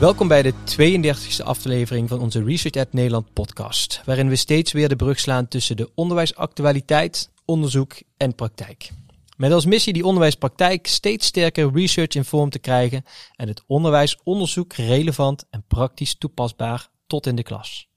Welkom 0.00 0.28
bij 0.28 0.42
de 0.42 0.52
32e 0.52 1.44
aflevering 1.44 2.08
van 2.08 2.20
onze 2.20 2.44
Research 2.44 2.76
at 2.76 2.92
Nederland 2.92 3.32
podcast, 3.32 4.02
waarin 4.04 4.28
we 4.28 4.36
steeds 4.36 4.72
weer 4.72 4.88
de 4.88 4.96
brug 4.96 5.18
slaan 5.18 5.48
tussen 5.48 5.76
de 5.76 5.90
onderwijsactualiteit, 5.94 7.30
onderzoek 7.44 7.92
en 8.16 8.34
praktijk. 8.34 8.90
Met 9.36 9.52
als 9.52 9.64
missie 9.64 9.92
die 9.92 10.04
onderwijspraktijk 10.04 10.86
steeds 10.86 11.26
sterker 11.26 11.72
research 11.72 12.14
in 12.14 12.24
vorm 12.24 12.50
te 12.50 12.58
krijgen 12.58 13.04
en 13.36 13.48
het 13.48 13.62
onderwijsonderzoek 13.66 14.72
relevant 14.72 15.46
en 15.50 15.64
praktisch 15.68 16.14
toepasbaar 16.14 16.88
tot 17.06 17.26
in 17.26 17.36
de 17.36 17.42
klas. 17.42 17.88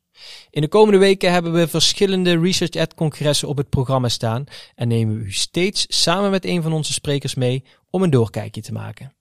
In 0.50 0.62
de 0.62 0.68
komende 0.68 1.00
weken 1.00 1.32
hebben 1.32 1.54
we 1.54 1.68
verschillende 1.68 2.40
Research 2.40 2.76
at 2.76 2.94
congressen 2.94 3.48
op 3.48 3.58
het 3.58 3.70
programma 3.70 4.10
staan 4.10 4.44
en 4.76 4.88
nemen 4.88 5.18
we 5.18 5.24
u 5.24 5.32
steeds 5.32 5.86
samen 5.88 6.32
met 6.32 6.46
een 6.46 6.62
van 6.62 6.74
onze 6.74 6.94
sprekers 6.94 7.36
mee 7.36 7.64
om 7.90 8.04
een 8.04 8.10
doorkijkje 8.10 8.62
te 8.62 8.72
maken. 8.72 9.14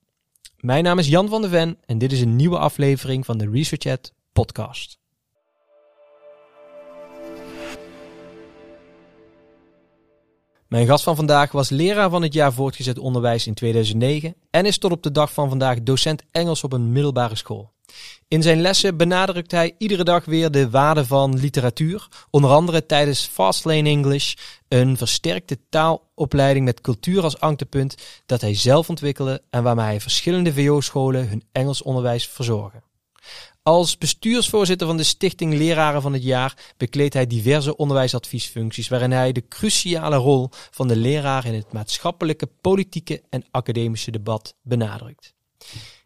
Mijn 0.62 0.84
naam 0.84 0.98
is 0.98 1.08
Jan 1.08 1.28
van 1.28 1.40
der 1.40 1.50
Ven 1.50 1.78
en 1.86 1.98
dit 1.98 2.12
is 2.12 2.20
een 2.20 2.36
nieuwe 2.36 2.58
aflevering 2.58 3.24
van 3.24 3.38
de 3.38 3.50
Research 3.50 3.86
at 3.86 4.12
podcast. 4.32 4.98
Mijn 10.68 10.86
gast 10.86 11.04
van 11.04 11.16
vandaag 11.16 11.52
was 11.52 11.70
leraar 11.70 12.10
van 12.10 12.22
het 12.22 12.32
jaar 12.32 12.52
voortgezet 12.52 12.98
onderwijs 12.98 13.46
in 13.46 13.54
2009 13.54 14.34
en 14.50 14.66
is 14.66 14.78
tot 14.78 14.92
op 14.92 15.02
de 15.02 15.10
dag 15.10 15.32
van 15.32 15.48
vandaag 15.48 15.82
docent 15.82 16.22
Engels 16.30 16.64
op 16.64 16.72
een 16.72 16.92
middelbare 16.92 17.36
school. 17.36 17.71
In 18.28 18.42
zijn 18.42 18.60
lessen 18.60 18.96
benadrukt 18.96 19.50
hij 19.50 19.74
iedere 19.78 20.04
dag 20.04 20.24
weer 20.24 20.50
de 20.50 20.70
waarde 20.70 21.04
van 21.04 21.38
literatuur, 21.38 22.08
onder 22.30 22.50
andere 22.50 22.86
tijdens 22.86 23.26
Fastlane 23.26 23.88
English, 23.88 24.34
een 24.68 24.96
versterkte 24.96 25.58
taalopleiding 25.68 26.64
met 26.64 26.80
cultuur 26.80 27.22
als 27.22 27.40
angtepunt 27.40 27.94
dat 28.26 28.40
hij 28.40 28.54
zelf 28.54 28.88
ontwikkelde 28.88 29.42
en 29.50 29.62
waarmee 29.62 29.84
hij 29.84 30.00
verschillende 30.00 30.52
VO-scholen 30.52 31.28
hun 31.28 31.44
Engels 31.52 31.82
onderwijs 31.82 32.26
verzorgen. 32.28 32.82
Als 33.62 33.98
bestuursvoorzitter 33.98 34.86
van 34.86 34.96
de 34.96 35.02
Stichting 35.02 35.54
Leraren 35.54 36.02
van 36.02 36.12
het 36.12 36.22
Jaar 36.22 36.72
bekleedt 36.76 37.14
hij 37.14 37.26
diverse 37.26 37.76
onderwijsadviesfuncties 37.76 38.88
waarin 38.88 39.10
hij 39.10 39.32
de 39.32 39.48
cruciale 39.48 40.16
rol 40.16 40.48
van 40.70 40.88
de 40.88 40.96
leraar 40.96 41.46
in 41.46 41.54
het 41.54 41.72
maatschappelijke, 41.72 42.48
politieke 42.60 43.22
en 43.30 43.44
academische 43.50 44.10
debat 44.10 44.54
benadrukt. 44.62 45.34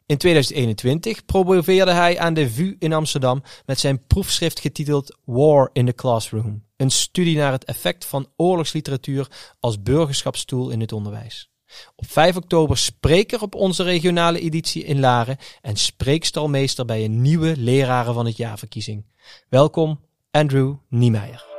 In 0.06 0.16
2021 0.16 1.24
promoveerde 1.24 1.92
hij 1.92 2.18
aan 2.18 2.34
de 2.34 2.50
VU 2.50 2.76
in 2.78 2.92
Amsterdam 2.92 3.42
met 3.64 3.78
zijn 3.78 4.06
proefschrift 4.06 4.60
getiteld 4.60 5.16
War 5.24 5.70
in 5.72 5.86
the 5.86 5.94
Classroom. 5.94 6.64
Een 6.76 6.90
studie 6.90 7.36
naar 7.36 7.52
het 7.52 7.64
effect 7.64 8.04
van 8.04 8.28
oorlogsliteratuur 8.36 9.28
als 9.60 9.82
burgerschapstoel 9.82 10.70
in 10.70 10.80
het 10.80 10.92
onderwijs. 10.92 11.50
Op 11.96 12.10
5 12.10 12.36
oktober 12.36 12.78
spreker 12.78 13.42
op 13.42 13.54
onze 13.54 13.82
regionale 13.82 14.40
editie 14.40 14.84
in 14.84 15.00
Laren 15.00 15.36
en 15.60 15.76
spreekstalmeester 15.76 16.84
bij 16.84 17.04
een 17.04 17.22
nieuwe 17.22 17.56
leraren 17.56 18.14
van 18.14 18.26
het 18.26 18.36
jaarverkiezing. 18.36 19.04
Welkom, 19.48 20.00
Andrew 20.30 20.74
Niemeyer. 20.88 21.55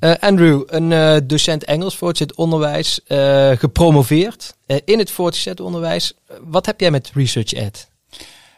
Uh, 0.00 0.14
Andrew, 0.20 0.62
een 0.66 0.90
uh, 0.90 1.16
docent 1.24 1.64
Engels 1.64 1.96
voortgezet 1.96 2.34
onderwijs, 2.34 3.00
uh, 3.08 3.50
gepromoveerd 3.50 4.54
in 4.84 4.98
het 4.98 5.10
voortgezet 5.10 5.60
onderwijs. 5.60 6.12
Wat 6.42 6.66
heb 6.66 6.80
jij 6.80 6.90
met 6.90 7.10
Research 7.14 7.52
Ed? 7.52 7.88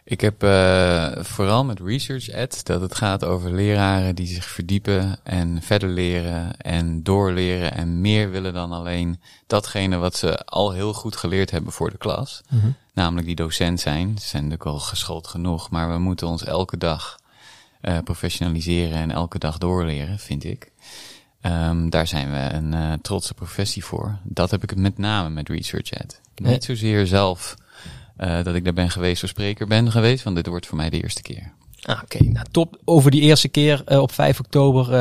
Ik 0.04 0.20
heb 0.20 0.40
vooral 1.24 1.64
met 1.64 1.80
Research 1.80 2.28
Ed 2.28 2.66
dat 2.66 2.80
het 2.80 2.94
gaat 2.94 3.24
over 3.24 3.52
leraren 3.52 4.14
die 4.14 4.26
zich 4.26 4.44
verdiepen 4.44 5.18
en 5.22 5.62
verder 5.62 5.88
leren 5.88 6.56
en 6.56 7.02
doorleren 7.02 7.72
en 7.72 8.00
meer 8.00 8.30
willen 8.30 8.54
dan 8.54 8.72
alleen 8.72 9.20
datgene 9.46 9.96
wat 9.96 10.16
ze 10.16 10.44
al 10.44 10.72
heel 10.72 10.92
goed 10.92 11.16
geleerd 11.16 11.50
hebben 11.50 11.72
voor 11.72 11.90
de 11.90 11.98
klas. 11.98 12.42
Mm 12.48 12.60
-hmm. 12.60 12.74
Namelijk 12.94 13.26
die 13.26 13.36
docent 13.36 13.80
zijn. 13.80 14.18
Ze 14.18 14.26
zijn 14.26 14.42
natuurlijk 14.42 14.70
al 14.70 14.78
geschoold 14.78 15.26
genoeg, 15.26 15.70
maar 15.70 15.92
we 15.92 15.98
moeten 15.98 16.26
ons 16.26 16.44
elke 16.44 16.76
dag 16.76 17.18
professionaliseren 18.04 18.98
en 18.98 19.10
elke 19.10 19.38
dag 19.38 19.58
doorleren, 19.58 20.18
vind 20.18 20.44
ik. 20.44 20.70
Um, 21.46 21.90
daar 21.90 22.06
zijn 22.06 22.32
we 22.32 22.54
een 22.56 22.72
uh, 22.72 22.92
trotse 23.02 23.34
professie 23.34 23.84
voor. 23.84 24.18
Dat 24.22 24.50
heb 24.50 24.62
ik 24.62 24.70
het 24.70 24.78
met 24.78 24.98
name 24.98 25.28
met 25.28 25.48
Research 25.48 25.90
Ed. 25.90 26.20
Niet 26.34 26.64
zozeer 26.64 27.06
zelf 27.06 27.54
uh, 28.20 28.42
dat 28.42 28.54
ik 28.54 28.64
daar 28.64 28.72
ben 28.72 28.90
geweest 28.90 29.22
of 29.22 29.28
spreker 29.28 29.66
ben 29.66 29.90
geweest, 29.90 30.24
want 30.24 30.36
dit 30.36 30.46
wordt 30.46 30.66
voor 30.66 30.76
mij 30.76 30.90
de 30.90 31.02
eerste 31.02 31.22
keer. 31.22 31.52
Ah, 31.82 32.00
Oké, 32.02 32.16
okay. 32.16 32.28
nou 32.32 32.46
top. 32.50 32.80
Over 32.84 33.10
die 33.10 33.20
eerste 33.20 33.48
keer 33.48 33.82
uh, 33.88 34.00
op 34.00 34.12
5 34.12 34.38
oktober 34.38 34.94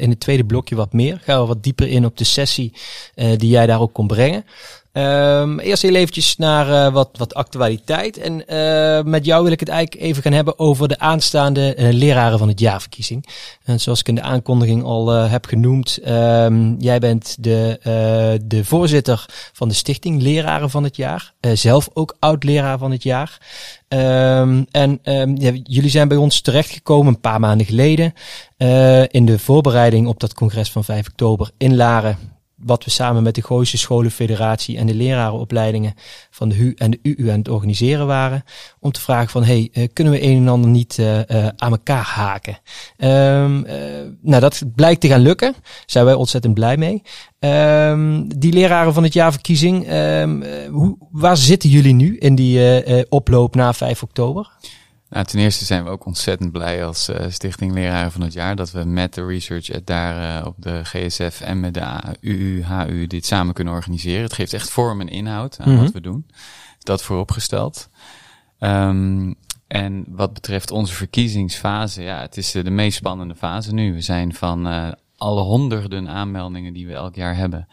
in 0.00 0.10
het 0.10 0.20
tweede 0.20 0.44
blokje 0.44 0.76
wat 0.76 0.92
meer. 0.92 1.20
Gaan 1.22 1.40
we 1.40 1.46
wat 1.46 1.62
dieper 1.62 1.88
in 1.88 2.04
op 2.04 2.16
de 2.16 2.24
sessie 2.24 2.72
die 3.14 3.48
jij 3.48 3.66
daar 3.66 3.80
ook 3.80 3.92
kon 3.92 4.06
brengen. 4.06 4.44
Um, 4.92 5.58
eerst 5.58 5.82
heel 5.82 5.94
eventjes 5.94 6.36
naar 6.36 6.68
uh, 6.68 6.92
wat, 6.92 7.08
wat 7.12 7.34
actualiteit. 7.34 8.16
En 8.16 8.42
uh, 8.48 9.02
met 9.02 9.24
jou 9.24 9.42
wil 9.42 9.52
ik 9.52 9.60
het 9.60 9.68
eigenlijk 9.68 10.02
even 10.02 10.22
gaan 10.22 10.32
hebben 10.32 10.58
over 10.58 10.88
de 10.88 10.98
aanstaande 10.98 11.76
uh, 11.76 11.92
leraren 11.92 12.38
van 12.38 12.48
het 12.48 12.60
jaarverkiezing. 12.60 13.26
En 13.64 13.80
zoals 13.80 14.00
ik 14.00 14.08
in 14.08 14.14
de 14.14 14.22
aankondiging 14.22 14.82
al 14.82 15.08
heb 15.08 15.46
genoemd, 15.46 15.98
um, 16.08 16.76
jij 16.78 16.98
bent 16.98 17.36
de, 17.40 17.80
de 18.44 18.64
voorzitter 18.64 19.26
van 19.52 19.68
de 19.68 19.74
stichting 19.74 20.22
Leraren 20.22 20.70
van 20.70 20.84
het 20.84 20.96
Jaar. 20.96 21.32
zelf 21.40 21.88
ook 21.92 22.16
oud-leraar 22.18 22.78
van 22.78 22.90
het 22.90 23.02
jaar. 23.02 23.38
Um, 23.88 24.66
en 24.70 25.00
ja, 25.34 25.52
jullie 25.62 25.90
zijn 25.90 26.08
bij 26.08 26.16
ons 26.16 26.40
terechtgekomen 26.40 27.14
een 27.14 27.20
paar 27.20 27.40
maanden 27.40 27.66
geleden 27.66 28.12
in 29.10 29.26
de 29.26 29.38
voorbereiding 29.38 30.06
op 30.06 30.20
dat 30.20 30.34
congres 30.34 30.70
van 30.70 30.84
5 30.84 31.08
oktober 31.08 31.50
in 31.56 31.76
Laren 31.76 32.37
wat 32.58 32.84
we 32.84 32.90
samen 32.90 33.22
met 33.22 33.34
de 33.34 33.42
Gooise 33.42 33.78
Scholenfederatie 33.78 34.76
en 34.76 34.86
de 34.86 34.94
lerarenopleidingen 34.94 35.94
van 36.30 36.48
de 36.48 36.54
HU 36.54 36.74
en 36.76 36.90
de 36.90 36.98
UU 37.02 37.30
aan 37.30 37.38
het 37.38 37.48
organiseren 37.48 38.06
waren. 38.06 38.44
Om 38.80 38.92
te 38.92 39.00
vragen 39.00 39.30
van, 39.30 39.44
hey, 39.44 39.68
uh, 39.72 39.86
kunnen 39.92 40.12
we 40.12 40.22
een 40.22 40.36
en 40.36 40.48
ander 40.48 40.70
niet 40.70 40.96
uh, 41.00 41.16
uh, 41.16 41.48
aan 41.56 41.70
elkaar 41.70 42.04
haken? 42.04 42.58
Um, 42.98 43.66
nou, 44.22 44.40
dat 44.40 44.62
blijkt 44.74 45.00
te 45.00 45.08
gaan 45.08 45.20
lukken. 45.20 45.52
Daar 45.52 45.82
zijn 45.86 46.04
wij 46.04 46.14
ontzettend 46.14 46.54
blij 46.54 46.76
mee. 46.76 47.02
Um, 47.38 48.38
die 48.38 48.52
leraren 48.52 48.94
van 48.94 49.02
het 49.02 49.12
jaarverkiezing, 49.12 49.92
um, 49.92 50.44
hoe, 50.70 50.96
waar 51.10 51.36
zitten 51.36 51.70
jullie 51.70 51.94
nu 51.94 52.16
in 52.16 52.34
die 52.34 53.08
oploop 53.08 53.54
na 53.54 53.72
5 53.72 54.02
oktober? 54.02 54.50
Nou, 55.10 55.24
ten 55.24 55.38
eerste 55.38 55.64
zijn 55.64 55.84
we 55.84 55.90
ook 55.90 56.06
ontzettend 56.06 56.52
blij 56.52 56.84
als 56.84 57.08
uh, 57.08 57.16
Stichting 57.28 57.72
Leraren 57.72 58.12
van 58.12 58.20
het 58.20 58.32
Jaar 58.32 58.56
dat 58.56 58.70
we 58.70 58.84
met 58.84 59.14
de 59.14 59.26
Research 59.26 59.84
daar 59.84 60.40
uh, 60.40 60.46
op 60.46 60.54
de 60.58 60.84
GSF 60.84 61.40
en 61.40 61.60
met 61.60 61.74
de 61.74 62.00
UU, 62.20 62.62
HU 62.64 63.06
dit 63.06 63.26
samen 63.26 63.54
kunnen 63.54 63.74
organiseren. 63.74 64.22
Het 64.22 64.32
geeft 64.32 64.52
echt 64.52 64.70
vorm 64.70 65.00
en 65.00 65.08
inhoud 65.08 65.58
aan 65.60 65.68
mm 65.68 65.74
-hmm. 65.74 65.84
wat 65.84 65.92
we 65.92 66.00
doen. 66.00 66.26
Dat 66.78 67.02
vooropgesteld. 67.02 67.88
Um, 68.60 69.34
en 69.66 70.04
wat 70.08 70.32
betreft 70.32 70.70
onze 70.70 70.94
verkiezingsfase, 70.94 72.02
ja, 72.02 72.20
het 72.20 72.36
is 72.36 72.50
de 72.50 72.70
meest 72.70 72.96
spannende 72.96 73.34
fase 73.34 73.74
nu. 73.74 73.94
We 73.94 74.00
zijn 74.00 74.34
van 74.34 74.66
uh, 74.66 74.88
alle 75.16 75.42
honderden 75.42 76.08
aanmeldingen 76.08 76.72
die 76.72 76.86
we 76.86 76.92
elk 76.92 77.14
jaar 77.14 77.36
hebben, 77.36 77.68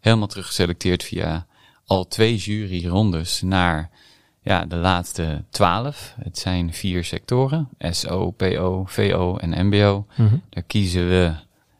helemaal 0.00 0.26
teruggeselecteerd 0.26 1.02
via 1.04 1.46
al 1.84 2.08
twee 2.08 2.36
juryrondes 2.36 3.42
naar 3.42 3.90
ja, 4.46 4.64
de 4.64 4.76
laatste 4.76 5.44
twaalf. 5.50 6.14
Het 6.22 6.38
zijn 6.38 6.72
vier 6.72 7.04
sectoren: 7.04 7.68
SO, 7.78 8.30
PO, 8.30 8.84
VO 8.86 9.36
en 9.36 9.66
MBO. 9.66 10.06
Mm 10.16 10.28
-hmm. 10.28 10.42
Daar 10.50 10.62
kiezen 10.62 11.08
we 11.08 11.32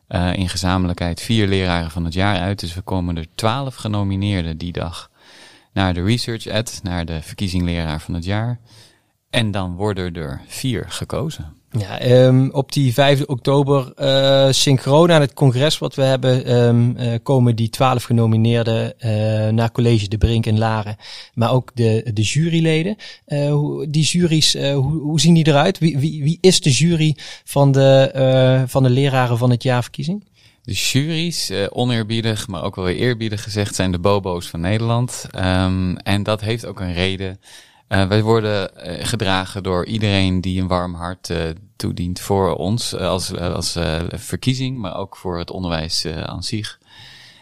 uh, 0.09 0.33
in 0.33 0.49
gezamenlijkheid 0.49 1.21
vier 1.21 1.47
leraren 1.47 1.91
van 1.91 2.05
het 2.05 2.13
jaar 2.13 2.39
uit. 2.39 2.59
Dus 2.59 2.73
we 2.73 2.81
komen 2.81 3.17
er 3.17 3.27
twaalf 3.35 3.75
genomineerden 3.75 4.57
die 4.57 4.71
dag 4.71 5.09
naar 5.73 5.93
de 5.93 6.03
Research 6.03 6.47
Ad, 6.47 6.79
naar 6.83 7.05
de 7.05 7.21
verkiezing 7.21 7.63
leraar 7.63 8.01
van 8.01 8.13
het 8.13 8.25
jaar. 8.25 8.59
En 9.29 9.51
dan 9.51 9.75
worden 9.75 10.13
er 10.13 10.41
vier 10.47 10.85
gekozen. 10.87 11.56
Ja, 11.71 12.25
um, 12.25 12.51
op 12.51 12.71
die 12.71 12.93
5 12.93 13.23
oktober, 13.23 13.93
uh, 13.99 14.51
synchroon 14.51 15.11
aan 15.11 15.21
het 15.21 15.33
congres 15.33 15.77
wat 15.77 15.95
we 15.95 16.01
hebben, 16.01 16.53
um, 16.55 16.95
uh, 16.97 17.13
komen 17.23 17.55
die 17.55 17.69
twaalf 17.69 18.03
genomineerden 18.03 18.93
uh, 18.99 19.47
naar 19.47 19.71
College 19.71 20.07
de 20.07 20.17
Brink 20.17 20.45
in 20.45 20.57
Laren. 20.57 20.95
Maar 21.33 21.51
ook 21.51 21.71
de, 21.73 22.09
de 22.13 22.21
juryleden. 22.21 22.95
die 23.89 24.03
juries, 24.03 24.53
hoe, 24.53 24.99
hoe 24.99 25.19
zien 25.19 25.33
die 25.33 25.47
eruit? 25.47 25.79
Wie, 25.79 25.97
wie, 25.97 26.23
wie 26.23 26.37
is 26.41 26.61
de 26.61 26.71
jury 26.71 27.15
van 27.43 27.71
de, 27.71 28.63
van 28.67 28.83
de 28.83 28.89
leraren 28.89 29.37
van 29.37 29.49
het 29.49 29.63
jaarverkiezing? 29.63 30.25
De 30.63 30.73
juries, 30.73 31.51
oneerbiedig, 31.69 32.47
maar 32.47 32.63
ook 32.63 32.75
wel 32.75 32.85
weer 32.85 32.95
eerbiedig 32.95 33.43
gezegd, 33.43 33.75
zijn 33.75 33.91
de 33.91 33.99
bobo's 33.99 34.47
van 34.47 34.59
Nederland. 34.59 35.25
Um, 35.35 35.97
en 35.97 36.23
dat 36.23 36.41
heeft 36.41 36.65
ook 36.65 36.79
een 36.79 36.93
reden. 36.93 37.39
Uh, 37.89 38.07
wij 38.07 38.23
worden 38.23 38.71
uh, 38.77 39.05
gedragen 39.05 39.63
door 39.63 39.85
iedereen 39.85 40.41
die 40.41 40.61
een 40.61 40.67
warm 40.67 40.93
hart 40.93 41.29
uh, 41.29 41.37
toedient 41.75 42.19
voor 42.19 42.55
ons 42.55 42.95
als, 42.95 43.35
als 43.35 43.77
verkiezing, 44.09 44.77
maar 44.77 44.95
ook 44.95 45.15
voor 45.15 45.37
het 45.37 45.51
onderwijs 45.51 46.05
aan 46.05 46.43
zich. 46.43 46.79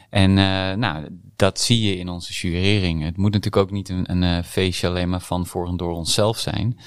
En 0.09 0.33
nou, 0.79 1.07
dat 1.35 1.59
zie 1.59 1.81
je 1.81 1.97
in 1.97 2.09
onze 2.09 2.33
jurering. 2.33 3.03
Het 3.03 3.17
moet 3.17 3.33
natuurlijk 3.33 3.63
ook 3.63 3.71
niet 3.71 3.89
een, 3.89 4.21
een 4.21 4.43
feestje 4.43 4.87
alleen 4.87 5.09
maar 5.09 5.21
van 5.21 5.45
voor 5.45 5.67
en 5.67 5.77
door 5.77 5.93
onszelf 5.93 6.39
zijn. 6.39 6.79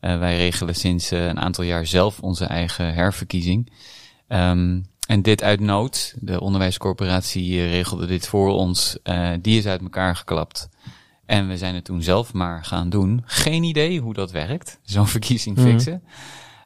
wij 0.00 0.36
regelen 0.36 0.74
sinds 0.74 1.10
een 1.10 1.40
aantal 1.40 1.64
jaar 1.64 1.86
zelf 1.86 2.20
onze 2.20 2.44
eigen 2.44 2.94
herverkiezing. 2.94 3.72
Um, 4.28 4.84
en 5.10 5.22
dit 5.22 5.42
uit 5.42 5.60
nood. 5.60 6.14
De 6.20 6.40
onderwijscorporatie 6.40 7.60
eh, 7.60 7.70
regelde 7.70 8.06
dit 8.06 8.26
voor 8.26 8.50
ons. 8.50 8.98
Die 9.40 9.58
is 9.58 9.66
uit 9.66 9.80
elkaar 9.80 10.16
geklapt. 10.16 10.68
En 11.30 11.48
we 11.48 11.56
zijn 11.56 11.74
het 11.74 11.84
toen 11.84 12.02
zelf 12.02 12.32
maar 12.32 12.64
gaan 12.64 12.90
doen. 12.90 13.22
Geen 13.24 13.62
idee 13.62 14.00
hoe 14.00 14.14
dat 14.14 14.30
werkt, 14.30 14.78
zo'n 14.82 15.06
verkiezing 15.16 15.56
mhm. 15.56 15.66
fixen. 15.66 16.02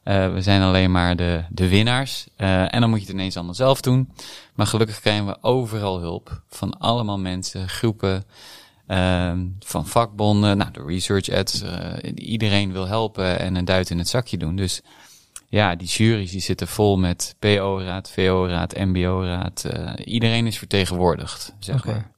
Uh, 0.03 0.33
we 0.33 0.41
zijn 0.41 0.61
alleen 0.61 0.91
maar 0.91 1.15
de, 1.15 1.43
de 1.49 1.67
winnaars. 1.67 2.27
Uh, 2.37 2.73
en 2.73 2.81
dan 2.81 2.89
moet 2.89 2.99
je 2.99 3.05
het 3.05 3.13
ineens 3.13 3.35
allemaal 3.35 3.53
zelf 3.53 3.81
doen. 3.81 4.09
Maar 4.55 4.67
gelukkig 4.67 4.99
krijgen 4.99 5.25
we 5.25 5.37
overal 5.41 5.99
hulp. 5.99 6.41
Van 6.49 6.79
allemaal 6.79 7.19
mensen, 7.19 7.69
groepen, 7.69 8.23
uh, 8.87 9.31
van 9.59 9.87
vakbonden, 9.87 10.57
nou, 10.57 10.71
de 10.71 10.83
research 10.85 11.29
ads. 11.29 11.63
iedereen 12.15 12.71
wil 12.71 12.87
helpen 12.87 13.39
en 13.39 13.55
een 13.55 13.65
duit 13.65 13.89
in 13.89 13.97
het 13.97 14.09
zakje 14.09 14.37
doen. 14.37 14.55
Dus 14.55 14.81
ja, 15.49 15.75
die 15.75 15.87
juries 15.87 16.31
die 16.31 16.41
zitten 16.41 16.67
vol 16.67 16.97
met 16.97 17.35
PO-raad, 17.39 18.11
VO-raad, 18.11 18.75
MBO-raad. 18.75 19.65
iedereen 20.03 20.47
is 20.47 20.57
vertegenwoordigd, 20.57 21.53
zeg 21.59 21.85
maar. 21.85 22.13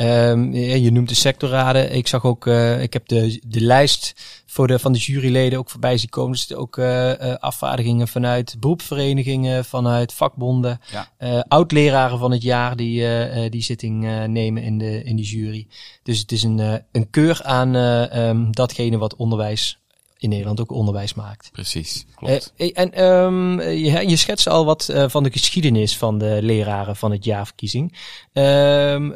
Um, 0.00 0.52
je 0.54 0.92
noemt 0.92 1.08
de 1.08 1.14
sectorraden. 1.14 1.94
Ik 1.94 2.06
zag 2.06 2.24
ook, 2.24 2.46
uh, 2.46 2.82
ik 2.82 2.92
heb 2.92 3.08
de, 3.08 3.42
de 3.46 3.60
lijst 3.60 4.14
voor 4.46 4.66
de, 4.66 4.78
van 4.78 4.92
de 4.92 4.98
juryleden 4.98 5.58
ook 5.58 5.70
voorbij 5.70 5.98
zien 5.98 6.08
komen. 6.08 6.32
Dus 6.32 6.54
ook 6.54 6.76
uh, 6.76 7.12
afvaardigingen 7.38 8.08
vanuit 8.08 8.56
beroepsverenigingen, 8.60 9.64
vanuit 9.64 10.12
vakbonden. 10.12 10.80
Ja. 11.18 11.44
Oud-leraren 11.48 12.18
van 12.18 12.30
het 12.30 12.42
jaar 12.42 12.76
die 12.76 13.04
die 13.50 13.62
zitting 13.62 14.26
nemen 14.26 14.62
in 14.62 14.78
de, 14.78 15.02
in 15.02 15.16
die 15.16 15.26
jury. 15.26 15.66
Dus 16.02 16.18
het 16.18 16.32
is 16.32 16.42
een, 16.42 16.82
een 16.92 17.10
keur 17.10 17.40
aan 17.42 17.74
um, 17.74 18.52
datgene 18.52 18.98
wat 18.98 19.16
onderwijs 19.16 19.78
in 20.18 20.28
Nederland 20.28 20.60
ook 20.60 20.72
onderwijs 20.72 21.14
maakt. 21.14 21.48
Precies, 21.52 22.06
klopt. 22.14 22.52
Uh, 22.56 22.70
en 22.74 23.04
um, 23.04 23.60
je, 23.60 24.08
je 24.08 24.16
schetst 24.16 24.48
al 24.48 24.64
wat 24.64 24.88
uh, 24.90 25.04
van 25.08 25.22
de 25.22 25.30
geschiedenis 25.30 25.96
van 25.96 26.18
de 26.18 26.38
leraren 26.42 26.96
van 26.96 27.10
het 27.10 27.24
jaarverkiezing. 27.24 27.92
Uh, 28.32 29.10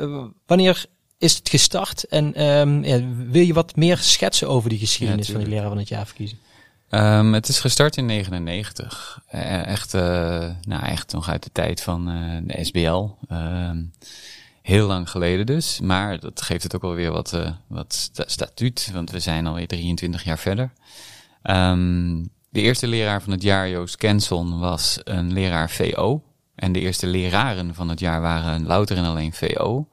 wanneer 0.47 0.87
is 1.19 1.37
het 1.37 1.49
gestart 1.49 2.05
en 2.05 2.43
um, 2.47 2.85
ja, 2.85 3.01
wil 3.15 3.43
je 3.43 3.53
wat 3.53 3.77
meer 3.77 3.99
schetsen 3.99 4.49
over 4.49 4.71
die 4.71 4.79
geschiedenis 4.79 5.31
van 5.31 5.41
de 5.41 5.49
leraar 5.49 5.69
van 5.69 5.79
het 5.79 5.89
jaarverkiezing? 5.89 6.41
Het 7.33 7.49
is 7.49 7.61
gestart 7.61 7.97
in 7.97 8.07
99. 8.07 9.23
echt, 9.67 9.93
nou 9.93 10.85
echt 10.85 11.13
nog 11.13 11.29
uit 11.29 11.43
de 11.43 11.51
tijd 11.53 11.83
van 11.83 12.05
de 12.47 12.65
SBL. 12.65 13.09
Heel 14.63 14.87
lang 14.87 15.11
geleden 15.11 15.47
dus, 15.47 15.81
maar 15.81 16.21
dat 16.21 16.43
geeft 16.43 16.63
het 16.63 16.75
ook 16.75 16.83
alweer 16.83 17.13
wat, 17.13 17.33
uh, 17.33 17.51
wat 17.67 18.11
statuut, 18.15 18.91
want 18.93 19.11
we 19.11 19.21
zijn 19.21 19.47
alweer 19.47 19.67
23 19.67 20.25
jaar 20.25 20.39
verder. 20.39 20.73
Um, 21.43 22.31
de 22.49 22.61
eerste 22.61 22.87
leraar 22.87 23.23
van 23.23 23.33
het 23.33 23.43
jaar, 23.43 23.69
Joost 23.69 23.97
Kenson, 23.97 24.59
was 24.59 25.01
een 25.05 25.33
leraar 25.33 25.71
VO. 25.71 26.23
En 26.55 26.73
de 26.73 26.81
eerste 26.81 27.07
leraren 27.07 27.75
van 27.75 27.89
het 27.89 28.01
jaar 28.01 28.21
waren 28.21 28.67
louter 28.67 28.97
en 28.97 29.05
alleen 29.05 29.33
VO. 29.33 29.89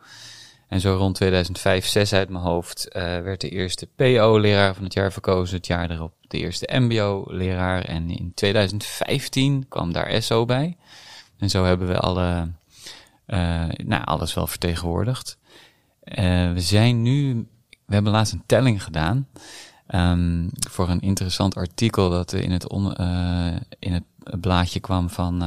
En 0.68 0.80
zo 0.80 0.96
rond 0.96 1.16
2005, 1.16 1.86
6 1.86 2.14
uit 2.14 2.30
mijn 2.30 2.44
hoofd, 2.44 2.88
uh, 2.88 3.02
werd 3.04 3.42
de 3.42 3.50
eerste 3.50 3.88
PO-leraar 3.96 4.76
van 4.76 4.84
het 4.84 4.94
jaar 4.94 5.12
verkozen. 5.12 5.58
Het 5.58 5.68
jaar 5.68 5.92
erop 5.92 6.14
de 6.28 6.38
eerste 6.38 6.80
MBO-leraar. 6.80 7.82
En 7.82 8.10
in 8.10 8.32
2015 8.34 9.66
kwam 9.68 9.92
daar 9.92 10.22
SO 10.22 10.46
bij. 10.46 10.78
En 11.38 11.50
zo 11.50 11.64
hebben 11.64 11.88
we 11.88 12.00
alle 12.00 12.52
nou, 13.86 14.04
alles 14.04 14.34
wel 14.34 14.48
vertegenwoordigd. 14.48 15.38
Uh, 16.04 16.54
we 16.54 16.62
zijn 16.62 17.02
nu, 17.02 17.48
we 17.86 17.94
hebben 17.94 18.12
laatst 18.12 18.34
een 18.34 18.44
telling 18.46 18.84
gedaan. 18.84 19.28
Um, 19.88 20.50
voor 20.70 20.90
een 20.90 21.00
interessant 21.00 21.56
artikel 21.56 22.10
dat 22.10 22.34
in 22.34 22.52
het, 22.52 22.70
on, 22.70 23.02
uh, 23.02 23.56
in 23.80 23.94
het 23.94 24.04
blaadje 24.42 24.80
kwam 24.80 25.10
van, 25.10 25.44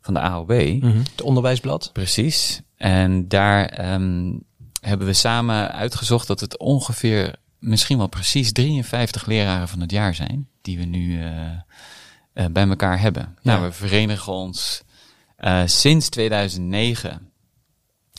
van 0.00 0.14
de 0.14 0.20
AOB. 0.20 0.50
Mm 0.50 0.80
-hmm. 0.80 1.02
Het 1.10 1.22
onderwijsblad. 1.22 1.90
Precies. 1.92 2.62
En 2.76 3.28
daar 3.28 3.92
um, 3.92 4.42
hebben 4.80 5.06
we 5.06 5.12
samen 5.12 5.72
uitgezocht 5.72 6.26
dat 6.26 6.40
het 6.40 6.58
ongeveer, 6.58 7.36
misschien 7.58 7.98
wel 7.98 8.06
precies 8.06 8.52
53 8.52 9.26
leraren 9.26 9.68
van 9.68 9.80
het 9.80 9.90
jaar 9.90 10.14
zijn. 10.14 10.48
Die 10.62 10.78
we 10.78 10.84
nu 10.84 11.18
bij 12.50 12.68
elkaar 12.68 13.00
hebben. 13.00 13.22
Ja. 13.22 13.52
Nou, 13.52 13.66
we 13.66 13.72
verenigen 13.72 14.32
ons 14.32 14.82
uh, 15.40 15.62
sinds 15.64 16.08
2009 16.08 17.30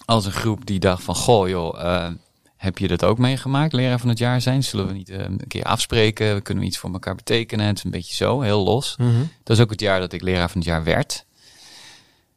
als 0.05 0.25
een 0.25 0.31
groep 0.31 0.65
die 0.65 0.79
dacht 0.79 1.03
van, 1.03 1.15
goh 1.15 1.49
joh, 1.49 1.79
uh, 1.79 2.07
heb 2.57 2.77
je 2.77 2.87
dat 2.87 3.03
ook 3.03 3.17
meegemaakt, 3.17 3.73
leraar 3.73 3.99
van 3.99 4.09
het 4.09 4.17
jaar 4.17 4.41
zijn? 4.41 4.63
Zullen 4.63 4.87
we 4.87 4.93
niet 4.93 5.09
uh, 5.09 5.17
een 5.17 5.47
keer 5.47 5.63
afspreken? 5.63 6.35
We 6.35 6.41
kunnen 6.41 6.63
iets 6.63 6.77
voor 6.77 6.91
elkaar 6.91 7.15
betekenen. 7.15 7.65
Het 7.65 7.77
is 7.77 7.83
een 7.83 7.91
beetje 7.91 8.15
zo, 8.15 8.41
heel 8.41 8.63
los. 8.63 8.95
Mm 8.97 9.09
-hmm. 9.09 9.31
Dat 9.43 9.57
is 9.57 9.63
ook 9.63 9.69
het 9.69 9.79
jaar 9.79 9.99
dat 9.99 10.13
ik 10.13 10.21
leraar 10.21 10.49
van 10.49 10.59
het 10.59 10.69
jaar 10.69 10.83
werd. 10.83 11.25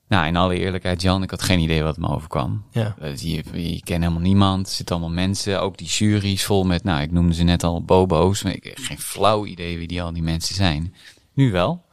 Nou, 0.09 0.27
in 0.27 0.37
alle 0.37 0.59
eerlijkheid, 0.59 1.03
Jan, 1.03 1.23
ik 1.23 1.31
had 1.31 1.43
geen 1.43 1.59
idee 1.59 1.83
wat 1.83 1.97
me 1.97 2.09
overkwam. 2.09 2.65
Ja. 2.71 2.95
Je, 3.17 3.43
je 3.53 3.83
kent 3.83 4.03
helemaal 4.03 4.23
niemand. 4.23 4.67
Er 4.67 4.73
zitten 4.73 4.97
allemaal 4.97 5.15
mensen, 5.15 5.61
ook 5.61 5.77
die 5.77 5.87
juries 5.87 6.45
vol 6.45 6.65
met, 6.65 6.85
nou, 6.85 7.03
ik 7.03 7.11
noemde 7.11 7.35
ze 7.35 7.43
net 7.43 7.65
al 7.65 7.85
bobo's. 7.85 8.43
Maar 8.43 8.55
ik 8.55 8.65
heb 8.65 8.79
geen 8.79 8.99
flauw 8.99 9.47
idee 9.47 9.79
wie 9.79 9.89
die 9.89 10.03
al 10.03 10.13
die 10.13 10.23
mensen 10.23 10.55
zijn. 10.55 10.95
Nu 11.33 11.51
wel. 11.53 11.84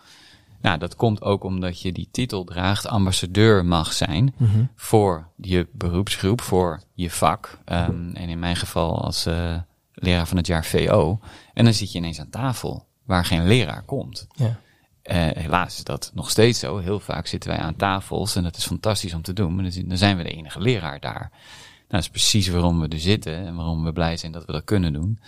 Nou, 0.61 0.77
dat 0.77 0.95
komt 0.95 1.21
ook 1.21 1.43
omdat 1.43 1.81
je 1.81 1.91
die 1.91 2.07
titel 2.11 2.43
draagt, 2.43 2.87
ambassadeur 2.87 3.65
mag 3.65 3.93
zijn 3.93 4.33
mm 4.37 4.47
-hmm. 4.47 4.69
voor 4.75 5.27
je 5.35 5.67
beroepsgroep, 5.71 6.41
voor 6.41 6.81
je 6.93 7.09
vak. 7.09 7.59
Um, 7.65 8.11
en 8.13 8.29
in 8.29 8.39
mijn 8.39 8.55
geval 8.55 9.03
als 9.03 9.27
uh, 9.27 9.57
leraar 9.93 10.27
van 10.27 10.37
het 10.37 10.47
jaar 10.47 10.65
VO. 10.65 11.19
En 11.53 11.63
dan 11.63 11.73
zit 11.73 11.91
je 11.91 11.97
ineens 11.97 12.19
aan 12.19 12.29
tafel 12.29 12.85
waar 13.05 13.25
geen 13.25 13.47
leraar 13.47 13.83
komt. 13.83 14.27
Ja. 14.35 14.45
Uh, 14.45 15.15
helaas 15.43 15.77
is 15.77 15.83
dat 15.83 16.11
nog 16.13 16.29
steeds 16.29 16.59
zo. 16.59 16.77
Heel 16.77 16.99
vaak 16.99 17.27
zitten 17.27 17.49
wij 17.49 17.59
aan 17.59 17.75
tafels 17.75 18.35
en 18.35 18.43
dat 18.43 18.57
is 18.57 18.65
fantastisch 18.65 19.13
om 19.13 19.21
te 19.21 19.33
doen. 19.33 19.55
Maar 19.55 19.63
dan 19.85 19.97
zijn 19.97 20.17
we 20.17 20.23
de 20.23 20.29
enige 20.29 20.59
leraar 20.59 20.99
daar. 20.99 21.29
Nou, 21.31 21.87
dat 21.87 22.01
is 22.01 22.09
precies 22.09 22.47
waarom 22.47 22.79
we 22.79 22.87
er 22.87 22.99
zitten 22.99 23.35
en 23.45 23.55
waarom 23.55 23.83
we 23.83 23.93
blij 23.93 24.17
zijn 24.17 24.31
dat 24.31 24.45
we 24.45 24.51
dat 24.51 24.63
kunnen 24.63 24.93
doen. 24.93 25.19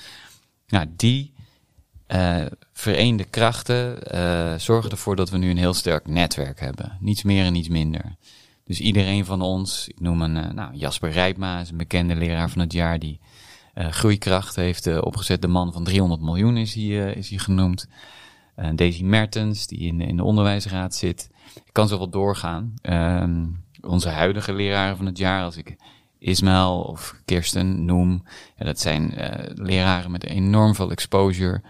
Nou, 0.68 0.86
die 0.96 1.34
uh, 2.08 2.46
vereende 2.74 3.24
krachten 3.24 3.98
uh, 4.14 4.54
zorgen 4.58 4.92
ervoor 4.92 5.16
dat 5.16 5.30
we 5.30 5.38
nu 5.38 5.50
een 5.50 5.58
heel 5.58 5.74
sterk 5.74 6.08
netwerk 6.08 6.60
hebben. 6.60 6.98
Niets 7.00 7.24
meer 7.24 7.46
en 7.46 7.54
niets 7.54 7.70
minder. 7.70 8.16
Dus 8.66 8.80
iedereen 8.80 9.26
van 9.26 9.42
ons, 9.42 9.88
ik 9.88 10.00
noem 10.00 10.22
een, 10.22 10.36
uh, 10.36 10.50
nou, 10.50 10.76
Jasper 10.76 11.12
Rijpma, 11.12 11.60
is 11.60 11.70
een 11.70 11.78
bekende 11.78 12.16
leraar 12.16 12.50
van 12.50 12.62
het 12.62 12.74
jaar 12.74 13.00
die 13.00 13.20
groeikracht 13.76 14.56
heeft 14.56 15.02
opgezet. 15.02 15.42
De 15.42 15.48
man 15.48 15.74
van 15.74 15.84
300 15.84 16.22
miljoen 16.22 16.58
is 16.58 16.74
hij, 16.74 17.14
is 17.14 17.30
hij 17.30 17.38
genoemd. 17.38 17.88
Daisy 18.76 19.04
Mertens, 19.04 19.68
die 19.68 19.80
in, 19.80 20.18
de 20.18 20.24
onderwijsraad 20.24 20.96
zit. 20.96 21.30
Ik 21.56 21.74
kan 21.74 21.88
zo 21.88 21.98
wel 21.98 22.10
doorgaan. 22.10 22.74
Ehm, 22.82 23.46
onze 23.82 24.10
huidige 24.10 24.54
leraren 24.54 24.98
van 24.98 25.06
het 25.06 25.18
jaar, 25.18 25.44
als 25.44 25.58
ik 25.58 25.76
Ismail 26.20 26.82
of 26.82 27.16
Kirsten 27.26 27.86
noem, 27.86 28.24
dat 28.58 28.80
zijn 28.80 29.14
leraren 29.56 30.12
met 30.12 30.24
enorm 30.24 30.76
veel 30.76 30.92
exposure. 30.92 31.62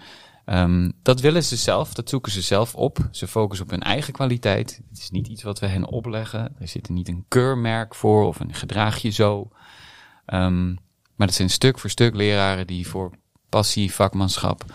Um, 0.45 0.91
dat 1.01 1.19
willen 1.19 1.43
ze 1.43 1.55
zelf, 1.55 1.93
dat 1.93 2.09
zoeken 2.09 2.31
ze 2.31 2.41
zelf 2.41 2.75
op. 2.75 3.07
Ze 3.11 3.27
focussen 3.27 3.65
op 3.65 3.71
hun 3.71 3.81
eigen 3.81 4.13
kwaliteit. 4.13 4.81
Het 4.89 4.99
is 4.99 5.09
niet 5.09 5.27
iets 5.27 5.43
wat 5.43 5.59
we 5.59 5.67
hen 5.67 5.85
opleggen. 5.85 6.55
Er 6.59 6.67
zit 6.67 6.87
er 6.87 6.93
niet 6.93 7.07
een 7.07 7.25
keurmerk 7.27 7.95
voor 7.95 8.25
of 8.25 8.39
een 8.39 8.53
gedraag 8.53 8.97
je 8.97 9.09
zo. 9.09 9.49
Um, 10.25 10.77
maar 11.15 11.27
het 11.27 11.35
zijn 11.35 11.49
stuk 11.49 11.79
voor 11.79 11.89
stuk 11.89 12.15
leraren 12.15 12.67
die 12.67 12.87
voor 12.87 13.11
passie, 13.49 13.93
vakmanschap 13.93 14.65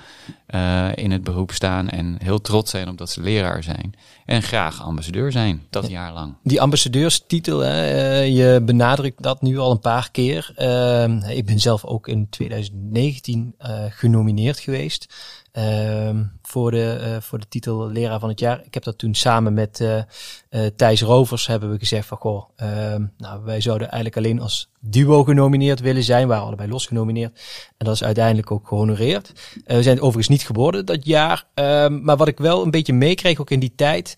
uh, 0.49 0.89
in 0.95 1.11
het 1.11 1.25
beroep 1.25 1.53
staan 1.53 1.89
en 1.89 2.17
heel 2.23 2.41
trots 2.41 2.71
zijn 2.71 2.89
op 2.89 2.99
dat 2.99 3.11
ze 3.11 3.21
leraar 3.21 3.63
zijn. 3.63 3.95
En 4.25 4.43
graag 4.43 4.83
ambassadeur 4.83 5.33
zijn, 5.33 5.67
dat 5.71 5.89
jaar 5.89 6.13
lang. 6.13 6.35
Die 6.43 6.61
ambassadeurstitel, 6.61 7.59
hè, 7.59 8.23
uh, 8.23 8.37
je 8.37 8.63
benadrukt 8.63 9.23
dat 9.23 9.43
nu 9.43 9.59
al 9.59 9.71
een 9.71 9.81
paar 9.81 10.11
keer. 10.11 10.53
Uh, 10.57 11.37
ik 11.37 11.47
ben 11.47 11.61
zelf 11.61 11.85
ook 11.85 12.09
in 12.09 12.29
2019 12.31 13.55
uh, 13.61 13.85
genomineerd 13.89 14.59
geweest. 14.59 15.15
Uh, 15.53 16.11
voor, 16.43 16.71
de, 16.71 16.99
uh, 17.01 17.17
voor 17.21 17.39
de 17.39 17.49
titel 17.49 17.91
leraar 17.91 18.21
van 18.21 18.29
het 18.29 18.41
jaar. 18.41 18.63
Ik 18.65 18.75
heb 18.75 18.83
dat 18.83 18.99
toen 18.99 19.15
samen 19.15 19.55
met 19.55 19.81
uh, 19.81 19.97
uh, 19.97 20.67
Thijs 20.77 21.03
Rovers 21.03 21.47
hebben 21.47 21.71
we 21.71 21.79
gezegd 21.79 22.07
van 22.07 22.19
goh, 22.19 22.49
ehm, 22.57 23.05
nou 23.17 23.45
wij 23.45 23.61
zouden 23.61 23.91
eigenlijk 23.91 24.17
alleen 24.17 24.41
als 24.41 24.71
duo 24.81 25.25
genomineerd 25.25 25.81
willen 25.81 26.03
zijn. 26.03 26.23
We 26.23 26.29
waren 26.29 26.47
allebei 26.47 26.69
los 26.69 26.87
genomineerd. 26.87 27.41
En 27.77 27.87
dat 27.87 27.95
is 27.95 28.05
uiteindelijk 28.05 28.51
ook 28.51 28.69
gehonoreerd. 28.69 29.33
we 29.65 29.83
zijn 29.83 30.01
overigens 30.01 30.29
niet 30.29 30.43
geboren 30.43 30.87
dat 30.87 31.05
jaar. 31.05 31.45
Ehm, 31.55 32.03
maar 32.03 32.17
wat 32.17 32.29
ik 32.29 32.39
wel 32.39 32.63
een 32.63 32.71
beetje 32.71 32.93
meekreeg 32.93 33.41
ook 33.41 33.51
in 33.51 33.61
die 33.61 33.75
tijd. 33.75 34.15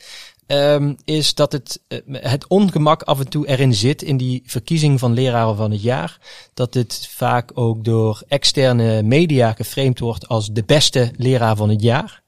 Um, 0.53 0.97
is 1.05 1.35
dat 1.35 1.53
het, 1.53 1.81
uh, 1.89 1.99
het 2.21 2.47
ongemak 2.47 3.03
af 3.03 3.19
en 3.19 3.29
toe 3.29 3.47
erin 3.47 3.75
zit 3.75 4.03
in 4.03 4.17
die 4.17 4.43
verkiezing 4.47 4.99
van 4.99 5.13
leraren 5.13 5.57
van 5.57 5.71
het 5.71 5.83
jaar. 5.83 6.19
Dat 6.55 6.75
het 6.75 7.09
vaak 7.11 7.51
ook 7.55 7.85
door 7.85 8.23
externe 8.29 9.03
media 9.03 9.53
geframed 9.53 9.99
wordt 9.99 10.29
als 10.29 10.49
de 10.53 10.63
beste 10.65 11.11
leraar 11.17 11.57
van 11.57 11.69
het 11.69 11.83
jaar. 11.83 12.23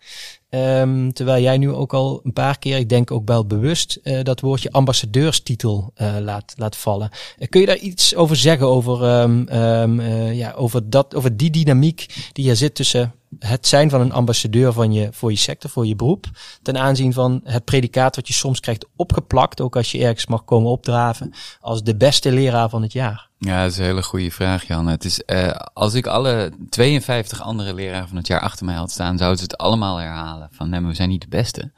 Um, 0.54 1.12
terwijl 1.12 1.42
jij 1.42 1.58
nu 1.58 1.70
ook 1.70 1.94
al 1.94 2.20
een 2.24 2.32
paar 2.32 2.58
keer, 2.58 2.76
ik 2.76 2.88
denk 2.88 3.10
ook 3.10 3.28
wel 3.28 3.46
bewust, 3.46 3.98
uh, 4.02 4.22
dat 4.22 4.40
woordje 4.40 4.70
ambassadeurstitel 4.72 5.92
uh, 5.96 6.16
laat, 6.20 6.54
laat 6.56 6.76
vallen. 6.76 7.10
Uh, 7.38 7.48
kun 7.48 7.60
je 7.60 7.66
daar 7.66 7.76
iets 7.76 8.14
over 8.14 8.36
zeggen 8.36 8.66
over, 8.66 9.20
um, 9.20 9.48
um, 9.48 10.00
ja, 10.32 10.52
over, 10.52 10.90
dat, 10.90 11.14
over 11.14 11.36
die 11.36 11.50
dynamiek 11.50 12.30
die 12.32 12.50
er 12.50 12.56
zit 12.56 12.74
tussen 12.74 13.14
het 13.38 13.66
zijn 13.66 13.90
van 13.90 14.00
een 14.00 14.12
ambassadeur 14.12 14.72
van 14.72 14.92
je, 14.92 15.08
voor 15.12 15.30
je 15.30 15.36
sector, 15.36 15.70
voor 15.70 15.86
je 15.86 15.96
beroep, 15.96 16.26
ten 16.62 16.78
aanzien 16.78 17.12
van 17.12 17.40
het 17.44 17.64
predicaat 17.64 18.16
wat 18.16 18.28
je 18.28 18.34
soms 18.34 18.60
krijgt 18.60 18.86
opgeplakt, 18.96 19.60
ook 19.60 19.76
als 19.76 19.92
je 19.92 20.04
ergens 20.04 20.26
mag 20.26 20.44
komen 20.44 20.70
opdraven, 20.70 21.32
als 21.60 21.82
de 21.82 21.96
beste 21.96 22.32
leraar 22.32 22.68
van 22.68 22.82
het 22.82 22.92
jaar? 22.92 23.30
Ja, 23.44 23.62
dat 23.62 23.70
is 23.70 23.78
een 23.78 23.84
hele 23.84 24.02
goede 24.02 24.30
vraag, 24.30 24.66
Jan. 24.66 24.86
Het 24.86 25.04
is, 25.04 25.22
uh, 25.26 25.50
als 25.72 25.94
ik 25.94 26.06
alle 26.06 26.52
52 26.68 27.42
andere 27.42 27.74
leraren 27.74 28.08
van 28.08 28.16
het 28.16 28.26
jaar 28.26 28.40
achter 28.40 28.64
mij 28.64 28.74
had 28.74 28.90
staan, 28.90 29.18
zouden 29.18 29.38
ze 29.38 29.44
het 29.44 29.58
allemaal 29.58 29.96
herhalen. 29.96 30.48
Van, 30.52 30.68
nee, 30.68 30.80
we 30.80 30.94
zijn 30.94 31.08
niet 31.08 31.20
de 31.20 31.28
beste. 31.28 31.72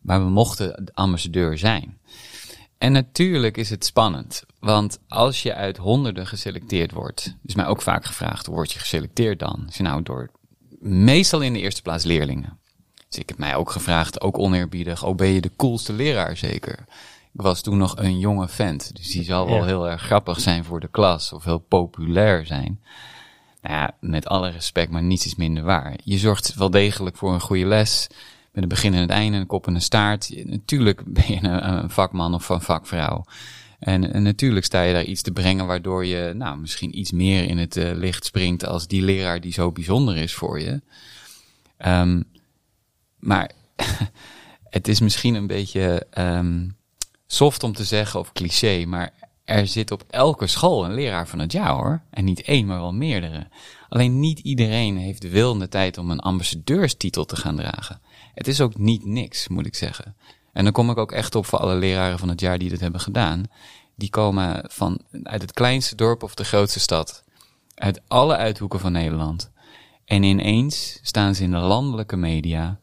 Maar 0.00 0.24
we 0.24 0.30
mochten 0.30 0.84
de 0.84 0.94
ambassadeur 0.94 1.58
zijn. 1.58 1.98
En 2.78 2.92
natuurlijk 2.92 3.56
is 3.56 3.70
het 3.70 3.84
spannend. 3.84 4.44
Want 4.60 4.98
als 5.08 5.42
je 5.42 5.54
uit 5.54 5.76
honderden 5.76 6.26
geselecteerd 6.26 6.92
wordt, 6.92 7.36
is 7.44 7.54
mij 7.54 7.66
ook 7.66 7.82
vaak 7.82 8.04
gevraagd, 8.04 8.46
word 8.46 8.72
je 8.72 8.78
geselecteerd 8.78 9.38
dan? 9.38 9.64
Is 9.68 9.78
nou 9.78 10.02
door, 10.02 10.30
meestal 10.80 11.40
in 11.40 11.52
de 11.52 11.60
eerste 11.60 11.82
plaats 11.82 12.04
leerlingen. 12.04 12.58
Dus 13.08 13.18
ik 13.18 13.28
heb 13.28 13.38
mij 13.38 13.54
ook 13.54 13.70
gevraagd, 13.70 14.20
ook 14.20 14.38
oneerbiedig, 14.38 15.04
oh 15.04 15.14
ben 15.14 15.28
je 15.28 15.40
de 15.40 15.56
coolste 15.56 15.92
leraar 15.92 16.36
zeker? 16.36 16.84
Ik 17.34 17.40
was 17.40 17.60
toen 17.60 17.78
nog 17.78 17.96
een 17.96 18.18
jonge 18.18 18.48
vent, 18.48 18.96
dus 18.96 19.10
die 19.10 19.24
zal 19.24 19.46
wel 19.46 19.64
heel 19.64 19.88
erg 19.88 20.02
grappig 20.02 20.40
zijn 20.40 20.64
voor 20.64 20.80
de 20.80 20.88
klas 20.88 21.32
of 21.32 21.44
heel 21.44 21.58
populair 21.58 22.46
zijn. 22.46 22.80
Nou 23.62 23.74
ja, 23.74 23.96
met 24.00 24.26
alle 24.26 24.50
respect, 24.50 24.90
maar 24.90 25.02
niets 25.02 25.26
is 25.26 25.34
minder 25.34 25.62
waar. 25.62 25.94
Je 26.04 26.18
zorgt 26.18 26.54
wel 26.54 26.70
degelijk 26.70 27.16
voor 27.16 27.32
een 27.32 27.40
goede 27.40 27.66
les, 27.66 28.06
met 28.52 28.62
een 28.62 28.68
begin 28.68 28.94
en 28.94 29.00
het 29.00 29.10
einde, 29.10 29.38
een 29.38 29.46
kop 29.46 29.66
en 29.66 29.74
een 29.74 29.80
staart. 29.80 30.44
Natuurlijk 30.44 31.02
ben 31.06 31.24
je 31.28 31.44
een, 31.44 31.68
een 31.68 31.90
vakman 31.90 32.34
of 32.34 32.48
een 32.48 32.60
vakvrouw. 32.60 33.24
En, 33.78 34.12
en, 34.12 34.22
natuurlijk 34.22 34.64
sta 34.64 34.82
je 34.82 34.92
daar 34.92 35.04
iets 35.04 35.22
te 35.22 35.32
brengen 35.32 35.66
waardoor 35.66 36.06
je 36.06 36.32
nou, 36.34 36.58
misschien 36.58 36.98
iets 36.98 37.12
meer 37.12 37.44
in 37.48 37.58
het 37.58 37.76
uh, 37.76 37.90
licht 37.94 38.24
springt 38.24 38.64
als 38.64 38.86
die 38.86 39.02
leraar 39.02 39.40
die 39.40 39.52
zo 39.52 39.72
bijzonder 39.72 40.16
is 40.16 40.34
voor 40.34 40.60
je. 40.60 40.80
Um, 41.86 42.24
maar 43.18 43.50
het 44.70 44.88
is 44.88 45.00
misschien 45.00 45.34
een 45.34 45.46
beetje 45.46 46.06
um, 46.18 46.76
soft 47.30 47.62
om 47.62 47.72
te 47.72 47.84
zeggen 47.84 48.20
of 48.20 48.32
cliché, 48.32 48.84
maar 48.84 49.12
er 49.44 49.66
zit 49.66 49.90
op 49.90 50.04
elke 50.10 50.46
school 50.46 50.84
een 50.84 50.94
leraar 50.94 51.28
van 51.28 51.38
het 51.38 51.52
jaar 51.52 51.72
hoor. 51.72 52.02
En 52.10 52.24
niet 52.24 52.42
één, 52.42 52.66
maar 52.66 52.80
wel 52.80 52.92
meerdere. 52.92 53.46
Alleen 53.88 54.20
niet 54.20 54.38
iedereen 54.38 54.96
heeft 54.96 55.22
de 55.22 55.28
wil 55.28 55.52
en 55.52 55.58
de 55.58 55.68
tijd 55.68 55.98
om 55.98 56.10
een 56.10 56.20
ambassadeurstitel 56.20 57.24
te 57.24 57.36
gaan 57.36 57.56
dragen. 57.56 58.00
Het 58.34 58.48
is 58.48 58.60
ook 58.60 58.78
niet 58.78 59.04
niks, 59.04 59.48
moet 59.48 59.66
ik 59.66 59.74
zeggen. 59.74 60.16
En 60.52 60.64
dan 60.64 60.72
kom 60.72 60.90
ik 60.90 60.96
ook 60.96 61.12
echt 61.12 61.34
op 61.34 61.46
voor 61.46 61.58
alle 61.58 61.74
leraren 61.74 62.18
van 62.18 62.28
het 62.28 62.40
jaar 62.40 62.58
die 62.58 62.68
dit 62.68 62.80
hebben 62.80 63.00
gedaan. 63.00 63.44
Die 63.96 64.10
komen 64.10 64.64
van, 64.68 65.00
uit 65.22 65.42
het 65.42 65.52
kleinste 65.52 65.94
dorp 65.94 66.22
of 66.22 66.34
de 66.34 66.44
grootste 66.44 66.80
stad. 66.80 67.24
Uit 67.74 68.00
alle 68.08 68.36
uithoeken 68.36 68.80
van 68.80 68.92
Nederland. 68.92 69.50
En 70.04 70.22
ineens 70.22 70.98
staan 71.02 71.34
ze 71.34 71.42
in 71.42 71.50
de 71.50 71.56
landelijke 71.56 72.16
media. 72.16 72.80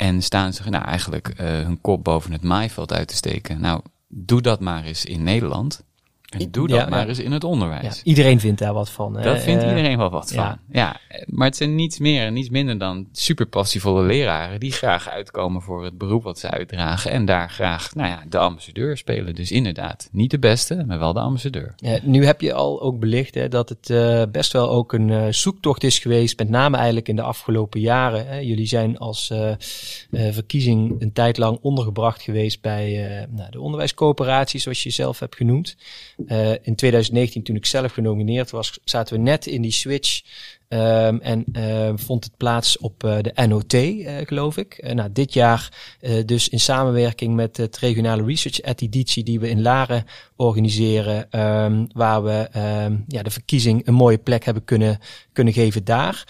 En 0.00 0.22
staan 0.22 0.52
ze 0.52 0.70
nou, 0.70 0.84
eigenlijk 0.84 1.28
uh, 1.28 1.46
hun 1.46 1.80
kop 1.80 2.04
boven 2.04 2.32
het 2.32 2.42
maaiveld 2.42 2.92
uit 2.92 3.08
te 3.08 3.16
steken. 3.16 3.60
Nou, 3.60 3.80
doe 4.08 4.40
dat 4.40 4.60
maar 4.60 4.84
eens 4.84 5.04
in 5.04 5.22
Nederland. 5.22 5.84
En 6.30 6.50
doe 6.50 6.68
dat 6.68 6.78
ja, 6.78 6.88
maar 6.88 7.08
eens 7.08 7.18
in 7.18 7.32
het 7.32 7.44
onderwijs. 7.44 7.96
Ja, 7.96 8.02
iedereen 8.04 8.40
vindt 8.40 8.58
daar 8.58 8.72
wat 8.72 8.90
van. 8.90 9.12
Dat 9.12 9.40
vindt 9.40 9.62
uh, 9.62 9.68
iedereen 9.68 9.98
wel 9.98 10.10
wat 10.10 10.32
van. 10.32 10.58
Ja, 10.72 10.96
maar 11.26 11.46
het 11.46 11.56
zijn 11.56 11.74
niets 11.74 11.98
meer 11.98 12.26
en 12.26 12.32
niets 12.32 12.48
minder 12.48 12.78
dan 12.78 13.08
super 13.12 13.46
passievolle 13.46 14.02
leraren 14.02 14.60
die 14.60 14.72
graag 14.72 15.08
uitkomen 15.08 15.62
voor 15.62 15.84
het 15.84 15.98
beroep 15.98 16.22
wat 16.22 16.38
ze 16.38 16.50
uitdragen 16.50 17.10
en 17.10 17.24
daar 17.24 17.50
graag, 17.50 17.94
nou 17.94 18.08
ja, 18.08 18.22
de 18.28 18.38
ambassadeur 18.38 18.96
spelen. 18.96 19.34
Dus 19.34 19.50
inderdaad, 19.50 20.08
niet 20.12 20.30
de 20.30 20.38
beste, 20.38 20.84
maar 20.86 20.98
wel 20.98 21.12
de 21.12 21.20
ambassadeur. 21.20 21.74
nu 22.02 22.24
heb 22.24 22.40
je 22.40 22.52
al 22.52 22.82
ook 22.82 22.98
belicht 22.98 23.34
hè, 23.34 23.48
dat 23.48 23.68
het 23.68 23.90
uh, 23.90 24.22
best 24.32 24.52
wel 24.52 24.70
ook 24.70 24.92
een 24.92 25.08
uh, 25.08 25.26
zoektocht 25.30 25.84
is 25.84 25.98
geweest, 25.98 26.38
met 26.38 26.48
name 26.48 26.76
eigenlijk 26.76 27.08
in 27.08 27.16
de 27.16 27.22
afgelopen 27.22 27.80
jaren. 27.80 28.26
Hè. 28.26 28.38
Jullie 28.38 28.66
zijn 28.66 28.98
als 28.98 29.32
verkiezing 30.10 31.00
een 31.00 31.12
tijd 31.12 31.38
lang 31.38 31.58
ondergebracht 31.62 32.22
geweest 32.22 32.60
bij 32.60 33.26
nou, 33.30 33.50
de 33.50 33.60
onderwijscoöperatie, 33.60 34.60
zoals 34.60 34.82
je 34.82 34.90
zelf 34.90 35.18
hebt 35.18 35.36
genoemd. 35.36 35.76
Uh, 36.26 36.50
in 36.50 36.74
2019, 36.74 37.42
toen 37.42 37.56
ik 37.56 37.66
zelf 37.66 37.92
genomineerd 37.92 38.50
was, 38.50 38.78
zaten 38.84 39.14
we 39.14 39.20
net 39.20 39.46
in 39.46 39.62
die 39.62 39.72
switch. 39.72 40.22
Um, 40.68 41.20
en 41.20 41.44
uh, 41.52 41.92
vond 41.94 42.24
het 42.24 42.36
plaats 42.36 42.78
op 42.78 43.04
uh, 43.04 43.18
de 43.20 43.46
NOT, 43.46 43.74
uh, 43.74 44.16
geloof 44.24 44.56
ik. 44.56 44.92
nou, 44.94 45.12
dit 45.12 45.32
jaar 45.32 45.72
dus 46.26 46.48
in 46.48 46.60
samenwerking 46.60 47.34
met 47.34 47.56
het 47.56 47.78
regionale 47.78 48.24
research 48.24 48.60
editie 48.60 49.24
die 49.24 49.40
we 49.40 49.48
in 49.48 49.62
Laren 49.62 50.04
organiseren, 50.36 51.40
um, 51.40 51.86
waar 51.92 52.22
we 52.22 52.48
ja, 53.06 53.22
de 53.22 53.30
verkiezing 53.30 53.86
een 53.86 53.94
mooie 53.94 54.18
plek 54.18 54.44
hebben 54.44 54.64
kunnen, 54.64 54.98
kunnen 55.32 55.52
geven 55.52 55.84
daar 55.84 56.24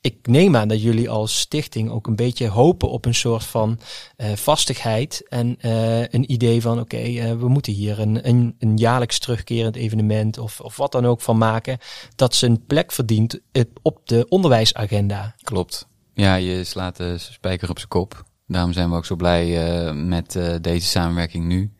ik 0.00 0.26
neem 0.26 0.56
aan 0.56 0.68
dat 0.68 0.82
jullie 0.82 1.10
als 1.10 1.38
stichting 1.38 1.90
ook 1.90 2.06
een 2.06 2.16
beetje 2.16 2.48
hopen 2.48 2.90
op 2.90 3.04
een 3.04 3.14
soort 3.14 3.44
van 3.44 3.78
uh, 4.16 4.32
vastigheid 4.32 5.28
en 5.28 5.56
uh, 5.60 6.00
een 6.00 6.32
idee 6.32 6.60
van 6.60 6.80
oké, 6.80 7.02
uh, 7.02 7.32
we 7.32 7.48
moeten 7.48 7.72
hier 7.72 7.98
een, 7.98 8.28
een, 8.28 8.54
een, 8.58 8.76
jaarlijks 8.76 9.18
terugkerend 9.18 9.76
evenement 9.76 10.38
of, 10.38 10.60
of 10.60 10.76
wat 10.76 10.92
dan 10.92 11.06
ook 11.06 11.20
van 11.20 11.38
maken, 11.38 11.78
dat 12.16 12.34
ze 12.34 12.46
een 12.46 12.64
plek 12.66 12.92
verdient 12.92 13.40
op 13.82 14.00
de 14.04 14.26
onderwijsagenda. 14.28 15.34
Klopt. 15.42 15.88
Ja, 16.14 16.34
je 16.34 16.64
slaat 16.64 16.96
de 16.96 17.18
spijker 17.18 17.70
op 17.70 17.78
zijn 17.78 17.88
kop. 17.88 18.24
Daarom 18.46 18.72
zijn 18.72 18.90
we 18.90 18.96
ook 18.96 19.04
zo 19.04 19.16
blij 19.16 19.92
met 19.94 20.38
deze 20.60 20.86
samenwerking 20.86 21.44
nu. 21.44 21.72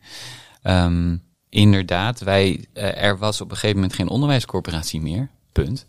Um, 0.63 1.23
inderdaad, 1.49 2.19
wij, 2.19 2.65
er 2.73 3.17
was 3.17 3.41
op 3.41 3.49
een 3.49 3.55
gegeven 3.55 3.75
moment 3.75 3.93
geen 3.93 4.09
onderwijscorporatie 4.09 5.01
meer. 5.01 5.29
Punt. 5.51 5.85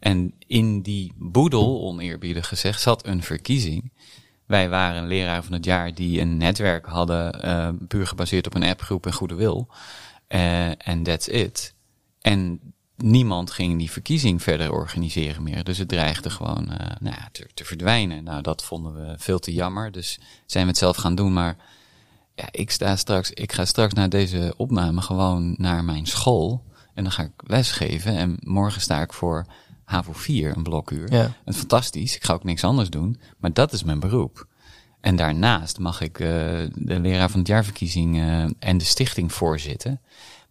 En 0.00 0.34
in 0.46 0.82
die 0.82 1.12
boedel, 1.16 1.80
oneerbiedig 1.80 2.48
gezegd, 2.48 2.80
zat 2.80 3.06
een 3.06 3.22
verkiezing. 3.22 3.92
Wij 4.46 4.68
waren 4.68 5.06
leraar 5.06 5.44
van 5.44 5.52
het 5.52 5.64
jaar 5.64 5.94
die 5.94 6.20
een 6.20 6.36
netwerk 6.36 6.86
hadden, 6.86 7.44
uh, 7.44 7.68
puur 7.88 8.06
gebaseerd 8.06 8.46
op 8.46 8.54
een 8.54 8.62
appgroep 8.62 9.06
en 9.06 9.12
goede 9.12 9.34
wil. 9.34 9.68
En 10.28 10.98
uh, 10.98 11.02
that's 11.02 11.26
it. 11.26 11.74
En 12.20 12.60
niemand 12.96 13.50
ging 13.50 13.78
die 13.78 13.90
verkiezing 13.90 14.42
verder 14.42 14.72
organiseren 14.72 15.42
meer. 15.42 15.64
Dus 15.64 15.78
het 15.78 15.88
dreigde 15.88 16.30
gewoon 16.30 16.64
uh, 16.70 16.76
nou 17.00 17.16
ja, 17.16 17.28
te, 17.32 17.46
te, 17.54 17.64
verdwijnen. 17.64 18.24
Nou, 18.24 18.42
dat 18.42 18.64
vonden 18.64 18.94
we 18.94 19.14
veel 19.18 19.38
te 19.38 19.52
jammer. 19.52 19.92
Dus 19.92 20.18
zijn 20.46 20.64
we 20.64 20.70
het 20.70 20.78
zelf 20.78 20.96
gaan 20.96 21.14
doen. 21.14 21.32
Maar 21.32 21.56
ja, 22.34 22.48
ik, 22.50 22.70
sta 22.70 22.96
straks, 22.96 23.30
ik 23.30 23.52
ga 23.52 23.64
straks 23.64 23.92
na 23.92 24.08
deze 24.08 24.54
opname 24.56 25.00
gewoon 25.00 25.54
naar 25.58 25.84
mijn 25.84 26.06
school. 26.06 26.64
En 26.94 27.02
dan 27.02 27.12
ga 27.12 27.22
ik 27.22 27.32
lesgeven. 27.36 28.16
En 28.16 28.36
morgen 28.40 28.80
sta 28.80 29.02
ik 29.02 29.12
voor 29.12 29.46
HAVO 29.88 30.12
4, 30.12 30.56
een 30.56 30.62
blokuur. 30.62 31.12
Ja. 31.12 31.32
En 31.44 31.54
fantastisch, 31.54 32.16
ik 32.16 32.24
ga 32.24 32.32
ook 32.32 32.44
niks 32.44 32.64
anders 32.64 32.90
doen, 32.90 33.20
maar 33.38 33.52
dat 33.52 33.72
is 33.72 33.82
mijn 33.82 34.00
beroep. 34.00 34.46
En 35.00 35.16
daarnaast 35.16 35.78
mag 35.78 36.00
ik 36.00 36.18
uh, 36.18 36.28
de 36.74 37.00
leraar 37.00 37.30
van 37.30 37.38
het 37.38 37.48
jaarverkiezing 37.48 38.16
uh, 38.16 38.44
en 38.58 38.78
de 38.78 38.84
stichting 38.84 39.32
voorzitten. 39.32 40.00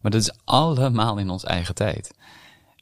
Maar 0.02 0.12
dat 0.12 0.22
is 0.22 0.32
allemaal 0.44 1.18
in 1.18 1.30
ons 1.30 1.44
eigen 1.44 1.76
tijd. 1.76 2.14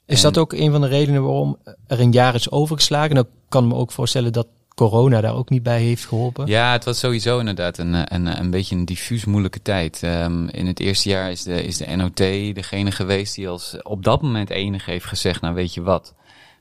Is 0.06 0.20
dat 0.20 0.38
ook 0.38 0.52
een 0.52 0.70
van 0.70 0.80
de 0.80 0.86
redenen 0.86 1.22
waarom 1.22 1.58
er 1.86 2.00
een 2.00 2.12
jaar 2.12 2.34
is 2.34 2.50
overgeslagen? 2.50 3.14
Nou, 3.14 3.26
ik 3.26 3.32
kan 3.48 3.68
me 3.68 3.74
ook 3.74 3.92
voorstellen 3.92 4.32
dat 4.32 4.46
corona 4.74 5.20
daar 5.20 5.34
ook 5.34 5.50
niet 5.50 5.62
bij 5.62 5.82
heeft 5.82 6.04
geholpen. 6.04 6.46
Ja, 6.46 6.72
het 6.72 6.84
was 6.84 6.98
sowieso 6.98 7.38
inderdaad 7.38 7.78
een, 7.78 8.14
een, 8.14 8.40
een 8.40 8.50
beetje 8.50 8.76
een 8.76 8.84
diffuus 8.84 9.24
moeilijke 9.24 9.62
tijd. 9.62 10.02
Um, 10.02 10.48
in 10.48 10.66
het 10.66 10.80
eerste 10.80 11.08
jaar 11.08 11.30
is 11.30 11.42
de, 11.42 11.64
is 11.64 11.76
de 11.76 11.96
NOT 11.96 12.16
degene 12.54 12.90
geweest 12.90 13.34
die 13.34 13.48
als 13.48 13.76
op 13.82 14.04
dat 14.04 14.22
moment 14.22 14.50
enige 14.50 14.90
heeft 14.90 15.06
gezegd, 15.06 15.40
nou 15.40 15.54
weet 15.54 15.74
je 15.74 15.82
wat, 15.82 16.14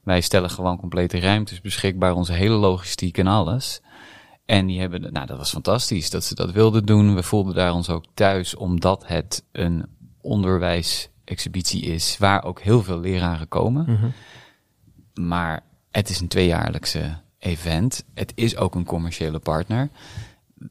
wij 0.05 0.21
stellen 0.21 0.50
gewoon 0.50 0.77
complete 0.77 1.19
ruimtes 1.19 1.62
beschikbaar, 1.62 2.13
onze 2.13 2.33
hele 2.33 2.55
logistiek 2.55 3.17
en 3.17 3.27
alles. 3.27 3.81
En 4.45 4.65
die 4.65 4.79
hebben, 4.79 5.13
nou, 5.13 5.25
dat 5.25 5.38
was 5.38 5.51
fantastisch 5.51 6.09
dat 6.09 6.24
ze 6.24 6.35
dat 6.35 6.51
wilden 6.51 6.85
doen. 6.85 7.15
We 7.15 7.24
voelden 7.24 7.55
daar 7.55 7.74
ons 7.74 7.89
ook 7.89 8.05
thuis, 8.13 8.55
omdat 8.55 9.07
het 9.07 9.43
een 9.51 9.85
onderwijsexhibitie 10.21 11.81
is 11.81 12.17
waar 12.17 12.43
ook 12.43 12.62
heel 12.62 12.83
veel 12.83 13.00
leraren 13.00 13.47
komen. 13.47 13.85
Mm 13.88 13.95
-hmm. 13.95 14.13
Maar 15.27 15.63
het 15.91 16.09
is 16.09 16.19
een 16.19 16.27
tweejaarlijkse 16.27 17.17
event. 17.39 18.03
Het 18.13 18.31
is 18.35 18.57
ook 18.57 18.75
een 18.75 18.85
commerciële 18.85 19.39
partner. 19.39 19.89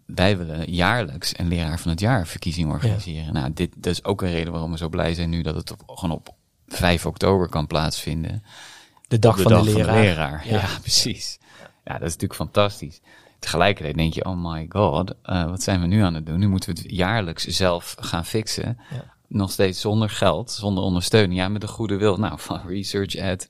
Wij 0.07 0.39
willen 0.39 0.73
jaarlijks 0.73 1.39
een 1.39 1.49
leraar 1.49 1.79
van 1.79 1.91
het 1.91 2.01
jaar 2.01 2.27
verkiezing 2.27 2.71
organiseren. 2.71 3.25
Ja. 3.25 3.33
Nou, 3.33 3.53
dit 3.53 3.73
dat 3.77 3.93
is 3.93 4.05
ook 4.05 4.23
een 4.23 4.31
reden 4.31 4.53
waarom 4.53 4.71
we 4.71 4.77
zo 4.77 4.89
blij 4.89 5.15
zijn 5.15 5.31
nu 5.31 5.43
dat 5.43 5.55
het 5.55 5.73
op, 5.73 5.83
gewoon 5.87 6.17
op 6.17 6.35
5 6.67 7.07
oktober 7.07 7.49
kan 7.49 7.67
plaatsvinden. 7.67 8.43
De 9.15 9.21
dag, 9.21 9.41
van, 9.41 9.65
de 9.65 9.73
leraar. 9.73 10.49
Ja. 10.49 10.69
precies. 10.81 11.39
Ja, 11.85 11.93
dat 11.93 12.09
is 12.09 12.13
natuurlijk 12.13 12.35
fantastisch. 12.35 13.01
Tegelijkertijd 13.39 13.97
denk 13.97 14.15
je, 14.15 14.25
oh 14.25 14.53
my 14.53 14.67
god, 14.69 15.15
uh, 15.25 15.45
wat 15.45 15.63
zijn 15.63 15.81
we 15.81 15.87
nu 15.87 16.01
aan 16.01 16.15
het 16.15 16.27
doen? 16.27 16.39
Nu 16.39 16.49
moeten 16.49 16.75
we 16.75 16.81
het 16.81 16.91
jaarlijks 16.91 17.45
zelf 17.45 17.97
gaan 18.01 18.25
fixen. 18.25 18.79
Ja. 18.91 19.05
Nog 19.29 19.51
steeds 19.51 19.81
zonder 19.81 20.11
geld, 20.11 20.51
zonder 20.51 20.85
ondersteuning. 20.85 21.41
Ja, 21.41 21.49
met 21.49 21.63
een 21.63 21.69
goede 21.69 21.97
wil. 21.97 22.17
Nou, 22.17 22.35
van 22.37 22.61
Research 22.67 23.15
Ed, 23.15 23.49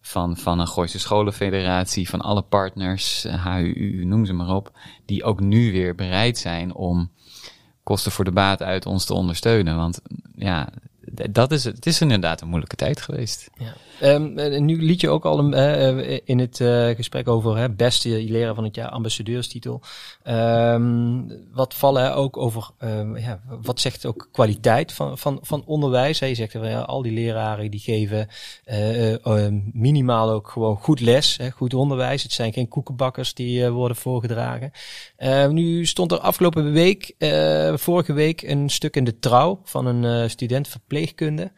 van, 0.00 0.36
van 0.36 0.58
een 0.58 0.68
Gooise 0.68 0.98
Scholenfederatie, 0.98 2.08
van 2.08 2.20
alle 2.20 2.42
partners, 2.42 3.22
HUU, 3.22 4.00
eh, 4.00 4.06
noem 4.06 4.24
ze 4.24 4.32
maar 4.32 4.54
op. 4.54 4.72
Die 5.04 5.24
ook 5.24 5.40
nu 5.40 5.72
weer 5.72 5.94
bereid 5.94 6.38
zijn 6.38 6.74
om 6.74 7.10
kosten 7.82 8.12
voor 8.12 8.24
de 8.24 8.32
baat 8.32 8.62
uit 8.62 8.86
ons 8.86 9.04
te 9.04 9.14
ondersteunen. 9.14 9.76
Want 9.76 10.00
ja, 10.36 10.68
dat 11.30 11.52
is, 11.52 11.64
het 11.64 11.86
is 11.86 12.00
inderdaad 12.00 12.40
een 12.40 12.48
moeilijke 12.48 12.76
tijd 12.76 13.00
geweest. 13.00 13.50
Ja. 13.54 13.74
Um, 14.02 14.64
nu 14.64 14.82
liet 14.82 15.00
je 15.00 15.08
ook 15.08 15.24
al 15.24 15.38
een, 15.38 15.52
uh, 15.52 16.20
in 16.24 16.38
het 16.38 16.60
uh, 16.60 16.88
gesprek 16.88 17.28
over 17.28 17.56
hè, 17.56 17.70
beste 17.70 18.08
leraar 18.08 18.54
van 18.54 18.64
het 18.64 18.74
jaar, 18.74 18.88
ambassadeurstitel. 18.88 19.82
Um, 20.28 21.32
wat 21.52 21.74
vallen 21.74 22.14
ook 22.14 22.36
over, 22.36 22.70
um, 22.78 23.16
ja, 23.16 23.40
wat 23.62 23.80
zegt 23.80 24.06
ook 24.06 24.28
kwaliteit 24.32 24.92
van, 24.92 25.18
van, 25.18 25.38
van 25.42 25.62
onderwijs? 25.66 26.20
Hè? 26.20 26.26
Je 26.26 26.34
zegt 26.34 26.52
ja, 26.52 26.80
al 26.80 27.02
die 27.02 27.12
leraren 27.12 27.70
die 27.70 27.80
geven 27.80 28.28
minimaal 29.72 30.30
ook 30.30 30.48
gewoon 30.48 30.76
goed 30.76 31.00
les, 31.00 31.36
hè, 31.36 31.50
goed 31.50 31.74
onderwijs. 31.74 32.22
Het 32.22 32.32
zijn 32.32 32.52
geen 32.52 32.68
koekenbakkers 32.68 33.34
die 33.34 33.68
worden 33.68 33.96
voorgedragen. 33.96 34.70
nu 35.50 35.86
stond 35.86 36.12
er 36.12 36.18
afgelopen 36.18 36.72
week, 36.72 37.14
vorige 37.74 38.12
week, 38.12 38.42
een 38.42 38.70
stuk 38.70 38.96
in 38.96 39.04
de 39.04 39.18
trouw 39.18 39.60
van 39.64 39.86
een 39.86 40.30
student 40.30 40.68
verpleegkunde. 40.94 41.50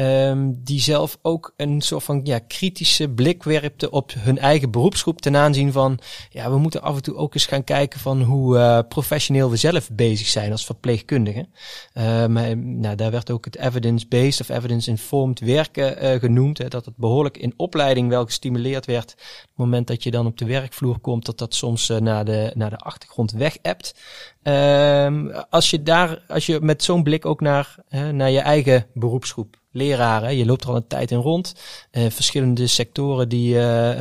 Um, 0.00 0.64
die 0.64 0.80
zelf 0.80 1.18
ook 1.22 1.52
een 1.56 1.80
soort 1.80 2.04
van 2.04 2.20
ja, 2.24 2.38
kritische 2.38 3.08
blik 3.08 3.42
werpte 3.42 3.90
op 3.90 4.12
hun 4.18 4.38
eigen 4.38 4.70
beroepsgroep 4.70 5.20
ten 5.20 5.36
aanzien 5.36 5.72
van, 5.72 5.98
ja, 6.30 6.50
we 6.50 6.58
moeten 6.58 6.82
af 6.82 6.96
en 6.96 7.02
toe 7.02 7.16
ook 7.16 7.34
eens 7.34 7.46
gaan 7.46 7.64
kijken 7.64 8.00
van 8.00 8.22
hoe 8.22 8.56
uh, 8.56 8.78
professioneel 8.88 9.50
we 9.50 9.56
zelf 9.56 9.90
bezig 9.92 10.26
zijn 10.26 10.52
als 10.52 10.64
verpleegkundigen. 10.64 11.48
Um, 11.94 12.80
nou, 12.80 12.96
daar 12.96 13.10
werd 13.10 13.30
ook 13.30 13.44
het 13.44 13.56
evidence-based 13.56 14.40
of 14.40 14.48
evidence-informed 14.48 15.40
werken 15.40 16.04
uh, 16.04 16.20
genoemd, 16.20 16.58
hè, 16.58 16.68
dat 16.68 16.84
het 16.84 16.96
behoorlijk 16.96 17.36
in 17.36 17.54
opleiding 17.56 18.08
wel 18.08 18.24
gestimuleerd 18.24 18.86
werd. 18.86 19.12
Op 19.12 19.48
het 19.48 19.48
moment 19.56 19.86
dat 19.86 20.02
je 20.02 20.10
dan 20.10 20.26
op 20.26 20.38
de 20.38 20.46
werkvloer 20.46 20.98
komt, 20.98 21.24
dat 21.24 21.38
dat 21.38 21.54
soms 21.54 21.88
naar, 21.88 22.24
de, 22.24 22.52
naar 22.54 22.70
de 22.70 22.78
achtergrond 22.78 23.32
weg 23.32 23.58
hebt. 23.62 23.94
Um, 24.42 25.30
als 25.50 25.70
je 25.70 25.82
daar, 25.82 26.22
als 26.28 26.46
je 26.46 26.60
met 26.60 26.82
zo'n 26.82 27.02
blik 27.02 27.26
ook 27.26 27.40
naar, 27.40 27.74
naar 28.12 28.30
je 28.30 28.40
eigen 28.40 28.86
beroepsgroep 28.94 29.57
leraren. 29.70 30.36
Je 30.36 30.46
loopt 30.46 30.62
er 30.62 30.68
al 30.68 30.76
een 30.76 30.86
tijd 30.86 31.10
in 31.10 31.18
rond. 31.18 31.54
Uh, 31.92 32.10
verschillende 32.10 32.66
sectoren 32.66 33.28
die, 33.28 33.54
uh, 33.54 33.60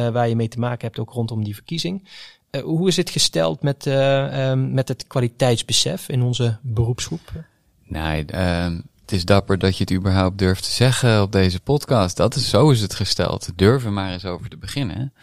waar 0.09 0.29
je 0.29 0.35
mee 0.35 0.47
te 0.47 0.59
maken 0.59 0.87
hebt, 0.87 0.99
ook 0.99 1.11
rondom 1.11 1.43
die 1.43 1.55
verkiezing. 1.55 2.07
Hoe 2.63 2.87
is 2.87 2.97
het 2.97 3.09
gesteld 3.09 3.61
met, 3.61 3.85
um, 3.85 4.73
met 4.73 4.87
het 4.87 5.07
kwaliteitsbesef 5.07 6.09
in 6.09 6.21
onze 6.21 6.57
beroepsgroep? 6.61 7.31
Nee, 7.83 8.25
ehm, 8.25 8.79
het 9.01 9.11
is 9.11 9.25
dapper 9.25 9.57
dat 9.57 9.77
je 9.77 9.83
het 9.83 9.93
überhaupt 9.93 10.37
durft 10.37 10.63
te 10.63 10.71
zeggen 10.71 11.21
op 11.21 11.31
deze 11.31 11.59
podcast. 11.59 12.17
Dat 12.17 12.35
is, 12.35 12.49
zo 12.49 12.69
is 12.69 12.81
het 12.81 12.95
gesteld. 12.95 13.49
Durven 13.55 13.93
maar 13.93 14.11
eens 14.11 14.25
over 14.25 14.49
te 14.49 14.57
beginnen. 14.57 15.13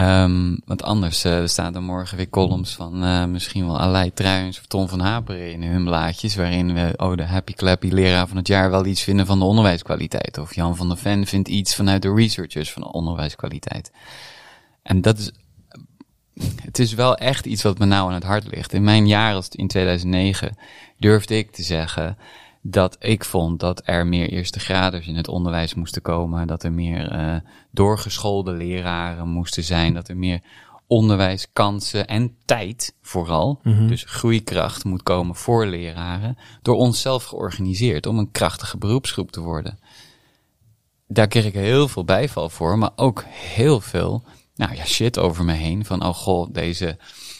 Um, 0.00 0.58
want 0.64 0.82
anders 0.82 1.24
uh, 1.24 1.46
staan 1.46 1.74
er 1.74 1.82
morgen 1.82 2.16
weer 2.16 2.28
columns 2.30 2.74
van 2.74 3.04
uh, 3.04 3.24
misschien 3.24 3.66
wel 3.66 3.80
Aleid 3.80 4.16
Truijens 4.16 4.58
of 4.58 4.66
Tom 4.66 4.88
van 4.88 5.00
Haperen 5.00 5.52
in 5.52 5.62
hun 5.62 5.84
blaadjes. 5.84 6.36
Waarin 6.36 6.74
we, 6.74 6.92
oh 6.96 7.16
de 7.16 7.24
happy 7.24 7.52
clappy 7.52 7.88
leraar 7.88 8.28
van 8.28 8.36
het 8.36 8.46
jaar 8.46 8.70
wel 8.70 8.86
iets 8.86 9.02
vinden 9.02 9.26
van 9.26 9.38
de 9.38 9.44
onderwijskwaliteit. 9.44 10.38
Of 10.38 10.54
Jan 10.54 10.76
van 10.76 10.88
der 10.88 10.96
Ven 10.96 11.26
vindt 11.26 11.48
iets 11.48 11.74
vanuit 11.74 12.02
de 12.02 12.14
researchers 12.14 12.72
van 12.72 12.82
de 12.82 12.92
onderwijskwaliteit. 12.92 13.92
En 14.82 15.00
dat 15.00 15.18
is, 15.18 15.30
het 16.62 16.78
is 16.78 16.94
wel 16.94 17.16
echt 17.16 17.46
iets 17.46 17.62
wat 17.62 17.78
me 17.78 17.84
nou 17.84 18.08
aan 18.08 18.14
het 18.14 18.24
hart 18.24 18.46
ligt. 18.46 18.72
In 18.72 18.84
mijn 18.84 19.06
jaar 19.06 19.34
als 19.34 19.48
in 19.48 19.68
2009 19.68 20.56
durfde 20.98 21.36
ik 21.36 21.50
te 21.50 21.62
zeggen 21.62 22.18
dat 22.70 22.96
ik 23.00 23.24
vond 23.24 23.60
dat 23.60 23.82
er 23.84 24.06
meer 24.06 24.28
eerste 24.28 24.60
graders 24.60 25.06
in 25.06 25.16
het 25.16 25.28
onderwijs 25.28 25.74
moesten 25.74 26.02
komen, 26.02 26.46
dat 26.46 26.62
er 26.62 26.72
meer 26.72 27.12
uh, 27.12 27.36
doorgeschoolde 27.70 28.52
leraren 28.52 29.28
moesten 29.28 29.64
zijn, 29.64 29.94
dat 29.94 30.08
er 30.08 30.16
meer 30.16 30.40
onderwijskansen 30.86 32.06
en 32.06 32.36
tijd 32.44 32.94
vooral, 33.02 33.60
mm 33.62 33.72
-hmm. 33.72 33.88
dus 33.88 34.04
groeikracht 34.04 34.84
moet 34.84 35.02
komen 35.02 35.34
voor 35.34 35.66
leraren, 35.66 36.38
door 36.62 36.76
onszelf 36.76 37.24
georganiseerd 37.24 38.06
om 38.06 38.18
een 38.18 38.30
krachtige 38.30 38.78
beroepsgroep 38.78 39.30
te 39.30 39.40
worden. 39.40 39.78
Daar 41.06 41.28
kreeg 41.28 41.44
ik 41.44 41.54
heel 41.54 41.88
veel 41.88 42.04
bijval 42.04 42.48
voor, 42.48 42.78
maar 42.78 42.90
ook 42.96 43.24
heel 43.28 43.80
veel, 43.80 44.24
nou 44.54 44.74
ja, 44.74 44.84
shit 44.84 45.18
over 45.18 45.44
me 45.44 45.52
heen. 45.52 45.84
Van, 45.84 46.04
oh 46.04 46.14
god, 46.14 46.54
deze 46.54 46.98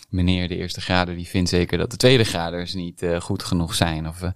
meneer 0.08 0.48
de 0.48 0.56
eerste 0.56 0.80
grader, 0.80 1.16
die 1.16 1.28
vindt 1.28 1.50
zeker 1.50 1.78
dat 1.78 1.90
de 1.90 1.96
tweede 1.96 2.24
graders 2.24 2.74
niet 2.74 3.02
uh, 3.02 3.20
goed 3.20 3.42
genoeg 3.42 3.74
zijn. 3.74 4.08
Of 4.08 4.22
uh, 4.22 4.30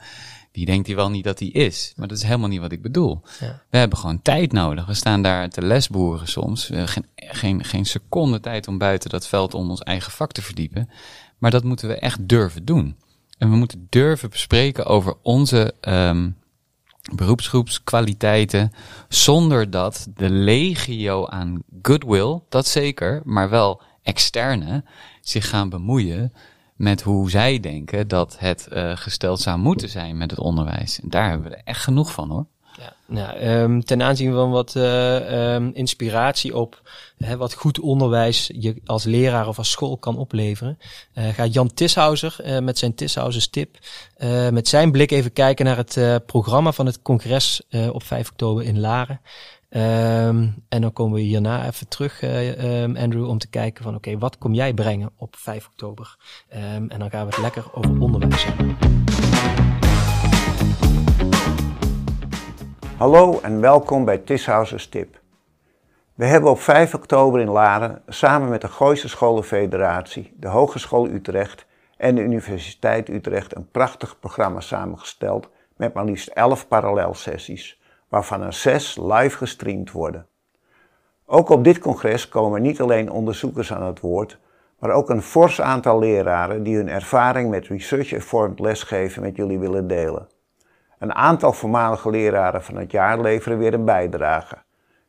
die 0.52 0.66
denkt 0.66 0.86
hij 0.86 0.96
wel 0.96 1.10
niet 1.10 1.24
dat 1.24 1.38
hij 1.38 1.48
is. 1.48 1.92
Maar 1.96 2.08
dat 2.08 2.16
is 2.16 2.22
helemaal 2.22 2.48
niet 2.48 2.60
wat 2.60 2.72
ik 2.72 2.82
bedoel. 2.82 3.22
Ja. 3.40 3.62
We 3.70 3.78
hebben 3.78 3.98
gewoon 3.98 4.22
tijd 4.22 4.52
nodig. 4.52 4.86
We 4.86 4.94
staan 4.94 5.22
daar 5.22 5.48
te 5.48 5.62
lesboeren 5.62 6.28
soms. 6.28 6.68
We 6.68 6.86
geen, 6.86 7.06
geen, 7.16 7.64
geen 7.64 7.86
seconde 7.86 8.40
tijd 8.40 8.68
om 8.68 8.78
buiten 8.78 9.10
dat 9.10 9.26
veld 9.26 9.54
om 9.54 9.70
ons 9.70 9.82
eigen 9.82 10.12
vak 10.12 10.32
te 10.32 10.42
verdiepen. 10.42 10.90
Maar 11.38 11.50
dat 11.50 11.64
moeten 11.64 11.88
we 11.88 11.94
echt 11.94 12.28
durven 12.28 12.64
doen. 12.64 12.96
En 13.38 13.50
we 13.50 13.56
moeten 13.56 13.86
durven 13.88 14.30
bespreken 14.30 14.86
over 14.86 15.14
onze 15.22 15.74
um, 15.80 16.36
beroepsgroepskwaliteiten. 17.14 18.72
Zonder 19.08 19.70
dat 19.70 20.08
de 20.14 20.30
legio 20.30 21.26
aan 21.26 21.62
goodwill, 21.82 22.40
dat 22.48 22.66
zeker, 22.66 23.20
maar 23.24 23.50
wel 23.50 23.82
externe, 24.02 24.84
zich 25.20 25.48
gaan 25.48 25.68
bemoeien 25.68 26.32
met 26.82 27.02
hoe 27.02 27.30
zij 27.30 27.60
denken 27.60 28.08
dat 28.08 28.36
het 28.38 28.68
uh, 28.72 28.96
gesteld 28.96 29.40
zou 29.40 29.58
moeten 29.58 29.88
zijn 29.88 30.16
met 30.16 30.30
het 30.30 30.40
onderwijs. 30.40 31.00
En 31.00 31.08
daar 31.08 31.28
hebben 31.28 31.50
we 31.50 31.56
er 31.56 31.62
echt 31.64 31.82
genoeg 31.82 32.12
van 32.12 32.30
hoor. 32.30 32.46
Ja, 32.78 32.94
nou, 33.06 33.38
um, 33.38 33.84
ten 33.84 34.02
aanzien 34.02 34.32
van 34.32 34.50
wat 34.50 34.74
uh, 34.74 35.52
um, 35.54 35.70
inspiratie 35.74 36.56
op 36.56 36.80
hè, 37.18 37.36
wat 37.36 37.54
goed 37.54 37.80
onderwijs 37.80 38.50
je 38.54 38.80
als 38.84 39.04
leraar 39.04 39.48
of 39.48 39.58
als 39.58 39.70
school 39.70 39.96
kan 39.96 40.16
opleveren, 40.16 40.78
uh, 41.14 41.28
gaat 41.28 41.52
Jan 41.52 41.74
Tishouser 41.74 42.62
met 42.62 42.78
zijn 42.78 42.94
Tishousers 42.94 43.48
tip, 43.48 43.78
met 44.50 44.68
zijn 44.68 44.92
blik 44.92 45.10
even 45.10 45.32
kijken 45.32 45.64
naar 45.64 45.76
het 45.76 46.26
programma 46.26 46.72
van 46.72 46.86
het 46.86 47.02
congres 47.02 47.62
op 47.92 48.02
5 48.02 48.30
oktober 48.30 48.64
in 48.64 48.80
Laren. 48.80 49.20
Um, 49.76 50.64
en 50.68 50.80
dan 50.80 50.92
komen 50.92 51.14
we 51.14 51.20
hierna 51.20 51.66
even 51.66 51.88
terug, 51.88 52.22
uh, 52.22 52.82
um, 52.82 52.96
Andrew, 52.96 53.28
om 53.28 53.38
te 53.38 53.48
kijken 53.48 53.84
van 53.84 53.94
oké, 53.94 54.18
wat 54.18 54.38
kom 54.38 54.54
jij 54.54 54.74
brengen 54.74 55.10
op 55.16 55.36
5 55.36 55.66
oktober? 55.66 56.16
Um, 56.54 56.90
en 56.90 56.98
dan 56.98 57.10
gaan 57.10 57.26
we 57.26 57.32
het 57.32 57.38
lekker 57.38 57.64
over 57.74 58.00
onderwijs 58.00 58.44
hebben. 58.44 58.76
Hallo 62.96 63.40
en 63.40 63.60
welkom 63.60 64.04
bij 64.04 64.18
Tishousers 64.18 64.88
Tip. 64.88 65.20
We 66.14 66.24
hebben 66.24 66.50
op 66.50 66.60
5 66.60 66.94
oktober 66.94 67.40
in 67.40 67.50
Laren 67.50 68.02
samen 68.06 68.48
met 68.48 68.60
de 68.60 68.68
Gooise 68.68 69.08
Scholenfederatie, 69.08 70.32
de 70.36 70.48
Hogeschool 70.48 71.08
Utrecht 71.08 71.66
en 71.96 72.14
de 72.14 72.22
Universiteit 72.22 73.08
Utrecht 73.08 73.56
een 73.56 73.70
prachtig 73.70 74.18
programma 74.18 74.60
samengesteld 74.60 75.48
met 75.76 75.94
maar 75.94 76.04
liefst 76.04 76.28
11 76.28 76.68
parallelsessies 76.68 77.80
waarvan 78.12 78.42
er 78.42 78.52
zes 78.52 78.96
live 78.96 79.36
gestreamd 79.36 79.90
worden. 79.90 80.26
Ook 81.26 81.48
op 81.48 81.64
dit 81.64 81.78
congres 81.78 82.28
komen 82.28 82.62
niet 82.62 82.80
alleen 82.80 83.10
onderzoekers 83.10 83.72
aan 83.72 83.82
het 83.82 84.00
woord, 84.00 84.38
maar 84.78 84.90
ook 84.90 85.10
een 85.10 85.22
fors 85.22 85.60
aantal 85.60 85.98
leraren 85.98 86.62
die 86.62 86.76
hun 86.76 86.88
ervaring 86.88 87.50
met 87.50 87.66
research-informed 87.66 88.58
lesgeven 88.58 89.22
met 89.22 89.36
jullie 89.36 89.58
willen 89.58 89.86
delen. 89.86 90.28
Een 90.98 91.14
aantal 91.14 91.52
voormalige 91.52 92.10
leraren 92.10 92.62
van 92.62 92.76
het 92.76 92.90
jaar 92.90 93.20
leveren 93.20 93.58
weer 93.58 93.74
een 93.74 93.84
bijdrage. 93.84 94.56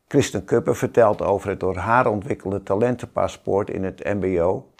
Kristen 0.06 0.44
Kuppen 0.44 0.76
vertelt 0.76 1.22
over 1.22 1.48
het 1.48 1.60
door 1.60 1.76
haar 1.76 2.06
ontwikkelde 2.06 2.62
talentenpaspoort 2.62 3.70
in 3.70 3.84
het 3.84 4.04
MBO. 4.04 4.70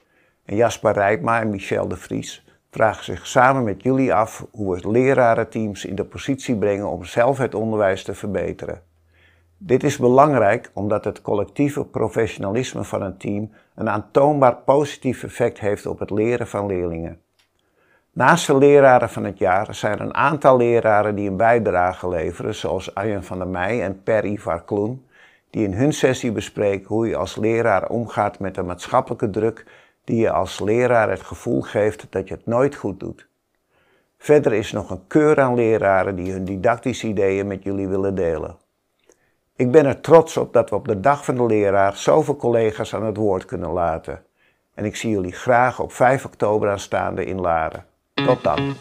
En 0.44 0.56
Jasper 0.56 0.92
Rijpma 0.92 1.40
en 1.40 1.50
Michel 1.50 1.88
de 1.88 1.96
Vries 1.96 2.43
vragen 2.74 3.04
zich 3.04 3.26
samen 3.26 3.64
met 3.64 3.82
jullie 3.82 4.14
af 4.14 4.46
hoe 4.50 4.74
we 4.74 4.90
lerarenteams 4.90 5.84
in 5.84 5.94
de 5.94 6.04
positie 6.04 6.56
brengen 6.56 6.88
om 6.88 7.04
zelf 7.04 7.38
het 7.38 7.54
onderwijs 7.54 8.02
te 8.02 8.14
verbeteren. 8.14 8.82
Dit 9.58 9.82
is 9.84 9.96
belangrijk 9.96 10.70
omdat 10.72 11.04
het 11.04 11.22
collectieve 11.22 11.84
professionalisme 11.84 12.84
van 12.84 13.02
een 13.02 13.16
team 13.16 13.52
een 13.74 13.90
aantoonbaar 13.90 14.56
positief 14.56 15.22
effect 15.22 15.60
heeft 15.60 15.86
op 15.86 15.98
het 15.98 16.10
leren 16.10 16.46
van 16.46 16.66
leerlingen. 16.66 17.20
Naast 18.12 18.46
de 18.46 18.58
leraren 18.58 19.10
van 19.10 19.24
het 19.24 19.38
jaar 19.38 19.74
zijn 19.74 19.92
er 19.92 20.00
een 20.00 20.14
aantal 20.14 20.56
leraren 20.56 21.14
die 21.14 21.30
een 21.30 21.36
bijdrage 21.36 22.08
leveren, 22.08 22.54
zoals 22.54 22.94
Arjen 22.94 23.24
van 23.24 23.38
der 23.38 23.48
Meij 23.48 23.82
en 23.82 24.02
Per 24.02 24.24
Ivar 24.24 24.64
Kloen, 24.64 25.06
die 25.50 25.64
in 25.64 25.72
hun 25.72 25.92
sessie 25.92 26.32
bespreken 26.32 26.86
hoe 26.86 27.08
je 27.08 27.16
als 27.16 27.36
leraar 27.36 27.88
omgaat 27.88 28.38
met 28.38 28.54
de 28.54 28.62
maatschappelijke 28.62 29.30
druk 29.30 29.64
die 30.04 30.16
je 30.16 30.30
als 30.30 30.60
leraar 30.60 31.10
het 31.10 31.22
gevoel 31.22 31.60
geeft 31.60 32.06
dat 32.10 32.28
je 32.28 32.34
het 32.34 32.46
nooit 32.46 32.74
goed 32.74 33.00
doet. 33.00 33.26
Verder 34.18 34.52
is 34.52 34.72
nog 34.72 34.90
een 34.90 35.06
keur 35.06 35.40
aan 35.40 35.54
leraren 35.54 36.16
die 36.16 36.32
hun 36.32 36.44
didactische 36.44 37.06
ideeën 37.06 37.46
met 37.46 37.62
jullie 37.62 37.88
willen 37.88 38.14
delen. 38.14 38.56
Ik 39.56 39.70
ben 39.70 39.86
er 39.86 40.00
trots 40.00 40.36
op 40.36 40.52
dat 40.52 40.70
we 40.70 40.76
op 40.76 40.88
de 40.88 41.00
dag 41.00 41.24
van 41.24 41.34
de 41.34 41.46
leraar 41.46 41.96
zoveel 41.96 42.36
collega's 42.36 42.94
aan 42.94 43.04
het 43.04 43.16
woord 43.16 43.44
kunnen 43.44 43.70
laten. 43.70 44.24
En 44.74 44.84
ik 44.84 44.96
zie 44.96 45.10
jullie 45.10 45.32
graag 45.32 45.80
op 45.80 45.92
5 45.92 46.24
oktober 46.24 46.70
aanstaande 46.70 47.24
in 47.24 47.40
Laren. 47.40 47.84
Tot 48.14 48.42
dan. 48.42 48.76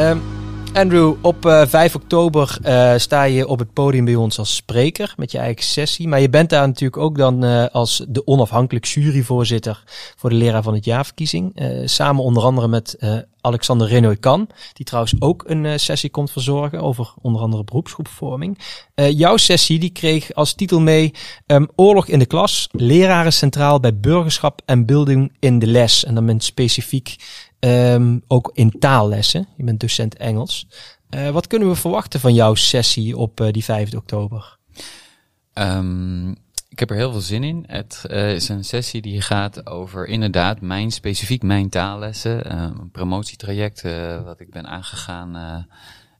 Um. 0.00 0.37
Andrew, 0.72 1.14
op 1.20 1.46
uh, 1.46 1.62
eh, 1.62 1.68
5 1.68 1.94
oktober 1.94 2.58
uh, 2.64 2.94
sta 2.96 3.22
je 3.22 3.48
op 3.48 3.58
het 3.58 3.72
podium 3.72 4.04
bij 4.04 4.14
ons 4.14 4.38
als 4.38 4.56
spreker 4.56 5.14
met 5.16 5.32
je 5.32 5.38
eigen 5.38 5.64
sessie. 5.64 6.08
Maar 6.08 6.20
je 6.20 6.28
bent 6.28 6.50
daar 6.50 6.66
natuurlijk 6.66 7.02
ook 7.02 7.18
dan 7.18 7.44
uh, 7.44 7.66
als 7.66 8.04
de 8.08 8.26
onafhankelijk 8.26 8.84
juryvoorzitter 8.84 9.82
voor 10.16 10.30
de 10.30 10.36
leraar 10.36 10.62
van 10.62 10.74
het 10.74 10.84
jaarverkiezing. 10.84 11.62
samen 11.84 12.22
onder 12.22 12.42
andere 12.42 12.68
met 12.68 12.96
Alexander 13.40 13.88
Renoy-Kan, 13.88 14.48
die 14.72 14.86
trouwens 14.86 15.14
ook 15.18 15.44
een 15.46 15.80
sessie 15.80 16.10
komt 16.10 16.30
verzorgen 16.30 16.80
over 16.80 17.14
onder 17.20 17.42
andere 17.42 17.64
beroepsgroepvorming. 17.64 18.58
jouw 18.94 19.36
sessie 19.36 19.78
die 19.78 19.90
kreeg 19.90 20.34
als 20.34 20.54
titel 20.54 20.80
mee 20.80 21.14
um, 21.46 21.68
Oorlog 21.74 22.06
in 22.06 22.18
de 22.18 22.26
klas, 22.26 22.68
leraren 22.72 23.32
centraal 23.32 23.80
bij 23.80 23.98
burgerschap 23.98 24.62
en 24.64 24.86
bilding 24.86 25.32
in 25.38 25.58
de 25.58 25.66
les. 25.66 26.04
En 26.04 26.14
dan 26.14 26.24
met 26.24 26.44
specifiek 26.44 27.16
um, 27.60 28.22
ook 28.26 28.50
in 28.54 28.78
taallessen. 28.78 29.48
Je 29.56 29.64
bent 29.64 29.80
docent 29.80 30.16
Engels. 30.16 30.66
wat 31.32 31.46
kunnen 31.46 31.68
we 31.68 31.74
verwachten 31.74 32.20
van 32.20 32.34
jouw 32.34 32.54
sessie 32.54 33.16
op 33.16 33.48
die 33.50 33.64
5 33.64 33.94
oktober? 33.94 34.58
Um, 35.54 36.30
ik 36.68 36.78
heb 36.78 36.90
er 36.90 36.96
heel 36.96 37.12
veel 37.12 37.20
zin 37.20 37.44
in. 37.44 37.64
Het 37.66 38.04
uh, 38.10 38.34
is 38.34 38.48
een 38.48 38.64
sessie 38.64 39.02
die 39.02 39.20
gaat 39.20 39.66
over 39.66 40.06
inderdaad 40.06 40.60
mijn, 40.60 40.90
specifiek 40.90 41.42
mijn 41.42 41.68
taallessen. 41.68 42.52
Uh, 42.52 42.62
een 42.62 42.90
promotietraject 42.90 43.82
wat 44.24 44.40
ik 44.40 44.50
ben 44.50 44.66
aangegaan 44.66 45.34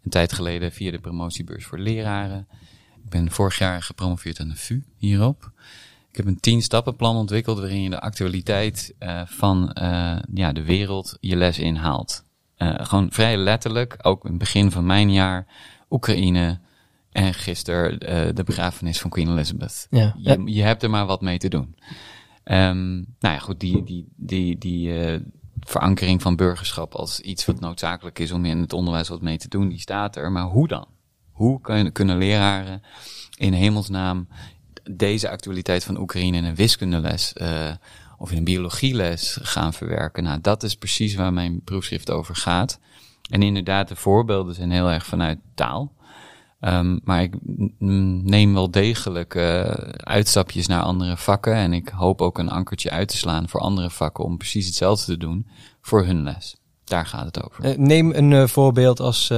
een 0.09 0.11
tijd 0.11 0.33
geleden 0.33 0.73
via 0.73 0.91
de 0.91 0.99
promotiebeurs 0.99 1.65
voor 1.65 1.79
leraren. 1.79 2.49
Ik 3.05 3.11
ben 3.11 3.31
vorig 3.31 3.59
jaar 3.59 3.83
gepromoveerd 3.83 4.41
aan 4.41 4.49
de 4.49 4.57
VU 4.57 4.83
hierop. 4.97 5.53
Ik 6.19 6.25
heb 6.25 6.33
een 6.33 6.41
tien 6.41 6.63
stappenplan 6.63 7.17
ontwikkeld 7.17 7.59
waarin 7.59 7.83
je 7.83 7.91
de 7.91 8.01
actualiteit 8.01 8.95
van 9.25 9.77
ja, 10.35 10.53
de 10.53 10.63
wereld 10.63 11.17
je 11.21 11.37
les 11.37 11.59
inhaalt. 11.59 12.25
gewoon 12.57 13.11
vrij 13.11 13.37
letterlijk, 13.37 13.97
ook 14.03 14.25
in 14.25 14.31
het 14.31 14.39
begin 14.39 14.71
van 14.71 14.87
mijn 14.87 15.13
jaar, 15.13 15.47
Oekraïne, 15.91 16.61
en 17.11 17.35
gisteren 17.35 17.99
de 18.35 18.43
begrafenis 18.45 19.01
van 19.01 19.11
Queen 19.11 19.29
Elizabeth. 19.29 19.87
Ja. 19.91 20.15
Je, 20.19 20.43
je, 20.45 20.63
hebt 20.63 20.83
er 20.83 20.91
maar 20.91 21.07
wat 21.07 21.21
mee 21.21 21.39
te 21.39 21.49
doen. 21.49 21.77
Um, 22.45 22.95
nou 23.19 23.35
ja, 23.35 23.39
goed, 23.39 23.61
die, 23.61 23.85
die, 23.85 24.09
die, 24.17 24.59
die 24.59 24.93
verankering 25.61 26.23
van 26.23 26.37
burgerschap 26.37 26.95
als 26.95 27.21
iets 27.21 27.47
wat 27.47 27.61
noodzakelijk 27.61 28.19
is 28.19 28.33
om 28.33 28.45
in 28.45 28.59
het 28.59 28.73
onderwijs 28.73 29.09
wat 29.09 29.23
mee 29.23 29.39
te 29.39 29.49
doen, 29.49 29.69
die 29.69 29.81
staat 29.81 30.17
er. 30.17 30.33
Maar 30.33 30.47
hoe 30.47 30.69
dan? 30.69 30.87
Hoe 31.31 31.61
kunnen, 31.61 31.93
kunnen 31.93 32.19
leraren 32.19 32.83
in 33.37 33.53
hemelsnaam 33.53 34.29
deze 34.91 35.31
actualiteit 35.31 35.85
van 35.85 36.01
Oekraïne 36.01 36.37
in 36.37 36.45
een 36.45 36.55
wiskundeles 36.55 37.33
uh, 37.37 37.71
of 38.19 38.31
in 38.31 38.37
een 38.37 38.45
biologieles 38.45 39.39
gaan 39.43 39.73
verwerken? 39.73 40.23
Nou, 40.23 40.41
dat 40.41 40.63
is 40.63 40.75
precies 40.75 41.15
waar 41.15 41.33
mijn 41.33 41.63
proefschrift 41.65 42.11
over 42.11 42.37
gaat. 42.37 42.79
En 43.31 43.43
inderdaad, 43.43 43.89
de 43.89 43.97
voorbeelden 43.97 44.55
zijn 44.55 44.71
heel 44.71 44.91
erg 44.91 45.07
vanuit 45.07 45.39
taal. 45.55 45.93
Um, 46.61 47.01
maar 47.05 47.23
ik 47.23 47.35
neem 47.79 48.55
wel 48.55 48.71
degelijk 48.71 49.35
uh, 49.35 49.61
uitstapjes 49.97 50.67
naar 50.67 50.83
andere 50.83 51.17
vakken. 51.17 51.55
En 51.55 51.73
ik 51.73 51.89
hoop 51.89 52.21
ook 52.21 52.39
een 52.39 52.51
ankertje 52.51 52.91
uit 52.91 53.09
te 53.09 53.17
slaan 53.17 53.49
voor 53.49 53.61
andere 53.61 53.91
vakken 53.91 54.25
om 54.25 54.37
precies 54.37 54.67
hetzelfde 54.67 55.05
te 55.13 55.19
doen 55.19 55.47
voor 55.81 56.05
hun 56.05 56.23
les. 56.23 56.57
Daar 56.85 57.07
gaat 57.07 57.25
het 57.25 57.45
over. 57.45 57.65
Uh, 57.65 57.77
neem 57.77 58.13
een 58.13 58.49
voorbeeld 58.49 59.01
als, 59.01 59.31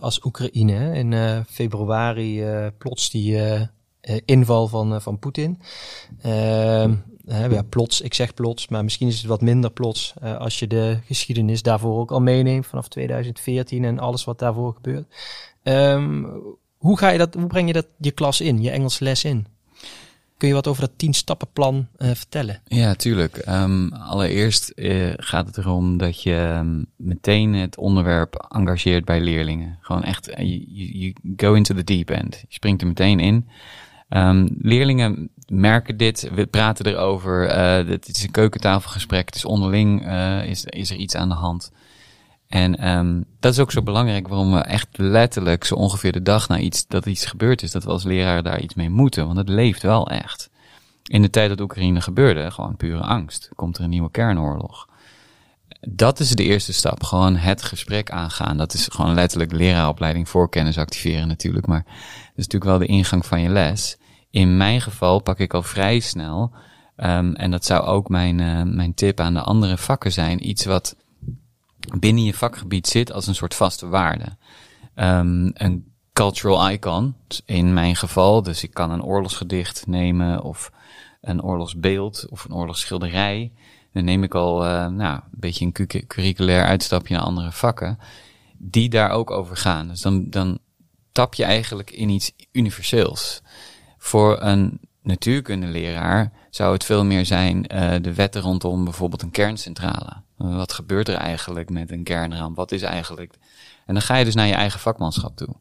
als 0.00 0.24
Oekraïne. 0.24 0.94
In 0.94 1.44
februari 1.48 2.44
plots 2.78 3.10
die 3.10 3.38
inval 4.24 4.68
van, 4.68 5.02
van 5.02 5.18
Poetin. 5.18 5.58
Ehm, 6.22 6.94
ja, 7.24 7.62
plots, 7.68 8.00
ik 8.00 8.14
zeg 8.14 8.34
plots, 8.34 8.68
maar 8.68 8.84
misschien 8.84 9.08
is 9.08 9.18
het 9.18 9.26
wat 9.26 9.40
minder 9.40 9.70
plots 9.70 10.14
als 10.38 10.58
je 10.58 10.66
de 10.66 10.98
geschiedenis 11.06 11.62
daarvoor 11.62 11.98
ook 11.98 12.10
al 12.10 12.20
meeneemt 12.20 12.66
vanaf 12.66 12.88
2014 12.88 13.84
en 13.84 13.98
alles 13.98 14.24
wat 14.24 14.38
daarvoor 14.38 14.74
gebeurt. 14.74 15.06
Um, 15.62 16.26
hoe, 16.76 16.98
ga 16.98 17.08
je 17.08 17.18
dat, 17.18 17.34
hoe 17.34 17.46
breng 17.46 17.66
je 17.66 17.72
dat 17.72 17.86
je 17.98 18.10
klas 18.10 18.40
in, 18.40 18.62
je 18.62 18.70
Engels 18.70 18.98
les 18.98 19.24
in? 19.24 19.46
Kun 20.40 20.48
je 20.48 20.54
wat 20.54 20.66
over 20.66 20.82
dat 20.82 20.92
tien 20.96 21.14
stappenplan 21.14 21.88
uh, 21.98 22.10
vertellen? 22.14 22.60
Ja, 22.64 22.94
tuurlijk. 22.94 23.42
Um, 23.48 23.92
allereerst 23.92 24.72
gaat 25.16 25.46
het 25.46 25.58
erom 25.58 25.96
dat 25.98 26.22
je 26.22 26.62
meteen 26.96 27.54
het 27.54 27.76
onderwerp 27.76 28.46
engageert 28.48 29.04
bij 29.04 29.20
leerlingen. 29.20 29.78
Gewoon 29.80 30.02
echt, 30.02 30.28
eh, 30.28 30.64
you, 30.66 31.14
go 31.36 31.54
into 31.54 31.74
the 31.74 31.84
deep 31.84 32.10
end. 32.10 32.34
Je 32.48 32.54
springt 32.54 32.80
er 32.80 32.86
meteen 32.86 33.20
in. 33.20 33.48
Um, 34.10 34.48
leerlingen 34.58 35.30
merken 35.46 35.96
dit, 35.96 36.30
we 36.34 36.46
praten 36.46 36.86
erover. 36.86 37.48
Uh, 37.48 37.88
het 37.90 38.08
is 38.08 38.22
een 38.22 38.30
keukentafelgesprek, 38.30 39.26
het 39.26 39.34
is 39.34 39.44
onderling, 39.44 40.06
uh, 40.06 40.44
is, 40.44 40.64
is 40.64 40.90
er 40.90 40.96
iets 40.96 41.14
aan 41.14 41.28
de 41.28 41.34
hand. 41.34 41.72
En 42.48 42.88
um, 42.88 43.24
dat 43.40 43.52
is 43.52 43.58
ook 43.58 43.70
zo 43.70 43.82
belangrijk 43.82 44.28
waarom 44.28 44.52
we 44.52 44.58
echt 44.58 44.88
letterlijk 44.92 45.64
zo 45.64 45.74
ongeveer 45.74 46.12
de 46.12 46.22
dag 46.22 46.48
na 46.48 46.58
iets, 46.58 46.86
dat 46.86 47.06
iets 47.06 47.26
gebeurd 47.26 47.62
is, 47.62 47.70
dat 47.70 47.84
we 47.84 47.90
als 47.90 48.04
leraar 48.04 48.42
daar 48.42 48.60
iets 48.60 48.74
mee 48.74 48.90
moeten. 48.90 49.26
Want 49.26 49.38
het 49.38 49.48
leeft 49.48 49.82
wel 49.82 50.08
echt. 50.08 50.50
In 51.02 51.22
de 51.22 51.30
tijd 51.30 51.48
dat 51.48 51.60
Oekraïne 51.60 52.00
gebeurde, 52.00 52.50
gewoon 52.50 52.76
pure 52.76 53.02
angst. 53.02 53.50
Komt 53.54 53.78
er 53.78 53.84
een 53.84 53.90
nieuwe 53.90 54.10
kernoorlog. 54.10 54.88
Dat 55.80 56.20
is 56.20 56.30
de 56.30 56.44
eerste 56.44 56.72
stap. 56.72 57.02
Gewoon 57.02 57.36
het 57.36 57.62
gesprek 57.62 58.10
aangaan. 58.10 58.56
Dat 58.56 58.74
is 58.74 58.88
gewoon 58.90 59.14
letterlijk 59.14 59.52
leraaropleiding 59.52 60.28
voor 60.28 60.48
kennis 60.48 60.78
activeren 60.78 61.28
natuurlijk. 61.28 61.66
Maar 61.66 61.82
dat 61.84 62.36
is 62.36 62.46
natuurlijk 62.46 62.64
wel 62.64 62.78
de 62.78 62.86
ingang 62.86 63.26
van 63.26 63.40
je 63.40 63.48
les. 63.48 63.96
In 64.30 64.56
mijn 64.56 64.80
geval 64.80 65.20
pak 65.20 65.38
ik 65.38 65.54
al 65.54 65.62
vrij 65.62 66.00
snel, 66.00 66.52
um, 66.96 67.34
en 67.34 67.50
dat 67.50 67.64
zou 67.64 67.84
ook 67.84 68.08
mijn, 68.08 68.38
uh, 68.38 68.62
mijn 68.62 68.94
tip 68.94 69.20
aan 69.20 69.34
de 69.34 69.40
andere 69.40 69.76
vakken 69.76 70.12
zijn, 70.12 70.48
iets 70.48 70.64
wat 70.64 70.96
binnen 71.98 72.24
je 72.24 72.34
vakgebied 72.34 72.86
zit 72.86 73.12
als 73.12 73.26
een 73.26 73.34
soort 73.34 73.54
vaste 73.54 73.88
waarde. 73.88 74.36
Um, 74.94 75.50
een 75.54 75.92
cultural 76.12 76.70
icon, 76.70 77.14
in 77.44 77.74
mijn 77.74 77.96
geval, 77.96 78.42
dus 78.42 78.62
ik 78.62 78.74
kan 78.74 78.90
een 78.90 79.02
oorlogsgedicht 79.02 79.86
nemen 79.86 80.42
of 80.42 80.72
een 81.20 81.42
oorlogsbeeld 81.42 82.26
of 82.30 82.44
een 82.44 82.54
oorlogsschilderij. 82.54 83.52
Dan 83.92 84.04
neem 84.04 84.22
ik 84.22 84.34
al 84.34 84.64
uh, 84.66 84.86
nou, 84.86 85.14
een 85.14 85.40
beetje 85.40 85.64
een 85.64 86.06
curriculair 86.06 86.64
uitstapje 86.64 87.14
naar 87.14 87.22
andere 87.22 87.52
vakken, 87.52 87.98
die 88.58 88.88
daar 88.88 89.10
ook 89.10 89.30
over 89.30 89.56
gaan. 89.56 89.88
Dus 89.88 90.00
dan, 90.00 90.30
dan 90.30 90.58
tap 91.12 91.34
je 91.34 91.44
eigenlijk 91.44 91.90
in 91.90 92.08
iets 92.08 92.32
universeels. 92.52 93.42
Voor 93.98 94.42
een 94.42 94.80
natuurkundeleraar 95.02 96.32
zou 96.50 96.72
het 96.72 96.84
veel 96.84 97.04
meer 97.04 97.26
zijn 97.26 97.74
uh, 97.74 97.94
de 98.00 98.14
wetten 98.14 98.40
rondom 98.40 98.84
bijvoorbeeld 98.84 99.22
een 99.22 99.30
kerncentrale. 99.30 100.22
Wat 100.36 100.72
gebeurt 100.72 101.08
er 101.08 101.14
eigenlijk 101.14 101.70
met 101.70 101.90
een 101.90 102.02
kernramp? 102.02 102.56
Wat 102.56 102.72
is 102.72 102.82
eigenlijk. 102.82 103.34
En 103.86 103.94
dan 103.94 104.02
ga 104.02 104.16
je 104.16 104.24
dus 104.24 104.34
naar 104.34 104.46
je 104.46 104.54
eigen 104.54 104.80
vakmanschap 104.80 105.36
toe. 105.36 105.54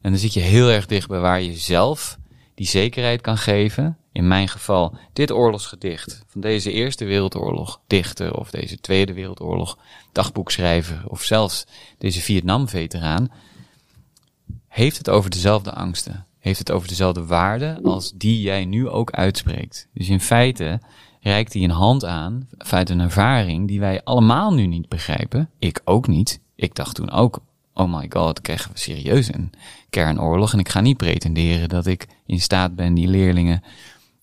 En 0.00 0.10
dan 0.10 0.18
zit 0.18 0.32
je 0.32 0.40
heel 0.40 0.70
erg 0.70 0.86
dicht 0.86 1.08
bij 1.08 1.18
waar 1.18 1.40
je 1.40 1.56
zelf 1.56 2.18
die 2.54 2.66
zekerheid 2.66 3.20
kan 3.20 3.38
geven. 3.38 3.98
In 4.14 4.28
mijn 4.28 4.48
geval, 4.48 4.96
dit 5.12 5.30
oorlogsgedicht 5.30 6.24
van 6.26 6.40
deze 6.40 6.72
Eerste 6.72 7.04
Wereldoorlog 7.04 7.80
dichten, 7.86 8.38
of 8.38 8.50
deze 8.50 8.80
Tweede 8.80 9.12
Wereldoorlog 9.12 9.78
dagboek 10.12 10.50
schrijven, 10.50 11.02
of 11.06 11.22
zelfs 11.22 11.66
deze 11.98 12.20
Vietnam-veteraan, 12.20 13.32
heeft 14.68 14.98
het 14.98 15.10
over 15.10 15.30
dezelfde 15.30 15.72
angsten. 15.72 16.26
Heeft 16.38 16.58
het 16.58 16.70
over 16.70 16.88
dezelfde 16.88 17.26
waarden 17.26 17.82
als 17.82 18.12
die 18.12 18.40
jij 18.40 18.64
nu 18.64 18.88
ook 18.88 19.10
uitspreekt. 19.10 19.88
Dus 19.94 20.08
in 20.08 20.20
feite 20.20 20.80
reikt 21.20 21.52
hij 21.52 21.62
een 21.62 21.70
hand 21.70 22.04
aan 22.04 22.48
vanuit 22.58 22.90
een 22.90 23.00
ervaring 23.00 23.68
die 23.68 23.80
wij 23.80 24.02
allemaal 24.04 24.54
nu 24.54 24.66
niet 24.66 24.88
begrijpen. 24.88 25.50
Ik 25.58 25.80
ook 25.84 26.06
niet. 26.06 26.40
Ik 26.54 26.74
dacht 26.74 26.94
toen 26.94 27.10
ook, 27.10 27.40
oh 27.72 27.94
my 27.94 28.06
god, 28.08 28.40
krijgen 28.40 28.72
we 28.72 28.78
serieus 28.78 29.32
een 29.32 29.52
kernoorlog. 29.90 30.52
En 30.52 30.58
ik 30.58 30.68
ga 30.68 30.80
niet 30.80 30.96
pretenderen 30.96 31.68
dat 31.68 31.86
ik 31.86 32.06
in 32.26 32.40
staat 32.40 32.74
ben 32.74 32.94
die 32.94 33.08
leerlingen 33.08 33.62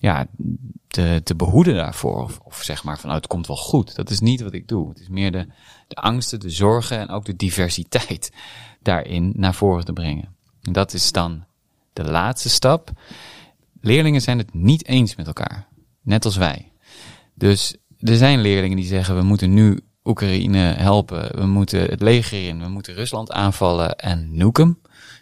ja, 0.01 0.27
te, 0.87 1.21
te 1.23 1.35
behoeden 1.35 1.75
daarvoor. 1.75 2.31
Of, 2.43 2.63
zeg 2.63 2.83
maar 2.83 2.99
van, 2.99 3.09
nou, 3.09 3.21
het 3.21 3.29
komt 3.29 3.47
wel 3.47 3.57
goed. 3.57 3.95
Dat 3.95 4.09
is 4.09 4.19
niet 4.19 4.41
wat 4.41 4.53
ik 4.53 4.67
doe. 4.67 4.89
Het 4.89 4.99
is 4.99 5.09
meer 5.09 5.31
de, 5.31 5.47
de 5.87 5.95
angsten, 5.95 6.39
de 6.39 6.49
zorgen 6.49 6.99
en 6.99 7.09
ook 7.09 7.25
de 7.25 7.35
diversiteit 7.35 8.33
daarin 8.81 9.33
naar 9.35 9.53
voren 9.53 9.85
te 9.85 9.93
brengen. 9.93 10.35
En 10.61 10.73
dat 10.73 10.93
is 10.93 11.11
dan 11.11 11.45
de 11.93 12.03
laatste 12.03 12.49
stap. 12.49 12.91
Leerlingen 13.81 14.21
zijn 14.21 14.37
het 14.37 14.53
niet 14.53 14.85
eens 14.85 15.15
met 15.15 15.27
elkaar. 15.27 15.67
Net 16.01 16.25
als 16.25 16.37
wij. 16.37 16.71
Dus 17.33 17.75
er 17.99 18.15
zijn 18.15 18.41
leerlingen 18.41 18.77
die 18.77 18.85
zeggen, 18.85 19.15
we 19.15 19.23
moeten 19.23 19.53
nu 19.53 19.79
Oekraïne 20.03 20.73
helpen, 20.77 21.37
we 21.37 21.45
moeten 21.45 21.81
het 21.81 22.01
leger 22.01 22.47
in, 22.47 22.59
we 22.59 22.67
moeten 22.67 22.93
Rusland 22.93 23.31
aanvallen 23.31 23.95
en 23.95 24.37
nukem, 24.37 24.80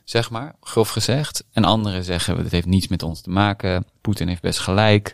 zeg 0.10 0.30
maar, 0.30 0.56
grof 0.62 0.90
gezegd. 0.90 1.44
En 1.52 1.64
anderen 1.64 2.04
zeggen, 2.04 2.38
het 2.38 2.52
heeft 2.52 2.66
niets 2.66 2.88
met 2.88 3.04
ons 3.04 3.22
te 3.22 3.30
maken, 3.30 3.86
Poetin 4.02 4.28
heeft 4.28 4.42
best 4.42 4.60
gelijk. 4.60 5.14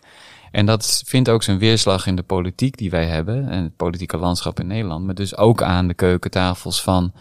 En 0.51 0.65
dat 0.65 1.03
vindt 1.05 1.29
ook 1.29 1.43
zijn 1.43 1.57
weerslag 1.57 2.07
in 2.07 2.15
de 2.15 2.23
politiek 2.23 2.77
die 2.77 2.89
wij 2.89 3.05
hebben, 3.05 3.49
en 3.49 3.63
het 3.63 3.75
politieke 3.75 4.17
landschap 4.17 4.59
in 4.59 4.67
Nederland, 4.67 5.05
maar 5.05 5.15
dus 5.15 5.37
ook 5.37 5.61
aan 5.61 5.87
de 5.87 5.93
keukentafels 5.93 6.81
van 6.81 7.13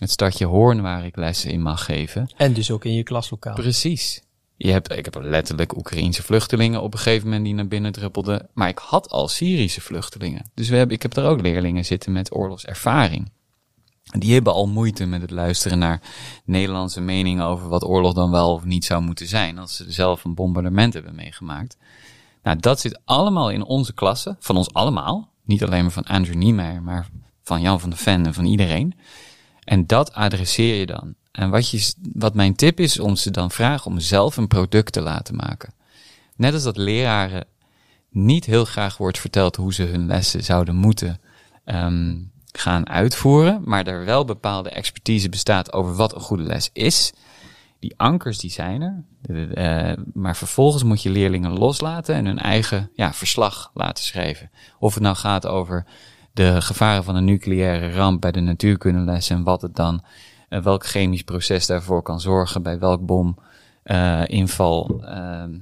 het 0.00 0.10
stadje 0.10 0.46
Hoorn 0.46 0.82
waar 0.82 1.04
ik 1.04 1.16
lessen 1.16 1.50
in 1.50 1.62
mag 1.62 1.84
geven. 1.84 2.30
En 2.36 2.52
dus 2.52 2.70
ook 2.70 2.84
in 2.84 2.94
je 2.94 3.02
klaslokaal. 3.02 3.54
Precies. 3.54 4.22
Je 4.56 4.70
hebt, 4.70 4.92
ik 4.92 5.04
heb 5.04 5.18
letterlijk 5.20 5.76
Oekraïense 5.76 6.22
vluchtelingen 6.22 6.82
op 6.82 6.92
een 6.92 6.98
gegeven 6.98 7.26
moment 7.26 7.44
die 7.44 7.54
naar 7.54 7.68
binnen 7.68 7.92
druppelden. 7.92 8.48
Maar 8.52 8.68
ik 8.68 8.78
had 8.78 9.10
al 9.10 9.28
Syrische 9.28 9.80
vluchtelingen. 9.80 10.50
Dus 10.54 10.68
we 10.68 10.76
hebben, 10.76 10.96
ik 10.96 11.02
heb 11.02 11.16
er 11.16 11.24
ook 11.24 11.40
leerlingen 11.40 11.84
zitten 11.84 12.12
met 12.12 12.34
oorlogservaring. 12.34 13.30
Die 14.18 14.32
hebben 14.32 14.52
al 14.52 14.66
moeite 14.66 15.06
met 15.06 15.20
het 15.20 15.30
luisteren 15.30 15.78
naar 15.78 16.00
Nederlandse 16.44 17.00
meningen 17.00 17.44
over 17.44 17.68
wat 17.68 17.84
oorlog 17.84 18.14
dan 18.14 18.30
wel 18.30 18.52
of 18.52 18.64
niet 18.64 18.84
zou 18.84 19.02
moeten 19.02 19.26
zijn. 19.26 19.58
Als 19.58 19.76
ze 19.76 19.92
zelf 19.92 20.24
een 20.24 20.34
bombardement 20.34 20.94
hebben 20.94 21.14
meegemaakt. 21.14 21.76
Nou, 22.42 22.58
dat 22.58 22.80
zit 22.80 23.00
allemaal 23.04 23.50
in 23.50 23.64
onze 23.64 23.94
klasse, 23.94 24.36
van 24.38 24.56
ons 24.56 24.72
allemaal. 24.72 25.28
Niet 25.44 25.64
alleen 25.64 25.82
maar 25.82 25.92
van 25.92 26.04
Andrew 26.04 26.36
Niemeyer, 26.36 26.82
maar 26.82 27.08
van 27.42 27.60
Jan 27.60 27.80
van 27.80 27.90
der 27.90 27.98
Ven 27.98 28.26
en 28.26 28.34
van 28.34 28.44
iedereen. 28.44 28.94
En 29.64 29.86
dat 29.86 30.12
adresseer 30.12 30.78
je 30.78 30.86
dan. 30.86 31.14
En 31.32 31.50
wat, 31.50 31.70
je, 31.70 31.94
wat 32.12 32.34
mijn 32.34 32.54
tip 32.54 32.80
is, 32.80 32.98
om 32.98 33.16
ze 33.16 33.30
dan 33.30 33.50
vragen 33.50 33.90
om 33.90 34.00
zelf 34.00 34.36
een 34.36 34.48
product 34.48 34.92
te 34.92 35.00
laten 35.00 35.36
maken. 35.36 35.74
Net 36.36 36.54
als 36.54 36.62
dat 36.62 36.76
leraren 36.76 37.46
niet 38.10 38.44
heel 38.44 38.64
graag 38.64 38.96
wordt 38.96 39.18
verteld 39.18 39.56
hoe 39.56 39.74
ze 39.74 39.82
hun 39.82 40.06
lessen 40.06 40.44
zouden 40.44 40.76
moeten 40.76 41.20
um, 41.64 42.32
gaan 42.58 42.88
uitvoeren, 42.88 43.60
maar 43.64 43.86
er 43.86 44.04
wel 44.04 44.24
bepaalde 44.24 44.70
expertise 44.70 45.28
bestaat 45.28 45.72
over 45.72 45.94
wat 45.94 46.14
een 46.14 46.20
goede 46.20 46.42
les 46.42 46.70
is. 46.72 47.12
Die 47.78 47.94
ankers 47.96 48.38
die 48.38 48.50
zijn 48.50 48.82
er, 49.22 49.58
uh, 49.58 50.04
maar 50.12 50.36
vervolgens 50.36 50.82
moet 50.82 51.02
je 51.02 51.10
leerlingen 51.10 51.58
loslaten 51.58 52.14
en 52.14 52.26
hun 52.26 52.38
eigen 52.38 52.90
ja, 52.94 53.12
verslag 53.12 53.70
laten 53.74 54.04
schrijven. 54.04 54.50
Of 54.78 54.94
het 54.94 55.02
nou 55.02 55.16
gaat 55.16 55.46
over 55.46 55.86
de 56.32 56.62
gevaren 56.62 57.04
van 57.04 57.16
een 57.16 57.24
nucleaire 57.24 57.92
ramp 57.92 58.20
bij 58.20 58.32
de 58.32 58.40
natuurkundeles 58.40 59.30
en 59.30 59.42
wat 59.42 59.62
het 59.62 59.76
dan, 59.76 60.04
uh, 60.50 60.62
welk 60.62 60.86
chemisch 60.86 61.22
proces 61.22 61.66
daarvoor 61.66 62.02
kan 62.02 62.20
zorgen 62.20 62.62
bij 62.62 62.78
welk 62.78 63.06
bom 63.06 63.38
uh, 63.84 64.22
inval, 64.26 64.96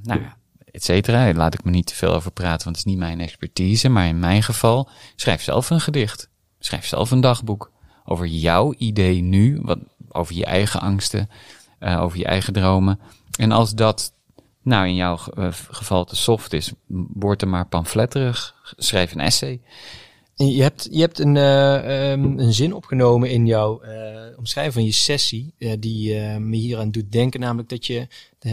nou 0.02 0.20
ja, 0.20 0.36
et 0.70 0.84
cetera. 0.84 1.32
Laat 1.32 1.54
ik 1.54 1.64
me 1.64 1.70
niet 1.70 1.86
te 1.86 1.94
veel 1.94 2.14
over 2.14 2.30
praten, 2.30 2.64
want 2.64 2.76
het 2.76 2.86
is 2.86 2.92
niet 2.92 3.00
mijn 3.00 3.20
expertise. 3.20 3.88
Maar 3.88 4.06
in 4.06 4.18
mijn 4.18 4.42
geval, 4.42 4.88
schrijf 5.16 5.42
zelf 5.42 5.70
een 5.70 5.80
gedicht. 5.80 6.30
Schrijf 6.64 6.86
zelf 6.86 7.10
een 7.10 7.20
dagboek 7.20 7.70
over 8.04 8.26
jouw 8.26 8.74
idee 8.78 9.20
nu, 9.20 9.58
wat, 9.62 9.78
over 10.08 10.34
je 10.34 10.44
eigen 10.44 10.80
angsten, 10.80 11.30
uh, 11.80 12.00
over 12.02 12.18
je 12.18 12.24
eigen 12.24 12.52
dromen. 12.52 13.00
En 13.38 13.52
als 13.52 13.74
dat 13.74 14.12
nou 14.62 14.86
in 14.86 14.94
jouw 14.94 15.16
geval 15.70 16.04
te 16.04 16.16
soft 16.16 16.52
is, 16.52 16.72
word 17.14 17.42
er 17.42 17.48
maar 17.48 17.66
pamfletterig, 17.66 18.54
schrijf 18.76 19.12
een 19.12 19.20
essay. 19.20 19.60
Je 20.34 20.62
hebt, 20.62 20.88
je 20.90 21.00
hebt 21.00 21.18
een, 21.18 21.34
uh, 21.34 22.10
um, 22.10 22.38
een 22.38 22.52
zin 22.52 22.74
opgenomen 22.74 23.30
in 23.30 23.46
jouw 23.46 23.82
uh, 23.84 24.38
omschrijving 24.38 24.74
van 24.74 24.84
je 24.84 24.92
sessie, 24.92 25.54
uh, 25.58 25.72
die 25.78 26.14
me 26.38 26.56
hier 26.56 26.78
aan 26.78 26.90
doet 26.90 27.12
denken, 27.12 27.40
namelijk 27.40 27.68
dat 27.68 27.86
je 27.86 28.06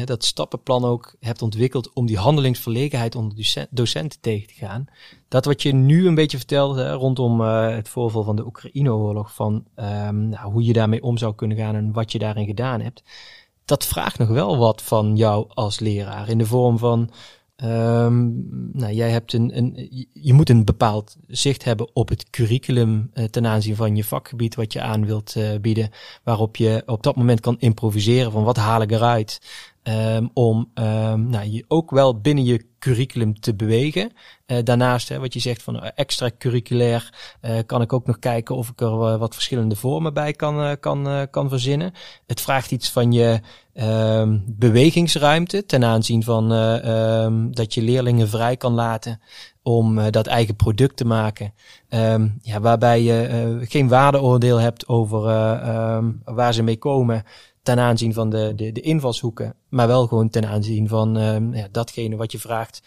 dat 0.06 0.26
stappenplan 0.26 0.86
ook 0.86 1.16
hebt 1.20 1.42
ontwikkeld 1.42 1.94
om 1.94 2.06
die 2.06 2.18
handelingsverlegenheid 2.18 3.16
onder 3.16 3.68
docenten 3.70 4.20
tegen 4.20 4.48
te 4.48 4.54
gaan. 4.54 4.86
Dat 5.28 5.46
wat 5.46 5.62
je 5.62 5.74
nu 5.74 6.08
een 6.08 6.16
beetje 6.16 6.38
vertelt 6.38 6.76
hè, 6.76 6.94
rondom 6.94 7.42
het 7.42 7.90
voorval 7.90 8.24
van 8.24 8.36
de 8.36 8.46
Oekraïne-oorlog, 8.46 9.34
van 9.34 9.66
um, 9.76 10.30
nou, 10.30 10.52
hoe 10.52 10.64
je 10.64 10.74
daarmee 10.74 11.04
om 11.04 11.18
zou 11.18 11.36
kunnen 11.36 11.58
gaan 11.58 11.76
en 11.76 11.92
wat 11.92 12.12
je 12.12 12.20
daarin 12.20 12.46
gedaan 12.46 12.82
hebt, 12.82 13.04
dat 13.66 13.86
vraagt 13.86 14.18
nog 14.18 14.28
wel 14.30 14.58
wat 14.58 14.82
van 14.82 15.16
jou 15.16 15.46
als 15.50 15.80
leraar 15.80 16.30
in 16.30 16.38
de 16.38 16.46
vorm 16.46 16.78
van 16.78 17.10
Um, 17.64 18.46
nou, 18.74 18.94
jij 18.94 19.10
hebt 19.10 19.34
een, 19.34 19.58
een, 19.58 19.90
je 20.14 20.34
moet 20.34 20.50
een 20.50 20.66
bepaald 20.66 21.18
zicht 21.28 21.64
hebben 21.64 21.90
op 21.94 22.10
het 22.10 22.30
curriculum 22.30 23.12
uh, 23.14 23.24
ten 23.24 23.46
aanzien 23.46 23.76
van 23.76 23.96
je 23.96 24.04
vakgebied 24.04 24.56
wat 24.56 24.74
je 24.74 24.82
aan 24.82 25.06
wilt 25.06 25.36
uh, 25.36 25.50
bieden, 25.62 25.90
waarop 26.24 26.56
je 26.56 26.84
op 26.86 27.04
dat 27.04 27.16
moment 27.16 27.40
kan 27.40 27.60
improviseren 27.60 28.32
van 28.32 28.44
wat 28.44 28.58
haal 28.58 28.82
ik 28.82 28.92
eruit 28.92 29.40
um, 29.90 30.30
om 30.34 30.72
um, 30.74 31.30
nou, 31.30 31.50
je 31.50 31.66
ook 31.68 31.92
wel 31.92 32.20
binnen 32.20 32.44
je 32.44 32.68
curriculum 32.80 33.40
te 33.40 33.56
bewegen. 33.56 34.12
Uh, 34.48 34.58
daarnaast, 34.64 35.10
hè, 35.10 35.20
wat 35.20 35.34
je 35.34 35.40
zegt 35.40 35.64
van 35.64 35.82
extra 35.82 36.30
curriculair, 36.38 37.14
kan 37.66 37.82
ik 37.82 37.94
ook 37.94 38.06
nog 38.06 38.20
kijken 38.20 38.56
of 38.56 38.70
ik 38.70 38.82
er 38.82 39.18
wat 39.18 39.34
verschillende 39.34 39.76
vormen 39.76 40.14
bij 40.14 40.34
kan, 40.34 40.80
kan, 40.80 41.28
kan 41.32 41.50
verzinnen. 41.50 41.94
Het 42.28 42.42
vraagt 42.42 42.72
iets 42.72 42.92
van 42.92 43.12
je 43.12 43.40
um, 43.74 44.44
bewegingsruimte 44.48 45.66
ten 45.66 45.84
aanzien 45.84 46.24
van 46.24 46.50
dat 47.52 47.74
je 47.74 47.82
leerlingen 47.82 48.30
vrij 48.30 48.58
kan 48.58 48.74
laten 48.74 49.22
om 49.64 50.12
dat 50.12 50.28
eigen 50.28 50.56
product 50.56 50.98
te 50.98 51.06
maken. 51.06 51.54
Ja, 52.42 52.60
waarbij 52.60 53.02
je 53.02 53.60
geen 53.62 53.88
waardeoordeel 53.88 54.58
hebt 54.58 54.88
over 54.88 55.22
waar 56.24 56.54
ze 56.54 56.64
mee 56.64 56.78
komen 56.78 57.24
ten 57.64 57.80
aanzien 57.80 58.14
van 58.14 58.30
de, 58.30 58.54
de, 58.56 58.72
de 58.72 58.82
invalshoeken, 58.82 59.56
maar 59.70 59.88
wel 59.88 60.08
gewoon 60.08 60.30
ten 60.30 60.46
aanzien 60.46 60.88
van 60.88 61.14
ja, 61.54 61.68
datgene 61.72 62.16
wat 62.16 62.32
je 62.32 62.40
vraagt 62.40 62.82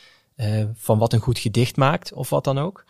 van 0.74 0.98
wat 0.98 1.12
een 1.12 1.20
goed 1.20 1.38
gedicht 1.38 1.76
maakt 1.76 2.12
of 2.12 2.30
wat 2.30 2.44
dan 2.44 2.58
ook. 2.58 2.84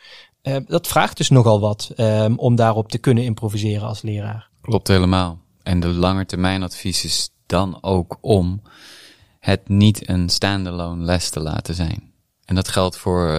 dat 0.67 0.87
vraagt 0.87 1.17
dus 1.17 1.29
nogal 1.29 1.61
wat 1.61 1.95
om 2.37 2.57
daarop 2.57 2.89
te 2.89 2.99
kunnen 2.99 3.25
improviseren 3.25 3.89
als 3.89 4.03
leraar. 4.03 4.49
Klopt 4.61 4.89
helemaal. 4.89 5.39
En 5.63 5.81
de 5.81 5.89
langetermijnadvies 5.89 7.05
is 7.05 7.31
dan 7.47 7.79
ook 7.81 8.19
om 8.21 8.63
het 9.39 9.69
niet 9.69 10.09
een 10.09 10.29
standalone 10.29 11.05
les 11.05 11.31
te 11.31 11.41
laten 11.41 11.75
zijn. 11.75 12.13
En 12.45 12.55
dat 12.55 12.69
geldt 12.69 12.97
voor 12.97 13.29
uh, 13.29 13.37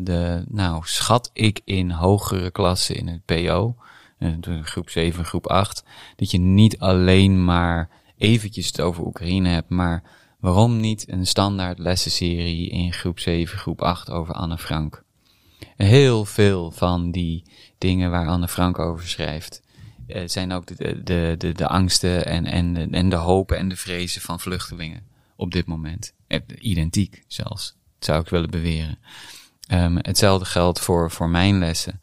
de, 0.00 0.44
nou, 0.48 0.80
schat 0.84 1.30
ik 1.32 1.60
in 1.64 1.90
hogere 1.90 2.50
klassen 2.50 2.96
in 2.96 3.06
het 3.08 3.24
PO, 3.24 3.74
groep 4.62 4.90
7, 4.90 5.24
groep 5.24 5.46
8, 5.46 5.84
dat 6.16 6.30
je 6.30 6.38
niet 6.38 6.78
alleen 6.78 7.44
maar 7.44 7.90
eventjes 8.16 8.66
het 8.66 8.80
over 8.80 9.06
Oekraïne 9.06 9.48
hebt, 9.48 9.68
maar 9.68 10.02
waarom 10.40 10.80
niet 10.80 11.08
een 11.08 11.26
standaard 11.26 11.78
lessenserie 11.78 12.70
in 12.70 12.92
groep 12.92 13.18
7, 13.18 13.58
groep 13.58 13.82
8 13.82 14.10
over 14.10 14.34
Anne 14.34 14.58
Frank? 14.58 15.04
Heel 15.76 16.24
veel 16.24 16.70
van 16.70 17.10
die 17.10 17.42
dingen 17.78 18.10
waar 18.10 18.26
Anne 18.26 18.48
Frank 18.48 18.78
over 18.78 19.08
schrijft, 19.08 19.62
uh, 20.06 20.22
zijn 20.26 20.52
ook 20.52 20.66
de, 20.66 21.02
de, 21.02 21.34
de, 21.38 21.52
de 21.52 21.68
angsten 21.68 22.26
en, 22.26 22.46
en, 22.46 22.92
en 22.92 23.08
de 23.08 23.16
hopen 23.16 23.58
en 23.58 23.68
de 23.68 23.76
vrezen 23.76 24.20
van 24.20 24.40
vluchtelingen 24.40 25.06
op 25.36 25.52
dit 25.52 25.66
moment. 25.66 26.12
Eh, 26.26 26.40
identiek 26.58 27.24
zelfs, 27.26 27.76
zou 27.98 28.20
ik 28.20 28.28
willen 28.28 28.50
beweren. 28.50 28.98
Um, 29.72 29.96
hetzelfde 29.96 30.44
geldt 30.44 30.80
voor, 30.80 31.10
voor 31.10 31.28
mijn 31.28 31.58
lessen. 31.58 32.00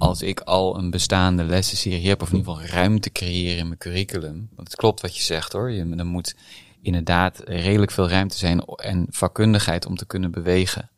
Als 0.00 0.22
ik 0.22 0.40
al 0.40 0.78
een 0.78 0.90
bestaande 0.90 1.44
lessenserie 1.44 2.08
heb, 2.08 2.22
of 2.22 2.30
in 2.30 2.36
ieder 2.36 2.52
geval 2.52 2.68
ruimte 2.68 3.12
creëren 3.12 3.58
in 3.58 3.66
mijn 3.66 3.78
curriculum. 3.78 4.48
Want 4.54 4.68
het 4.68 4.76
klopt 4.76 5.00
wat 5.00 5.16
je 5.16 5.22
zegt 5.22 5.52
hoor. 5.52 5.70
Je, 5.70 5.94
er 5.96 6.06
moet 6.06 6.34
inderdaad 6.82 7.42
redelijk 7.44 7.90
veel 7.90 8.08
ruimte 8.08 8.36
zijn 8.36 8.60
en 8.60 9.06
vakkundigheid 9.10 9.86
om 9.86 9.96
te 9.96 10.06
kunnen 10.06 10.30
bewegen. 10.30 10.90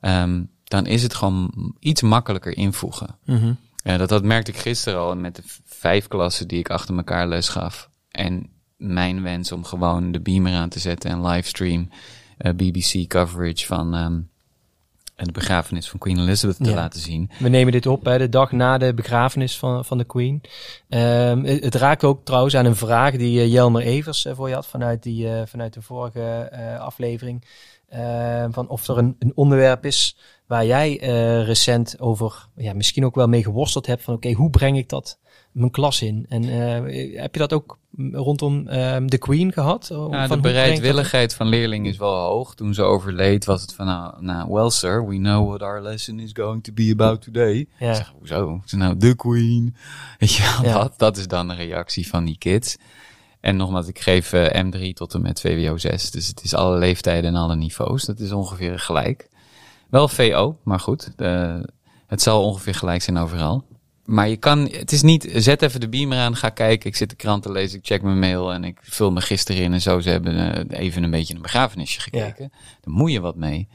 Um, 0.00 0.50
dan 0.64 0.86
is 0.86 1.02
het 1.02 1.14
gewoon 1.14 1.74
iets 1.80 2.02
makkelijker 2.02 2.56
invoegen. 2.56 3.18
Mm 3.24 3.38
-hmm. 3.38 3.56
Ja, 3.84 3.96
dat, 3.96 4.08
dat 4.08 4.22
merkte 4.22 4.50
ik 4.50 4.58
gisteren 4.58 5.00
al 5.00 5.16
met 5.16 5.36
de 5.36 5.42
vijf 5.64 6.08
klassen 6.08 6.48
die 6.48 6.58
ik 6.58 6.70
achter 6.70 6.96
elkaar 6.96 7.28
les 7.28 7.48
gaf. 7.48 7.90
En 8.10 8.50
mijn 8.76 9.22
wens 9.22 9.52
om 9.52 9.64
gewoon 9.64 10.12
de 10.12 10.20
beamer 10.20 10.52
aan 10.52 10.68
te 10.68 10.78
zetten 10.78 11.10
en 11.10 11.26
livestream 11.26 11.80
uh, 11.80 11.88
eh, 12.36 12.56
BBC 12.56 13.08
coverage 13.08 13.66
van 13.66 13.94
um, 13.94 14.30
de 15.24 15.32
begrafenis 15.32 15.88
van 15.88 15.98
Queen 15.98 16.18
Elizabeth 16.18 16.56
te 16.56 16.74
laten 16.74 17.00
zien. 17.00 17.30
We 17.38 17.48
nemen 17.48 17.72
dit 17.72 17.86
op 17.86 18.04
bij 18.04 18.18
de 18.18 18.28
dag 18.28 18.52
na 18.52 18.78
de 18.78 18.94
begrafenis 18.94 19.58
van, 19.58 19.84
van 19.84 19.98
de 19.98 20.04
Queen. 20.04 20.42
Um, 20.88 21.44
het, 21.44 21.74
raakt 21.74 22.04
ook 22.04 22.24
trouwens 22.24 22.56
aan 22.56 22.64
een 22.64 22.76
vraag 22.76 23.16
die 23.16 23.38
uh, 23.38 23.52
Jelmer 23.52 23.82
Evers 23.82 24.24
uh, 24.24 24.34
voor 24.34 24.48
je 24.48 24.54
had 24.54 24.66
vanuit, 24.66 25.02
die, 25.02 25.28
vanuit 25.44 25.74
de 25.74 25.82
vorige 25.82 26.50
aflevering. 26.80 27.44
Ehm, 27.88 28.50
van 28.50 28.68
of 28.68 28.88
er 28.88 28.98
een, 28.98 29.16
een 29.18 29.32
onderwerp 29.34 29.84
is 29.84 30.16
waar 30.46 30.66
jij 30.66 30.96
recent 31.44 32.00
over 32.00 32.48
ja, 32.56 32.72
misschien 32.72 33.04
ook 33.04 33.14
wel 33.14 33.28
mee 33.28 33.42
geworsteld 33.42 33.86
hebt 33.86 34.02
van 34.02 34.14
oké, 34.14 34.32
hoe 34.32 34.50
breng 34.50 34.76
ik 34.78 34.88
dat 34.88 35.18
mijn 35.56 35.70
klas 35.70 36.02
in? 36.02 36.26
En 36.28 36.44
uh, 36.44 37.20
heb 37.20 37.32
je 37.34 37.40
dat 37.40 37.52
ook 37.52 37.78
rondom 38.12 38.68
uh, 38.68 38.96
de 39.06 39.18
Queen 39.18 39.52
gehad? 39.52 39.86
Ja, 40.10 40.26
de 40.26 40.40
bereidwilligheid 40.40 41.34
van 41.34 41.48
leerlingen 41.48 41.90
is 41.90 41.96
wel 41.96 42.14
hoog. 42.14 42.54
Toen 42.54 42.74
ze 42.74 42.82
overleed 42.82 43.44
was 43.44 43.62
het 43.62 43.74
van 43.74 43.86
nou, 43.86 44.24
nou, 44.24 44.52
well 44.52 44.70
sir, 44.70 45.06
we 45.06 45.16
know 45.16 45.48
what 45.48 45.62
our 45.62 45.82
lesson 45.82 46.20
is 46.20 46.30
going 46.32 46.64
to 46.64 46.72
be 46.72 46.90
about 46.92 47.22
today. 47.22 47.66
Ja. 47.78 47.94
zeg, 47.94 48.12
hoezo? 48.18 48.60
Ze 48.64 48.76
nou 48.76 48.96
de 48.96 49.14
Queen? 49.14 49.76
Weet 50.18 50.32
je 50.32 50.42
wel, 50.42 50.70
ja. 50.70 50.78
dat, 50.78 50.94
dat 50.96 51.16
is 51.16 51.28
dan 51.28 51.48
de 51.48 51.54
reactie 51.54 52.08
van 52.08 52.24
die 52.24 52.38
kids. 52.38 52.76
En 53.40 53.56
nogmaals, 53.56 53.88
ik 53.88 53.98
geef 53.98 54.32
uh, 54.32 54.64
M3 54.64 54.92
tot 54.92 55.14
en 55.14 55.22
met 55.22 55.40
VWO 55.40 55.76
6. 55.76 56.10
Dus 56.10 56.26
het 56.26 56.44
is 56.44 56.54
alle 56.54 56.78
leeftijden 56.78 57.34
en 57.34 57.40
alle 57.40 57.56
niveaus. 57.56 58.04
Dat 58.04 58.20
is 58.20 58.32
ongeveer 58.32 58.78
gelijk. 58.78 59.28
Wel 59.90 60.08
VO, 60.08 60.58
maar 60.62 60.80
goed. 60.80 61.12
het 62.06 62.22
zal 62.22 62.44
ongeveer 62.44 62.74
gelijk 62.74 63.02
zijn 63.02 63.18
overal. 63.18 63.64
Maar 64.06 64.28
je 64.28 64.36
kan, 64.36 64.68
het 64.70 64.92
is 64.92 65.02
niet, 65.02 65.28
zet 65.34 65.62
even 65.62 65.80
de 65.80 65.88
beamer 65.88 66.18
aan, 66.18 66.36
ga 66.36 66.48
kijken. 66.48 66.88
Ik 66.88 66.96
zit 66.96 67.10
de 67.10 67.16
krant 67.16 67.42
te 67.42 67.52
lezen, 67.52 67.78
ik 67.78 67.86
check 67.86 68.02
mijn 68.02 68.18
mail 68.18 68.52
en 68.52 68.64
ik 68.64 68.78
vul 68.82 69.12
me 69.12 69.20
gisteren 69.20 69.62
in 69.62 69.72
en 69.72 69.80
zo. 69.80 70.00
Ze 70.00 70.10
hebben 70.10 70.34
uh, 70.70 70.78
even 70.80 71.02
een 71.02 71.10
beetje 71.10 71.34
een 71.34 71.42
begrafenisje 71.42 72.00
gekeken. 72.00 72.50
Ja. 72.52 72.58
Dan 72.80 72.94
moet 72.94 73.12
je 73.12 73.20
wat 73.20 73.36
mee. 73.36 73.68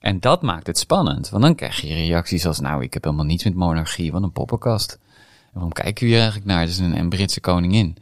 En 0.00 0.20
dat 0.20 0.42
maakt 0.42 0.66
het 0.66 0.78
spannend. 0.78 1.28
Want 1.28 1.42
dan 1.42 1.54
krijg 1.54 1.80
je 1.80 1.94
reacties 1.94 2.46
als, 2.46 2.60
nou, 2.60 2.82
ik 2.82 2.94
heb 2.94 3.04
helemaal 3.04 3.24
niets 3.24 3.44
met 3.44 3.54
monarchie, 3.54 4.12
wat 4.12 4.22
een 4.22 4.32
poppenkast. 4.32 4.98
En 5.44 5.50
waarom 5.52 5.72
kijken 5.72 6.06
jullie 6.06 6.22
eigenlijk 6.22 6.46
naar? 6.46 6.60
Dat 6.60 6.68
is 6.68 6.78
een, 6.78 6.98
een 6.98 7.08
Britse 7.08 7.40
koningin. 7.40 7.96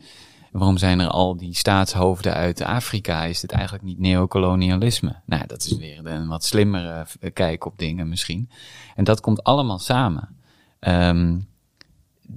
Waarom 0.51 0.77
zijn 0.77 1.01
er 1.01 1.09
al 1.09 1.37
die 1.37 1.55
staatshoofden 1.55 2.35
uit 2.35 2.63
Afrika? 2.63 3.25
Is 3.25 3.41
dit 3.41 3.53
eigenlijk 3.53 3.85
niet 3.85 3.99
neocolonialisme? 3.99 5.17
Nou, 5.27 5.47
dat 5.47 5.65
is 5.65 5.77
weer 5.77 6.07
een 6.07 6.29
wat 6.29 6.45
slimmere 6.45 7.07
kijk 7.33 7.65
op 7.67 7.79
dingen 7.79 8.09
misschien. 8.09 8.51
En 8.95 9.05
dat 9.05 9.21
komt 9.21 9.43
allemaal 9.43 9.79
samen. 9.79 10.29
Um, 10.81 11.51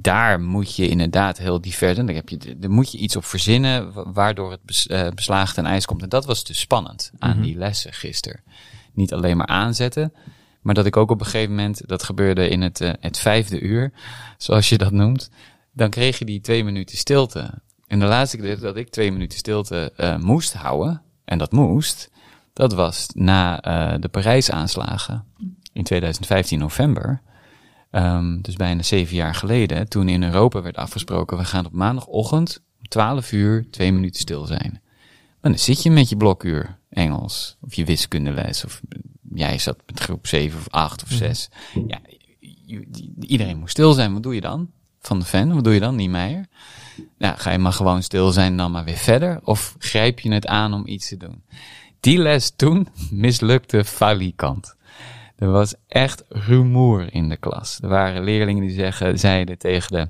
daar 0.02 0.42
moet 0.42 0.76
je 0.76 0.88
inderdaad 0.88 1.38
heel 1.38 1.62
divers. 1.62 1.98
En 1.98 2.06
daar, 2.06 2.16
heb 2.16 2.30
je, 2.30 2.58
daar 2.58 2.72
moet 2.72 2.92
je 2.92 2.98
iets 2.98 3.16
op 3.16 3.26
verzinnen 3.26 3.92
waardoor 4.14 4.52
het 4.52 4.64
bes, 4.64 4.88
uh, 4.88 5.08
beslagen 5.16 5.56
ten 5.56 5.66
ijs 5.66 5.86
komt. 5.86 6.02
En 6.02 6.10
dat 6.10 6.26
was 6.26 6.44
dus 6.44 6.60
spannend 6.60 7.12
aan 7.20 7.30
mm 7.30 7.36
-hmm. 7.36 7.44
die 7.44 7.58
lessen 7.58 7.94
gisteren. 7.94 8.44
Niet 8.94 9.14
alleen 9.14 9.38
maar 9.38 9.48
aanzetten, 9.48 10.14
Maar 10.62 10.74
dat 10.74 10.86
ik 10.86 10.98
ook 10.98 11.12
op 11.12 11.20
een 11.20 11.26
gegeven 11.26 11.56
moment, 11.56 11.88
dat 11.88 12.04
gebeurde 12.04 12.50
in 12.50 12.62
het, 12.62 12.82
uh, 12.82 12.92
het 13.00 13.18
vijfde 13.18 13.60
uur, 13.60 13.92
zoals 14.38 14.70
je 14.70 14.78
dat 14.78 14.92
noemt, 14.92 15.30
dan 15.72 15.90
kreeg 15.90 16.20
je 16.20 16.26
die 16.26 16.42
twee 16.42 16.64
minuten 16.64 16.98
stilte. 16.98 17.62
En 17.88 18.00
de 18.00 18.06
laatste 18.06 18.38
keer 18.38 18.60
dat 18.60 18.76
ik 18.76 18.90
twee 18.90 19.12
minuten 19.12 19.38
stilte 19.38 19.94
uh, 19.98 20.18
moest 20.18 20.54
houden, 20.54 21.02
en 21.26 21.38
dat 21.38 21.52
moest, 21.52 22.10
dat 22.54 22.74
was 22.74 23.08
na 23.14 23.66
uh, 23.66 24.00
de 24.00 24.08
Parijs-aanslagen 24.08 25.26
in 25.74 25.84
2015 25.84 26.60
november. 26.60 27.22
Um, 27.96 28.42
dus 28.42 28.56
bijna 28.56 28.82
zeven 28.82 29.16
jaar 29.16 29.36
geleden, 29.36 29.90
toen 29.90 30.10
in 30.10 30.24
Europa 30.24 30.62
werd 30.62 30.76
afgesproken, 30.76 31.38
we 31.38 31.46
gaan 31.46 31.66
op 31.66 31.72
maandagochtend 31.72 32.62
om 32.80 32.88
12 32.88 33.32
uur 33.32 33.68
twee 33.72 33.92
minuten 33.92 34.22
stil 34.22 34.46
zijn. 34.46 34.82
En 35.42 35.52
dan 35.52 35.60
zit 35.60 35.84
je 35.84 35.92
met 35.92 36.10
je 36.10 36.18
blokuur 36.18 36.80
Engels, 36.90 37.58
of 37.62 37.74
je 37.74 37.86
wiskundeles, 37.86 38.66
of 38.66 38.82
jij 39.34 39.58
zat 39.58 39.78
met 39.86 40.00
groep 40.00 40.28
7 40.28 40.60
of 40.60 40.70
8 40.70 41.04
of 41.04 41.10
6. 41.10 41.50
Mhm. 41.74 41.88
Ja, 41.88 42.00
iedereen 43.20 43.58
moest 43.58 43.72
stil 43.72 43.94
zijn. 43.94 44.14
Wat 44.14 44.24
doe 44.24 44.36
je 44.36 44.42
dan? 44.42 44.72
Van 45.00 45.20
de 45.20 45.26
fan, 45.26 45.54
wat 45.54 45.64
doe 45.64 45.74
je 45.74 45.80
dan? 45.80 45.96
Niemeyer? 45.96 46.46
Ja, 47.18 47.36
ga 47.36 47.52
je 47.52 47.58
maar 47.58 47.74
gewoon 47.74 48.04
stil 48.04 48.32
zijn 48.32 48.52
en 48.52 48.58
dan 48.58 48.72
maar 48.72 48.84
weer 48.84 48.98
verder? 48.98 49.40
Of 49.44 49.76
grijp 49.80 50.20
je 50.20 50.32
het 50.32 50.48
aan 50.48 50.74
om 50.74 50.88
iets 50.88 51.08
te 51.08 51.18
doen? 51.18 51.44
Die 52.00 52.18
les 52.18 52.54
toen 52.56 52.88
mislukte 53.10 53.86
falikant. 53.86 54.76
Er 55.36 55.52
was 55.52 55.76
echt 55.88 56.24
rumoer 56.30 57.14
in 57.14 57.30
de 57.30 57.38
klas. 57.38 57.80
Er 57.82 57.90
waren 57.90 58.24
leerlingen 58.24 58.62
die 58.62 58.76
zeggen, 58.76 59.20
zeiden 59.20 59.58
tegen 59.58 59.92
de, 59.92 60.10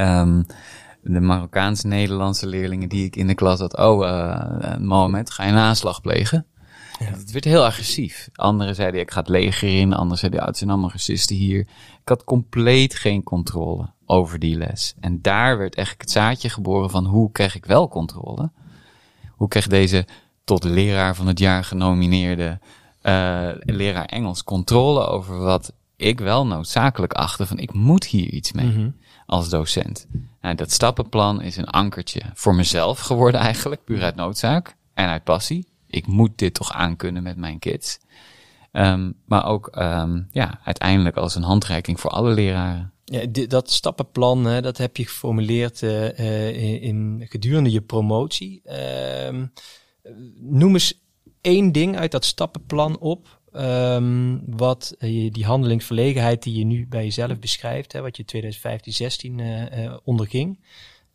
um, 0.00 0.46
de 1.02 1.20
Marokkaans-Nederlandse 1.20 2.46
leerlingen 2.46 2.88
die 2.88 3.04
ik 3.04 3.16
in 3.16 3.26
de 3.26 3.34
klas 3.34 3.58
had: 3.58 3.76
Oh, 3.76 4.06
uh, 4.06 4.76
Mohamed, 4.76 5.30
ga 5.30 5.44
je 5.44 5.52
een 5.52 5.58
aanslag 5.58 6.00
plegen? 6.00 6.46
Ja. 6.98 7.04
Het 7.04 7.30
werd 7.30 7.44
heel 7.44 7.64
agressief. 7.64 8.28
Anderen 8.34 8.74
zeiden: 8.74 9.00
Ik 9.00 9.10
ga 9.10 9.20
het 9.20 9.28
leger 9.28 9.68
in. 9.80 9.92
Anderen 9.92 10.18
zeiden: 10.18 10.40
ja, 10.40 10.46
Het 10.46 10.56
zijn 10.56 10.70
allemaal 10.70 10.90
racisten 10.90 11.36
hier. 11.36 11.60
Ik 12.00 12.08
had 12.08 12.24
compleet 12.24 12.94
geen 12.94 13.22
controle 13.22 13.90
over 14.06 14.38
die 14.38 14.56
les. 14.56 14.94
En 15.00 15.22
daar 15.22 15.58
werd 15.58 15.74
eigenlijk 15.74 16.06
het 16.06 16.16
zaadje 16.16 16.50
geboren 16.50 16.90
van 16.90 17.04
hoe 17.04 17.32
krijg 17.32 17.54
ik 17.54 17.64
wel 17.64 17.88
controle? 17.88 18.50
Hoe 19.30 19.48
krijg 19.48 19.66
deze 19.66 20.06
tot 20.44 20.64
leraar 20.64 21.14
van 21.14 21.26
het 21.26 21.38
jaar 21.38 21.64
genomineerde 21.64 22.58
uh, 23.08 23.50
leraar 23.76 24.04
Engels 24.04 24.44
controle 24.44 25.06
over 25.06 25.38
wat 25.38 25.72
ik 25.96 26.20
wel 26.20 26.46
noodzakelijk 26.46 27.12
achtte 27.12 27.46
van 27.46 27.58
ik 27.58 27.72
moet 27.72 28.04
hier 28.04 28.28
iets 28.28 28.52
mee 28.52 28.66
mm 28.66 28.74
-hmm. 28.74 28.96
als 29.26 29.48
docent. 29.48 30.06
Nou, 30.40 30.54
dat 30.54 30.72
stappenplan 30.72 31.42
is 31.42 31.56
een 31.56 31.68
ankertje 31.68 32.20
voor 32.34 32.54
mezelf 32.54 32.98
geworden 32.98 33.40
eigenlijk, 33.40 33.84
puur 33.84 34.02
uit 34.02 34.14
noodzaak 34.14 34.76
en 34.94 35.08
uit 35.08 35.24
passie. 35.24 35.66
Ik 35.86 36.06
moet 36.06 36.38
dit 36.38 36.54
toch 36.54 36.72
aankunnen 36.72 37.22
met 37.22 37.36
mijn 37.36 37.58
kids. 37.58 37.98
Um, 38.72 39.14
maar 39.24 39.46
ook 39.46 39.76
um, 39.76 40.28
ja, 40.30 40.60
uiteindelijk 40.64 41.16
als 41.16 41.34
een 41.34 41.42
handreiking 41.42 42.00
voor 42.00 42.10
alle 42.10 42.30
leraren. 42.30 42.92
Ja, 43.04 43.26
dat 43.46 43.70
stappenplan, 43.70 44.44
hè, 44.44 44.60
dat 44.60 44.76
heb 44.76 44.96
je 44.96 45.04
geformuleerd 45.04 45.82
uh, 45.82 46.18
uh, 46.18 46.48
in, 46.48 46.80
in, 46.80 47.26
gedurende 47.28 47.70
je 47.70 47.80
promotie. 47.80 48.62
Uh, 48.64 49.42
noem 50.40 50.72
eens 50.72 50.94
één 51.40 51.72
ding 51.72 51.96
uit 51.96 52.10
dat 52.10 52.24
stappenplan 52.24 52.98
op. 52.98 53.36
Um, 53.52 54.42
wat 54.56 54.94
uh, 54.98 55.32
die 55.32 55.44
handelingsverlegenheid 55.44 56.42
die 56.42 56.58
je 56.58 56.64
nu 56.64 56.86
bij 56.86 57.04
jezelf 57.04 57.38
beschrijft, 57.38 57.92
hè, 57.92 58.00
wat 58.00 58.16
je 58.16 58.24
2015, 58.24 58.92
16 58.92 59.38
uh, 59.38 59.84
uh, 59.84 59.96
onderging. 60.04 60.58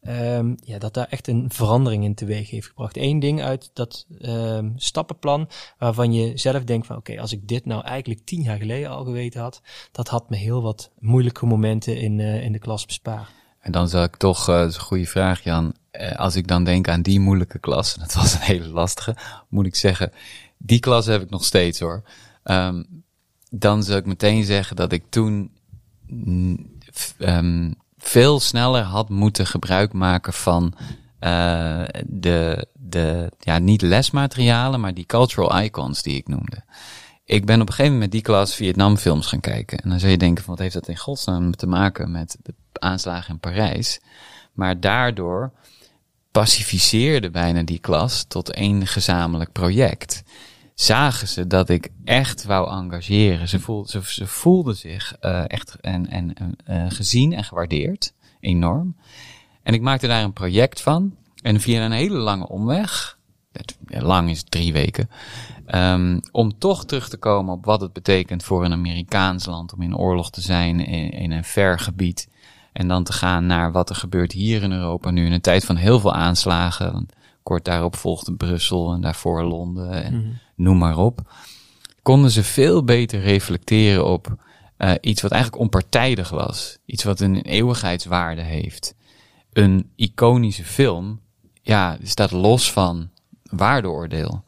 Um, 0.08 0.56
ja, 0.64 0.78
dat 0.78 0.94
daar 0.94 1.08
echt 1.10 1.28
een 1.28 1.52
verandering 1.52 2.04
in 2.04 2.16
teweeg 2.16 2.50
heeft 2.50 2.68
gebracht. 2.68 2.98
Eén 2.98 3.20
ding 3.20 3.42
uit 3.42 3.70
dat 3.74 4.06
um, 4.22 4.74
stappenplan 4.76 5.50
waarvan 5.78 6.14
je 6.14 6.38
zelf 6.38 6.64
denkt 6.64 6.88
van 6.88 6.98
oké, 6.98 7.20
als 7.20 7.32
ik 7.32 7.48
dit 7.48 7.66
nou 7.66 7.84
eigenlijk 7.84 8.26
tien 8.26 8.42
jaar 8.42 8.58
geleden 8.58 8.90
al 8.90 9.04
geweten 9.04 9.42
had, 9.42 9.62
dat 9.92 10.08
had 10.08 10.30
me 10.30 10.36
heel 10.36 10.62
wat 10.62 10.92
moeilijke 11.00 11.46
momenten 11.46 11.98
in, 11.98 12.20
in 12.20 12.52
de 12.52 12.60
klas 12.60 12.86
bespaard. 12.86 13.30
En 13.64 13.72
dan 13.72 13.90
zou 13.90 14.04
ik 14.04 14.16
toch, 14.16 14.50
uh, 14.50 14.56
dat 14.56 14.70
is 14.70 14.76
een 14.76 14.82
goede 14.82 15.06
vraag 15.06 15.44
Jan, 15.44 15.74
uh, 15.92 16.12
als 16.12 16.36
ik 16.36 16.48
dan 16.48 16.64
denk 16.64 16.88
aan 16.88 17.02
die 17.02 17.20
moeilijke 17.20 17.60
klas, 17.60 17.94
dat 18.04 18.14
was 18.14 18.34
een 18.34 18.40
hele 18.40 18.68
lastige, 18.68 19.16
moet 19.50 19.66
ik 19.66 19.76
zeggen, 19.76 20.12
die 20.58 20.80
klas 20.80 21.06
heb 21.06 21.22
ik 21.22 21.30
nog 21.30 21.44
steeds 21.44 21.80
hoor. 21.80 22.04
Um, 22.44 23.04
dan 23.50 23.84
zou 23.84 24.00
ik 24.00 24.06
meteen 24.06 24.44
zeggen 24.44 24.76
dat 24.76 24.92
ik 24.92 25.04
toen 25.10 25.52
um, 27.18 27.76
veel 27.98 28.40
sneller 28.40 28.84
had 28.84 29.10
moeten 29.10 29.48
gebruik 29.48 29.94
maken 29.94 30.34
van 30.34 30.74
uh, 31.20 31.84
de, 32.06 32.68
de, 32.74 33.32
ja, 33.40 33.58
niet 33.58 33.82
lesmaterialen, 33.82 34.80
maar 34.80 34.94
die 34.94 35.06
cultural 35.06 35.62
icons 35.62 36.02
die 36.02 36.18
ik 36.18 36.28
noemde. 36.28 36.64
Ik 37.26 37.46
ben 37.46 37.62
op 37.62 37.68
een 37.68 37.74
gegeven 37.74 37.92
moment 37.92 38.00
met 38.00 38.12
die 38.12 38.22
klas 38.22 38.56
Vietnamfilms 38.56 39.28
gaan 39.28 39.40
kijken. 39.40 39.78
En 39.78 39.90
dan 39.90 40.00
zou 40.00 40.12
je 40.12 40.18
denken, 40.18 40.44
van, 40.44 40.54
wat 40.54 40.64
heeft 40.64 40.74
dat 40.74 40.88
in 40.88 40.98
godsnaam 40.98 41.56
te 41.56 41.68
maken 41.68 42.12
met 42.12 42.38
de 42.42 42.54
aanslagen 42.74 43.34
in 43.34 43.40
Parijs? 43.40 44.00
Maar 44.54 44.80
daardoor 44.80 45.52
pacificeerde 46.32 47.30
bijna 47.30 47.64
die 47.64 47.80
klas 47.80 48.24
tot 48.24 48.52
één 48.52 48.88
gezamenlijk 48.88 49.52
project. 49.52 50.24
Zagen 50.74 51.28
ze 51.28 51.48
dat 51.48 51.70
ik 51.70 51.90
echt 52.04 52.44
wou 52.44 52.70
engageren. 52.72 53.48
Ze, 53.48 53.60
voelden, 53.60 54.04
ze, 54.06 54.28
voelden 54.28 54.76
zich 54.76 55.16
uh, 55.22 55.44
echt 55.48 55.76
en, 55.82 56.10
en, 56.10 56.34
uh, 56.70 56.86
gezien 56.90 57.34
en 57.34 57.44
gewaardeerd. 57.44 58.14
Enorm. 58.40 58.96
En 59.64 59.74
ik 59.74 59.82
maakte 59.82 60.08
daar 60.08 60.24
een 60.24 60.34
project 60.34 60.82
van. 60.82 61.16
En 61.42 61.60
via 61.60 61.86
een 61.86 61.92
hele 61.92 62.18
lange 62.18 62.48
omweg, 62.48 63.18
lang 63.88 64.30
is 64.30 64.44
drie 64.44 64.74
weken, 64.74 65.10
um, 65.76 66.20
om 66.32 66.58
toch 66.58 66.86
terug 66.86 67.10
te 67.10 67.18
komen 67.18 67.54
op 67.54 67.66
wat 67.66 67.82
het 67.82 67.94
betekent 67.94 68.44
voor 68.44 68.66
een 68.66 68.72
Amerikaans 68.72 69.46
land 69.46 69.74
om 69.74 69.82
in 69.82 69.98
oorlog 69.98 70.30
te 70.30 70.42
zijn 70.42 70.86
in, 70.86 71.12
in 71.12 71.32
een 71.32 71.44
ver 71.44 71.80
gebied. 71.80 72.32
En 72.74 72.88
dan 72.88 73.04
te 73.04 73.14
gaan 73.14 73.46
naar 73.46 73.72
wat 73.72 73.90
er 73.90 73.96
gebeurt 73.96 74.32
hier 74.32 74.64
in 74.64 74.72
Europa 74.72 75.10
nu 75.10 75.26
in 75.26 75.32
een 75.32 75.42
tijd 75.42 75.66
van 75.66 75.76
heel 75.76 76.00
veel 76.00 76.14
aanslagen. 76.14 76.92
Want 76.92 77.14
kort 77.44 77.66
daarop 77.66 77.96
volgde 77.96 78.34
Brussel 78.34 78.94
en 78.94 79.02
daarvoor 79.02 79.44
Londen 79.44 80.04
en 80.04 80.14
mm. 80.14 80.40
noem 80.56 80.78
maar 80.78 80.98
op. 80.98 81.22
Konden 82.02 82.32
ze 82.32 82.44
veel 82.44 82.84
beter 82.84 83.20
reflecteren 83.20 84.06
op 84.06 84.36
uh, 84.78 84.92
iets 85.02 85.22
wat 85.22 85.32
eigenlijk 85.32 85.62
onpartijdig 85.62 86.30
was. 86.30 86.78
Iets 86.86 87.04
wat 87.04 87.20
een 87.20 87.42
eeuwigheidswaarde 87.42 88.42
heeft. 88.42 88.96
Een 89.52 89.92
iconische 89.96 90.64
film, 90.64 91.20
ja, 91.62 91.98
staat 92.02 92.32
los 92.32 92.72
van 92.72 93.10
waardeoordeel. 93.56 94.44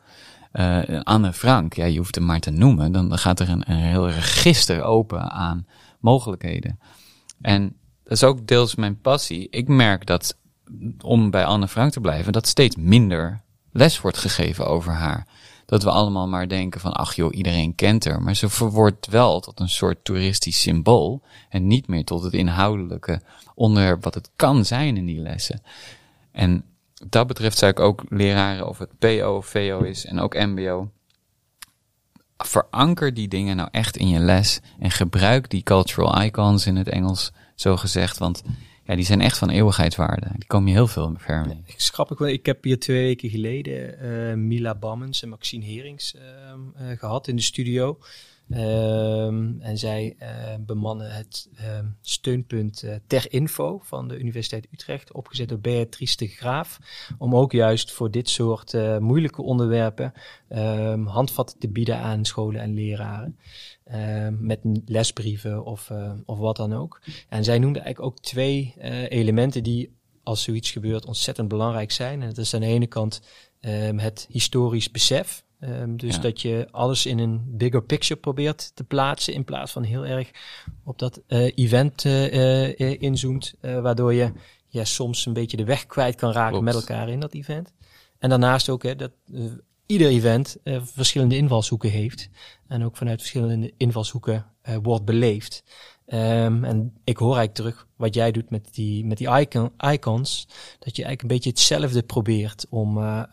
Uh, 0.53 1.01
Anne 1.03 1.33
Frank, 1.33 1.73
ja, 1.73 1.85
je 1.85 1.97
hoeft 1.97 2.15
hem 2.15 2.25
maar 2.25 2.39
te 2.39 2.51
noemen, 2.51 2.91
dan 2.91 3.17
gaat 3.17 3.39
er 3.39 3.49
een, 3.49 3.71
een 3.71 3.77
heel 3.77 4.09
register 4.09 4.83
open 4.83 5.31
aan 5.31 5.67
mogelijkheden. 5.99 6.79
En 7.41 7.75
dat 8.03 8.13
is 8.13 8.23
ook 8.23 8.47
deels 8.47 8.75
mijn 8.75 9.01
passie. 9.01 9.47
Ik 9.49 9.67
merk 9.67 10.05
dat, 10.05 10.37
om 11.01 11.29
bij 11.29 11.45
Anne 11.45 11.67
Frank 11.67 11.91
te 11.91 12.01
blijven, 12.01 12.33
dat 12.33 12.47
steeds 12.47 12.75
minder 12.75 13.41
les 13.71 14.01
wordt 14.01 14.17
gegeven 14.17 14.67
over 14.67 14.93
haar. 14.93 15.27
Dat 15.65 15.83
we 15.83 15.89
allemaal 15.89 16.27
maar 16.27 16.47
denken 16.47 16.81
van, 16.81 16.91
ach 16.91 17.15
joh, 17.15 17.35
iedereen 17.35 17.75
kent 17.75 18.05
haar. 18.05 18.21
Maar 18.21 18.35
ze 18.35 18.49
verwoordt 18.49 19.07
wel 19.07 19.39
tot 19.39 19.59
een 19.59 19.69
soort 19.69 20.03
toeristisch 20.03 20.61
symbool. 20.61 21.21
En 21.49 21.67
niet 21.67 21.87
meer 21.87 22.05
tot 22.05 22.23
het 22.23 22.33
inhoudelijke 22.33 23.21
onderwerp 23.55 24.03
wat 24.03 24.13
het 24.13 24.29
kan 24.35 24.65
zijn 24.65 24.97
in 24.97 25.05
die 25.05 25.19
lessen. 25.19 25.61
En 26.31 26.63
dat 27.10 27.27
betreft 27.27 27.58
zou 27.58 27.71
ik 27.71 27.79
ook 27.79 28.03
leraren 28.10 28.67
of 28.67 28.77
het 28.77 28.97
PO 28.99 29.36
of 29.38 29.45
VO 29.45 29.79
is 29.79 30.05
en 30.05 30.19
ook 30.19 30.34
MBO. 30.34 30.89
Veranker 32.38 33.13
die 33.13 33.27
dingen 33.27 33.55
nou 33.55 33.69
echt 33.71 33.97
in 33.97 34.08
je 34.08 34.19
les 34.19 34.60
en 34.79 34.91
gebruik 34.91 35.49
die 35.49 35.63
cultural 35.63 36.21
icons 36.21 36.65
in 36.65 36.75
het 36.75 36.89
Engels 36.89 37.31
zo 37.55 37.77
gezegd. 37.77 38.17
Want 38.17 38.43
ja, 38.84 38.95
die 38.95 39.05
zijn 39.05 39.21
echt 39.21 39.38
van 39.38 39.49
eeuwigheidswaarde. 39.49 40.27
Die 40.34 40.47
komen 40.47 40.67
je 40.67 40.73
heel 40.73 40.88
veel 40.88 41.13
ver 41.17 41.45
mee. 41.47 41.62
Ik 41.65 41.79
schrap 41.81 42.12
ik 42.12 42.17
wel. 42.17 42.27
Ik 42.27 42.45
heb 42.45 42.63
hier 42.63 42.79
twee 42.79 43.03
weken 43.03 43.29
geleden 43.29 44.05
uh, 44.05 44.34
Mila 44.34 44.75
Bammens 44.75 45.21
en 45.21 45.29
Maxine 45.29 45.65
Herings 45.65 46.15
uh, 46.15 46.21
uh, 46.21 46.97
gehad 46.97 47.27
in 47.27 47.36
de 47.36 47.41
studio. 47.41 47.97
Um, 48.49 49.62
en 49.62 49.77
zij 49.77 50.15
uh, 50.19 50.27
bemannen 50.60 51.12
het 51.12 51.49
uh, 51.60 51.79
steunpunt 52.01 52.84
uh, 52.84 52.95
Ter 53.08 53.34
Info 53.34 53.79
van 53.83 54.08
de 54.08 54.17
Universiteit 54.17 54.67
Utrecht, 54.71 55.13
opgezet 55.13 55.50
door 55.50 55.60
Beatrice 55.60 56.17
de 56.17 56.27
Graaf, 56.27 56.79
om 57.17 57.35
ook 57.35 57.52
juist 57.52 57.91
voor 57.91 58.12
dit 58.12 58.29
soort 58.29 59.00
moeilijke 59.00 59.41
onderwerpen 59.41 60.13
um, 60.50 61.06
handvatten 61.08 61.60
te 61.60 61.69
bieden 61.69 61.98
aan 61.98 62.25
scholen 62.25 62.62
en 62.62 62.73
leraren. 62.73 63.37
met 64.39 64.60
lesbrieven 64.85 65.65
of, 65.65 65.91
of 66.25 66.37
wat 66.37 66.56
dan 66.56 66.73
ook. 66.73 67.02
En 67.29 67.43
zij 67.43 67.60
noemde 67.60 67.79
eigenlijk 67.79 68.13
ook 68.13 68.23
twee 68.23 68.73
elementen 69.10 69.63
die 69.63 69.96
als 70.23 70.43
zoiets 70.43 70.71
gebeurt 70.71 71.06
ontzettend 71.06 71.48
belangrijk 71.48 71.91
zijn. 71.91 72.21
En 72.21 72.27
dat 72.27 72.37
is 72.37 72.54
aan 72.54 72.62
de 72.62 72.67
ene 72.67 72.87
kant 72.87 73.21
het 73.96 74.27
historisch 74.29 74.91
besef. 74.91 75.44
Um, 75.60 75.97
dus 75.97 76.15
ja. 76.15 76.21
dat 76.21 76.41
je 76.41 76.67
alles 76.71 77.06
in 77.06 77.19
een 77.19 77.43
bigger 77.47 77.83
picture 77.83 78.19
probeert 78.19 78.71
te 78.75 78.83
plaatsen 78.83 79.33
in 79.33 79.43
plaats 79.43 79.71
van 79.71 79.83
heel 79.83 80.06
erg 80.06 80.31
op 80.83 80.99
dat 80.99 81.21
uh, 81.27 81.51
event 81.56 82.03
uh, 82.03 83.01
inzoomt, 83.01 83.53
waardoor 83.62 84.13
je 84.13 84.31
ja, 84.67 84.83
soms 84.83 85.25
een 85.25 85.33
beetje 85.33 85.58
de 85.58 85.63
weg 85.63 85.85
kwijt 85.85 86.15
kan 86.15 86.31
raken 86.31 86.49
Klopt. 86.49 86.65
met 86.65 86.75
elkaar 86.75 87.10
in 87.10 87.19
dat 87.19 87.33
event. 87.33 87.73
En 88.19 88.29
daarnaast 88.29 88.69
ook 88.69 88.83
hè, 88.83 88.95
dat 88.95 89.12
ieder 89.85 90.08
event 90.08 90.58
verschillende 90.81 91.37
invalshoeken 91.37 91.89
heeft. 91.89 92.29
En 92.67 92.83
ook 92.83 92.97
vanuit 92.97 93.19
verschillende 93.19 93.73
invalshoeken 93.77 94.45
wordt 94.81 95.06
beleefd. 95.06 95.63
Um, 96.08 96.63
en 96.63 96.93
ik 97.03 97.17
hoor 97.17 97.35
eigenlijk 97.37 97.56
terug 97.56 97.87
wat 97.95 98.15
jij 98.15 98.31
doet 98.31 98.49
met 98.49 98.73
die, 98.73 99.06
met 99.06 99.17
die 99.17 99.39
icon, 99.39 99.71
icons. 99.91 100.47
Dat 100.79 100.95
je 100.95 101.03
eigenlijk 101.03 101.21
een 101.21 101.27
beetje 101.27 101.49
hetzelfde 101.49 102.03
probeert 102.03 102.65
om, 102.69 102.97
uh, 102.97 103.23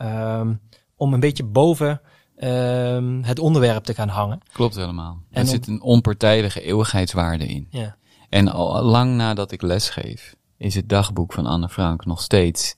um, 0.40 0.60
om 0.96 1.14
een 1.14 1.20
beetje 1.20 1.44
boven 1.44 2.00
um, 2.42 3.22
het 3.22 3.38
onderwerp 3.38 3.84
te 3.84 3.94
gaan 3.94 4.08
hangen. 4.08 4.40
Klopt 4.52 4.74
helemaal. 4.74 5.22
En 5.30 5.40
er 5.40 5.48
zit 5.48 5.66
een 5.66 5.82
onpartijdige 5.82 6.62
eeuwigheidswaarde 6.62 7.46
in. 7.46 7.66
Ja. 7.70 7.96
En 8.28 8.48
al 8.48 8.82
lang 8.82 9.16
nadat 9.16 9.52
ik 9.52 9.62
lesgeef, 9.62 10.34
is 10.56 10.74
het 10.74 10.88
dagboek 10.88 11.32
van 11.32 11.46
Anne 11.46 11.68
Frank 11.68 12.04
nog 12.04 12.20
steeds 12.20 12.76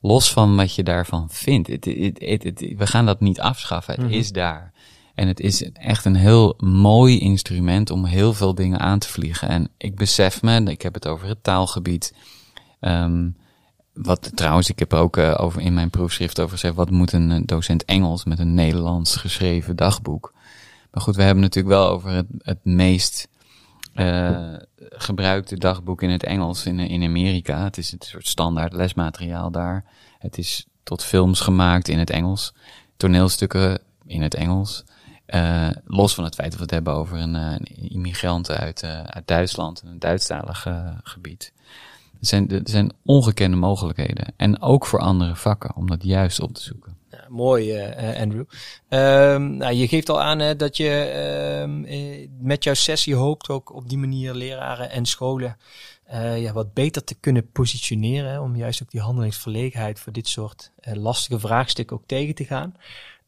los 0.00 0.32
van 0.32 0.56
wat 0.56 0.74
je 0.74 0.82
daarvan 0.82 1.30
vindt. 1.30 1.68
Het, 1.68 1.84
het, 1.84 2.42
het, 2.42 2.74
we 2.76 2.86
gaan 2.86 3.06
dat 3.06 3.20
niet 3.20 3.40
afschaffen. 3.40 3.94
Het 3.94 4.02
mm 4.02 4.10
-hmm. 4.10 4.18
is 4.18 4.32
daar. 4.32 4.72
En 5.14 5.28
het 5.28 5.40
is 5.40 5.72
echt 5.72 6.04
een 6.04 6.14
heel 6.14 6.54
mooi 6.58 7.18
instrument 7.18 7.90
om 7.90 8.04
heel 8.04 8.32
veel 8.32 8.54
dingen 8.54 8.80
aan 8.80 8.98
te 8.98 9.08
vliegen. 9.08 9.48
En 9.48 9.68
ik 9.76 9.96
besef 9.96 10.42
me, 10.42 10.62
ik 10.62 10.82
heb 10.82 10.94
het 10.94 11.06
over 11.06 11.28
het 11.28 11.42
taalgebied. 11.42 12.14
Um, 12.80 13.36
wat 13.96 14.36
trouwens, 14.36 14.68
ik 14.68 14.78
heb 14.78 14.92
ook 14.92 15.16
uh, 15.16 15.34
over 15.36 15.60
in 15.60 15.74
mijn 15.74 15.90
proefschrift 15.90 16.40
over 16.40 16.52
gezegd, 16.52 16.74
wat 16.74 16.90
moet 16.90 17.12
een 17.12 17.46
docent 17.46 17.84
Engels 17.84 18.24
met 18.24 18.38
een 18.38 18.54
Nederlands 18.54 19.16
geschreven 19.16 19.76
dagboek? 19.76 20.32
Maar 20.90 21.02
goed, 21.02 21.16
we 21.16 21.22
hebben 21.22 21.42
natuurlijk 21.42 21.74
wel 21.74 21.88
over 21.88 22.10
het, 22.10 22.26
het 22.38 22.64
meest 22.64 23.28
uh, 23.94 24.54
gebruikte 24.78 25.56
dagboek 25.56 26.02
in 26.02 26.10
het 26.10 26.22
Engels 26.22 26.66
in, 26.66 26.78
in 26.78 27.02
Amerika. 27.02 27.64
Het 27.64 27.78
is 27.78 27.92
een 27.92 27.98
soort 28.00 28.28
standaard 28.28 28.72
lesmateriaal 28.72 29.50
daar. 29.50 29.84
Het 30.18 30.38
is 30.38 30.66
tot 30.82 31.04
films 31.04 31.40
gemaakt 31.40 31.88
in 31.88 31.98
het 31.98 32.10
Engels, 32.10 32.54
toneelstukken 32.96 33.80
in 34.06 34.22
het 34.22 34.34
Engels. 34.34 34.84
Los 35.84 36.14
van 36.14 36.24
het 36.24 36.34
feit 36.34 36.48
dat 36.50 36.58
we 36.58 36.64
het 36.64 36.74
hebben 36.74 36.92
over 36.92 37.18
een, 37.18 37.34
een 37.34 37.90
immigrant 37.90 38.50
uit, 38.50 38.82
uh, 38.82 39.02
uit 39.02 39.26
Duitsland, 39.26 39.82
een 39.84 39.98
Duitsstalig 39.98 40.66
gebied. 41.02 41.52
Er 42.20 42.26
zijn, 42.26 42.50
er 42.50 42.60
zijn 42.64 42.92
ongekende 43.04 43.56
mogelijkheden. 43.56 44.32
En 44.36 44.62
ook 44.62 44.86
voor 44.86 45.00
andere 45.00 45.36
vakken, 45.36 45.76
om 45.76 45.86
dat 45.86 46.02
juist 46.02 46.40
op 46.40 46.54
te 46.54 46.62
zoeken. 46.62 46.96
Ja, 47.10 47.24
mooi, 47.28 47.80
Andrew. 48.18 48.44
Um, 48.88 49.56
nou, 49.56 49.72
je 49.72 49.88
geeft 49.88 50.08
al 50.08 50.22
aan 50.22 50.38
hè, 50.38 50.56
dat 50.56 50.76
je 50.76 51.60
um, 51.62 51.86
met 52.40 52.64
jouw 52.64 52.74
sessie 52.74 53.14
hoopt 53.14 53.48
ook 53.48 53.74
op 53.74 53.88
die 53.88 53.98
manier 53.98 54.34
leraren 54.34 54.90
en 54.90 55.06
scholen 55.06 55.56
ja, 56.36 56.52
wat 56.52 56.72
beter 56.72 57.04
te 57.04 57.14
kunnen 57.14 57.50
positioneren. 57.50 58.42
Om 58.42 58.56
juist 58.56 58.82
ook 58.82 58.90
die 58.90 59.00
handelingsverlegenheid 59.00 60.00
voor 60.00 60.12
dit 60.12 60.28
soort 60.28 60.70
lastige 60.82 61.40
vraagstukken 61.40 61.96
ook 61.96 62.06
tegen 62.06 62.34
te 62.34 62.44
gaan. 62.44 62.74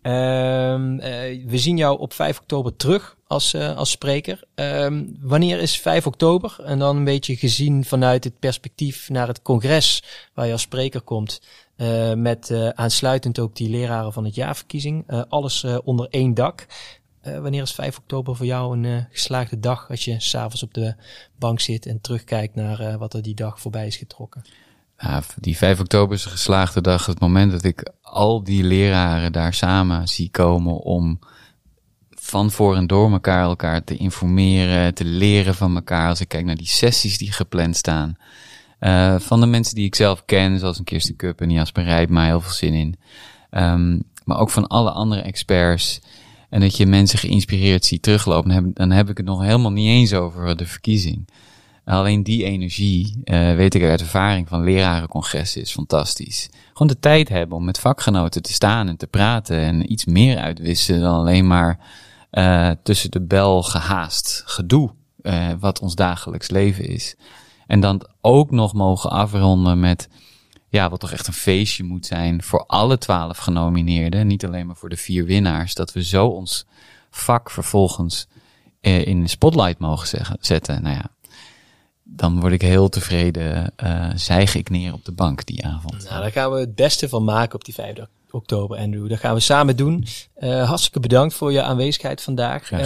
Um, 0.03 0.93
uh, 0.95 1.05
we 1.47 1.59
zien 1.59 1.77
jou 1.77 1.99
op 1.99 2.13
5 2.13 2.39
oktober 2.39 2.77
terug 2.77 3.17
als, 3.27 3.55
uh, 3.55 3.77
als 3.77 3.91
spreker. 3.91 4.45
Um, 4.55 5.17
wanneer 5.21 5.61
is 5.61 5.79
5 5.79 6.07
oktober? 6.07 6.57
En 6.65 6.79
dan 6.79 6.97
een 6.97 7.05
beetje 7.05 7.37
gezien 7.37 7.85
vanuit 7.85 8.25
het 8.25 8.39
perspectief 8.39 9.09
naar 9.09 9.29
het 9.29 9.43
congres 9.43 10.03
waar 10.35 10.47
je 10.47 10.53
als 10.53 10.63
spreker 10.63 11.01
komt. 11.01 11.41
Uh, 11.77 12.15
met 12.15 12.73
aansluitend 12.75 13.39
ook 13.39 13.57
die 13.57 13.71
leraren 13.71 14.13
van 14.13 14.25
het 14.25 14.35
jaarverkiezing. 14.35 15.05
alles 15.29 15.65
onder 15.85 16.07
één 16.11 16.35
dak. 16.35 16.67
wanneer 17.23 17.63
is 17.63 17.73
5 17.73 17.99
oktober 17.99 18.37
voor 18.37 18.47
jou 18.47 18.79
een 18.79 19.07
geslaagde 19.11 19.61
dag 19.61 19.91
als 19.91 20.05
je 20.05 20.21
s'avonds 20.21 20.63
op 20.63 20.75
de 20.75 20.95
bank 21.39 21.61
zit 21.61 21.87
en 21.87 22.01
terugkijkt 22.01 22.55
naar 22.55 22.99
wat 22.99 23.15
er 23.15 23.23
die 23.23 23.35
dag 23.35 23.61
voorbij 23.61 23.87
is 23.87 23.97
getrokken? 23.97 24.45
Die 25.41 25.57
5 25.57 25.81
oktober 25.81 26.17
is 26.17 26.25
een 26.25 26.31
geslaagde 26.31 26.81
dag. 26.81 27.07
Het 27.07 27.21
moment 27.21 27.53
dat 27.53 27.65
ik 27.65 27.93
al 28.03 28.45
die 28.45 28.65
leraren 28.65 29.33
daar 29.33 29.55
samen 29.55 30.09
zie 30.09 30.31
komen 30.31 30.77
om 30.77 31.19
van 32.11 32.51
voor 32.51 32.77
en 32.77 32.87
door 32.87 33.13
elkaar 33.13 33.43
elkaar 33.43 33.85
te 33.85 33.97
informeren, 33.97 34.95
te 34.95 35.05
leren 35.05 35.55
van 35.55 35.75
elkaar. 35.75 36.09
Als 36.09 36.21
ik 36.21 36.29
kijk 36.29 36.45
naar 36.45 36.57
die 36.57 36.67
sessies 36.67 37.19
die 37.19 37.33
gepland 37.33 37.77
staan. 37.77 38.17
Uh, 38.81 39.19
van 39.19 39.41
de 39.41 39.47
mensen 39.47 39.75
die 39.75 39.87
ik 39.87 39.95
zelf 39.95 40.25
ken, 40.25 40.59
zoals 40.59 40.79
een 40.79 40.85
Kirsten 40.85 41.17
Cup 41.17 41.41
en 41.41 41.51
Jasper 41.51 41.85
Rijpma, 41.85 42.25
heel 42.25 42.41
veel 42.41 42.53
zin 42.53 42.75
in. 42.75 42.95
Um, 43.51 44.03
maar 44.25 44.39
ook 44.39 44.51
van 44.51 44.67
alle 44.67 44.91
andere 44.91 45.21
experts. 45.21 46.01
En 46.51 46.61
dat 46.61 46.77
je 46.77 46.87
mensen 46.87 47.19
geïnspireerd 47.19 47.85
ziet 47.85 48.03
teruglopen. 48.03 48.73
Dan 48.75 48.91
heb, 48.91 49.09
ik 49.09 49.17
het 49.17 49.27
nog 49.27 49.43
helemaal 49.43 49.73
niet 49.73 49.89
eens 49.89 50.15
over 50.15 50.57
de 50.57 50.67
verkiezing. 50.67 51.29
Alleen 51.89 52.23
die 52.23 52.45
energie, 52.45 53.21
uh, 53.25 53.55
weet 53.55 53.75
ik 53.75 53.83
uit 53.83 54.01
ervaring 54.01 54.49
van 54.49 54.65
lerarencongressen, 54.65 55.61
is 55.61 55.73
fantastisch. 55.73 56.49
Gewoon 56.73 56.89
de 56.89 56.99
tijd 56.99 57.29
hebben 57.29 57.57
om 57.57 57.65
met 57.65 57.79
vakgenoten 57.79 58.43
te 58.43 58.53
staan 58.53 58.89
en 58.89 58.97
te 58.97 59.07
praten 59.07 59.59
en 59.59 59.93
iets 59.93 60.05
meer 60.05 60.39
uitwisselen 60.39 61.01
dan 61.01 61.15
alleen 61.15 61.47
maar 61.47 61.79
uh, 62.33 62.71
tussen 62.83 63.11
de 63.11 63.21
bel 63.21 63.63
gehaast 63.63 64.43
gedoe, 64.47 64.91
uh, 65.23 65.49
wat 65.61 65.81
ons 65.81 65.95
dagelijks 65.95 66.51
leven 66.51 66.89
is. 66.89 67.17
En 67.67 67.81
dan 67.81 68.07
ook 68.21 68.51
nog 68.51 68.73
mogen 68.73 69.11
afronden 69.11 69.81
met, 69.81 70.09
ja, 70.69 70.91
wat 70.91 71.01
toch 71.01 71.13
echt 71.13 71.27
een 71.27 71.33
feestje 71.33 71.85
moet 71.85 72.07
zijn 72.07 72.43
voor 72.43 72.67
alle 72.67 72.99
twaalf 72.99 73.39
genomineerden, 73.39 74.27
niet 74.27 74.47
alleen 74.47 74.67
maar 74.67 74.77
voor 74.77 74.89
de 74.89 74.97
vier 74.97 75.25
winnaars, 75.25 75.75
dat 75.75 75.93
we 75.93 76.05
zo 76.05 76.27
ons 76.27 76.67
vak 77.11 77.51
vervolgens 77.51 78.29
in 78.81 79.23
de 79.23 79.29
spotlight 79.29 79.79
mogen 79.79 80.09
zeggen, 80.09 80.37
zetten. 80.41 80.83
Nou 80.83 80.95
ja, 80.95 81.11
dan 82.11 82.41
word 82.41 82.53
ik 82.53 82.63
heel 82.63 82.89
tevreden, 82.89 83.73
uh, 83.85 84.11
zijg 84.15 84.55
ik 84.55 84.71
neer 84.71 84.93
op 84.93 85.05
de 85.05 85.13
bank 85.13 85.47
die 85.47 85.67
avond. 85.67 86.05
Nou, 86.09 86.23
daar 86.23 86.33
gaan 86.33 86.51
we 86.51 86.59
het 86.61 86.75
beste 86.75 87.09
van 87.09 87.25
maken 87.25 87.55
op 87.55 87.65
die 87.65 87.75
5 87.75 87.95
oktober, 88.31 88.79
Andrew. 88.79 89.09
Dat 89.09 89.19
gaan 89.19 89.35
we 89.35 89.41
samen 89.41 89.77
doen. 89.77 90.07
Uh, 90.39 90.69
hartstikke 90.69 91.01
bedankt 91.01 91.35
voor 91.35 91.53
je 91.53 91.63
aanwezigheid 91.63 92.23
vandaag. 92.23 92.71
Uh, 92.71 92.79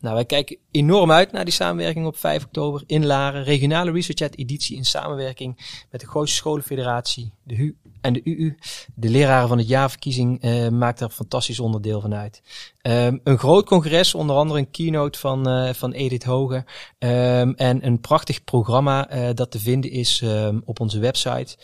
nou, 0.00 0.14
wij 0.14 0.24
kijken 0.24 0.56
enorm 0.70 1.10
uit 1.10 1.32
naar 1.32 1.44
die 1.44 1.54
samenwerking 1.54 2.06
op 2.06 2.16
5 2.16 2.44
oktober 2.44 2.82
in 2.86 3.06
Laren. 3.06 3.44
Regionale 3.44 3.90
Research 3.90 4.18
Chat 4.18 4.36
editie 4.36 4.76
in 4.76 4.84
samenwerking 4.84 5.84
met 5.90 6.00
de 6.00 6.08
Gooise 6.08 6.34
Scholenfederatie, 6.34 7.32
de 7.42 7.54
HU 7.54 7.76
en 8.00 8.12
de 8.12 8.20
UU. 8.24 8.56
De 8.94 9.08
leraren 9.08 9.48
van 9.48 9.58
het 9.58 9.68
jaarverkiezing 9.68 10.44
uh, 10.44 10.68
maakt 10.68 11.00
een 11.00 11.10
fantastisch 11.10 11.60
onderdeel 11.60 12.00
van 12.00 12.14
uit. 12.14 12.42
Um, 12.82 13.20
een 13.24 13.38
groot 13.38 13.66
congres, 13.66 14.14
onder 14.14 14.36
andere 14.36 14.58
een 14.58 14.70
keynote 14.70 15.18
van, 15.18 15.48
uh, 15.48 15.72
van 15.72 15.92
Edith 15.92 16.24
Hoge. 16.24 16.64
Um, 16.98 17.54
en 17.54 17.86
een 17.86 18.00
prachtig 18.00 18.44
programma 18.44 19.12
uh, 19.12 19.28
dat 19.34 19.50
te 19.50 19.58
vinden 19.58 19.90
is 19.90 20.20
um, 20.24 20.62
op 20.64 20.80
onze 20.80 20.98
website. 20.98 21.56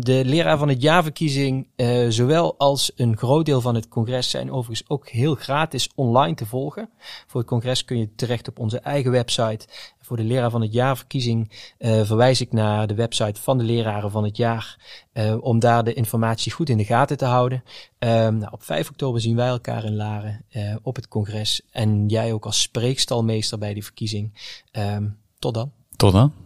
de 0.00 0.22
leraar 0.24 0.58
van 0.58 0.68
het 0.68 0.82
jaarverkiezing, 0.82 1.66
zowel 2.08 2.58
als 2.58 2.92
een 2.96 3.16
groot 3.16 3.46
deel 3.46 3.60
van 3.60 3.74
het 3.74 3.88
congres, 3.88 4.30
zijn 4.30 4.52
overigens 4.52 4.88
ook 4.88 5.08
heel 5.08 5.34
gratis 5.34 5.88
online 5.94 6.34
te 6.34 6.46
volgen. 6.46 6.90
Voor 7.26 7.40
het 7.40 7.48
congres 7.48 7.84
kun 7.84 7.98
je 7.98 8.14
terecht 8.14 8.48
op 8.48 8.58
onze 8.58 8.78
eigen 8.78 9.10
website. 9.10 9.66
Voor 10.04 10.16
de 10.16 10.24
leraar 10.24 10.50
van 10.50 10.60
het 10.60 10.72
jaarverkiezing 10.72 11.50
uh, 11.78 12.04
verwijs 12.04 12.40
ik 12.40 12.52
naar 12.52 12.86
de 12.86 12.94
website 12.94 13.40
van 13.40 13.58
de 13.58 13.64
leraren 13.64 14.10
van 14.10 14.24
het 14.24 14.36
jaar. 14.36 14.78
Uh, 15.12 15.36
om 15.40 15.58
daar 15.58 15.84
de 15.84 15.94
informatie 15.94 16.52
goed 16.52 16.68
in 16.68 16.76
de 16.76 16.84
gaten 16.84 17.16
te 17.16 17.24
houden. 17.24 17.62
Um, 17.98 18.38
nou, 18.38 18.52
op 18.52 18.62
5 18.62 18.88
oktober 18.88 19.20
zien 19.20 19.36
wij 19.36 19.48
elkaar 19.48 19.84
in 19.84 19.96
Laren 19.96 20.44
op 20.82 20.96
het 20.96 21.08
congres. 21.08 21.62
En 21.70 22.08
jij 22.08 22.32
ook 22.32 22.44
als 22.44 22.62
spreekstalmeester 22.62 23.58
bij 23.58 23.74
die 23.74 23.84
verkiezing. 23.84 24.32
Tot 25.38 25.54
dan. 25.54 25.72
Tot 25.96 26.12
dan. 26.12 26.43